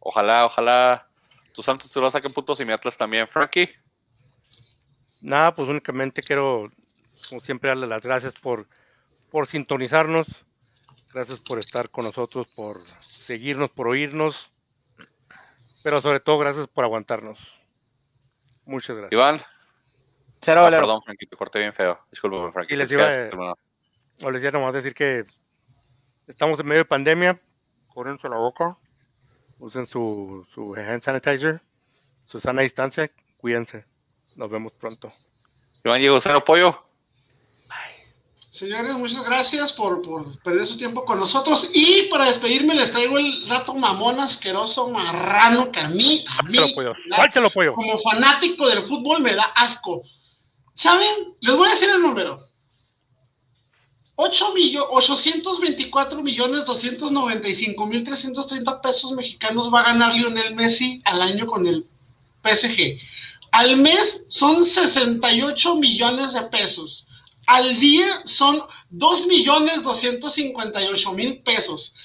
[0.00, 1.06] Ojalá, ojalá
[1.52, 3.28] tus Santos te lo saquen puntos y mi Atlas también.
[3.28, 3.68] Frankie,
[5.20, 6.72] Nada, pues únicamente quiero,
[7.28, 8.66] como siempre, darle las gracias por,
[9.30, 10.46] por sintonizarnos.
[11.12, 14.50] Gracias por estar con nosotros, por seguirnos, por oírnos.
[15.82, 17.38] Pero sobre todo, gracias por aguantarnos.
[18.64, 19.12] Muchas gracias.
[19.12, 19.42] Iván.
[20.40, 21.98] Cero Ah, perdón, Frankie, te corté bien feo.
[22.10, 22.74] Disculpa, Frankie.
[22.74, 23.54] Y les te iba a-.
[24.22, 25.24] O les quiero nomás decir que
[26.26, 27.40] estamos en medio de pandemia.
[27.88, 28.76] Cúrense la boca.
[29.58, 31.60] Usen su, su hand sanitizer.
[32.26, 33.10] Su sana distancia.
[33.36, 33.84] Cuídense.
[34.36, 35.12] Nos vemos pronto.
[35.84, 36.84] Iván llegó cero pollo.
[38.50, 41.70] Señores, muchas gracias por, por perder su tiempo con nosotros.
[41.72, 46.54] Y para despedirme les traigo el rato mamón asqueroso, marrano, que a mí, a mí,
[47.10, 47.74] la- Suéltelo, pollo.
[47.74, 50.02] como fanático del fútbol me da asco.
[50.78, 51.34] ¿Saben?
[51.40, 52.38] Les voy a decir el número.
[54.14, 61.20] 8 millones, 824 millones 295 mil 330 pesos mexicanos va a ganar Lionel Messi al
[61.20, 61.84] año con el
[62.44, 62.96] PSG.
[63.50, 67.08] Al mes son 68 millones de pesos.
[67.48, 71.96] Al día son 2 millones 258 mil pesos.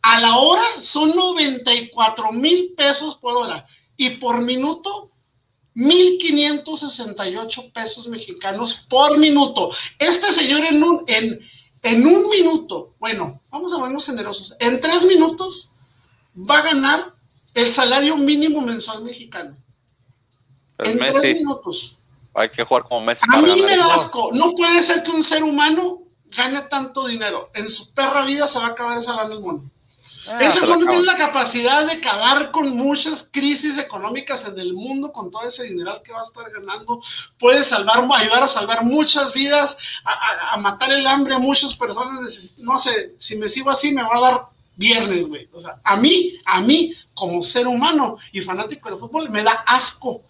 [0.00, 3.66] A la hora son 94 mil pesos por hora.
[3.98, 5.10] Y por minuto
[5.74, 9.70] 1.568 pesos mexicanos por minuto.
[9.98, 11.40] Este señor en un, en,
[11.82, 15.72] en un minuto, bueno, vamos a vernos generosos, en tres minutos
[16.36, 17.14] va a ganar
[17.54, 19.56] el salario mínimo mensual mexicano.
[20.78, 21.34] Es en tres Messi.
[21.34, 21.98] minutos.
[22.34, 24.30] Hay que jugar como Messi A mí me da asco.
[24.32, 26.02] No puede ser que un ser humano
[26.34, 27.50] gane tanto dinero.
[27.54, 29.70] En su perra vida se va a acabar esa lana el mono.
[30.28, 35.10] Ah, Ese mundo tiene la capacidad de acabar con muchas crisis económicas en el mundo
[35.12, 37.00] con todo ese dineral que va a estar ganando.
[37.38, 41.74] Puede salvar, ayudar a salvar muchas vidas, a, a- a matar el hambre a muchas
[41.74, 42.54] personas.
[42.58, 44.40] No sé, si me sigo así me va a dar
[44.76, 45.48] viernes, güey.
[45.52, 49.64] O sea, a mí, a mí, como ser humano y fanático del fútbol, me da
[49.66, 50.22] asco.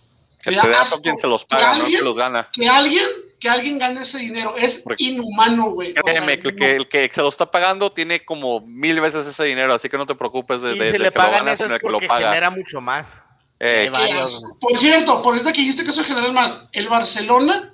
[0.43, 2.48] Que Me da asco quien se los que paga, no que los gana.
[2.51, 3.06] Que alguien,
[3.43, 4.55] que alguien gane ese dinero.
[4.56, 5.90] Es Porque- inhumano, güey.
[5.90, 9.01] O sea, Créeme, que el, que el que se lo está pagando tiene como mil
[9.01, 11.44] veces ese dinero, así que no te preocupes de, Y de- le que lo pagan
[11.44, 12.28] ganas, eso es que lo porque paga.
[12.28, 13.20] genera mucho más.
[13.59, 14.43] Eh, varios.
[14.60, 17.73] Por cierto, por ahorita que dijiste que eso general más, el Barcelona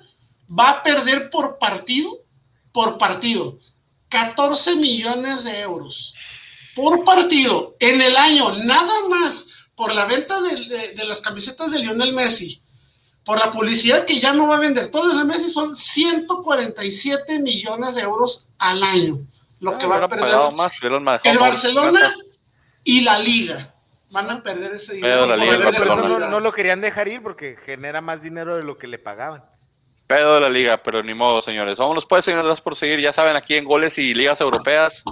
[0.49, 2.17] va a perder por partido,
[2.71, 3.59] por partido,
[4.09, 6.13] 14 millones de euros
[6.75, 11.71] por partido en el año, nada más por la venta de, de- de las camisetas
[11.71, 12.61] de Lionel Messi.
[13.23, 14.89] Por la publicidad que ya no va a vender.
[14.89, 19.19] Todos los meses son 147 millones de euros al año.
[19.59, 20.79] Lo que va a perder más,
[21.23, 22.11] el Barcelona
[22.83, 23.73] y la Liga.
[24.11, 25.27] Van a perder ese dinero.
[25.27, 28.87] La Liga, no, no, lo querían dejar ir porque genera más dinero de lo que
[28.87, 29.43] le pagaban.
[30.07, 31.77] Pedo de la liga, pero ni modo, señores.
[31.77, 32.99] Vámonos pues, señores, por seguir.
[32.99, 35.03] Ya saben, aquí en goles y ligas europeas.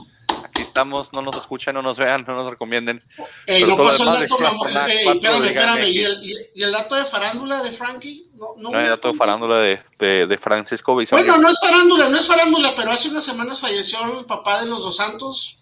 [0.57, 2.99] Aquí estamos, no nos escuchen, no nos vean, no nos recomienden.
[3.45, 5.83] Eh, no pasó el dato, espérame, espérame.
[5.85, 8.31] ¿Y el, ¿Y el, dato de farándula de Frankie?
[8.33, 11.21] No, no, no hay dato de farándula de, de, de Francisco Bisoño.
[11.21, 14.65] Bueno, no es farándula, no es farándula, pero hace unas semanas falleció el papá de
[14.65, 15.59] los dos santos.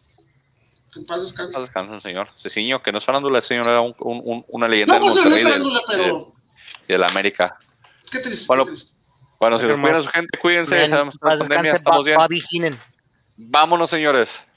[0.95, 1.51] En paz descanse.
[1.51, 2.29] Paz descanse, señor.
[2.37, 5.35] Ceciño, que no es farándula, el señor era un, un, una leyenda no, pues, no
[5.35, 6.33] es farándula, pero...
[6.87, 7.57] de, la América.
[8.09, 8.93] Qué triste, bueno, qué triste.
[9.41, 10.87] Bueno, si a su gente, cuídense.
[10.87, 12.17] Sabemos que la pandemia estamos bien.
[13.35, 14.47] Vámonos, señores.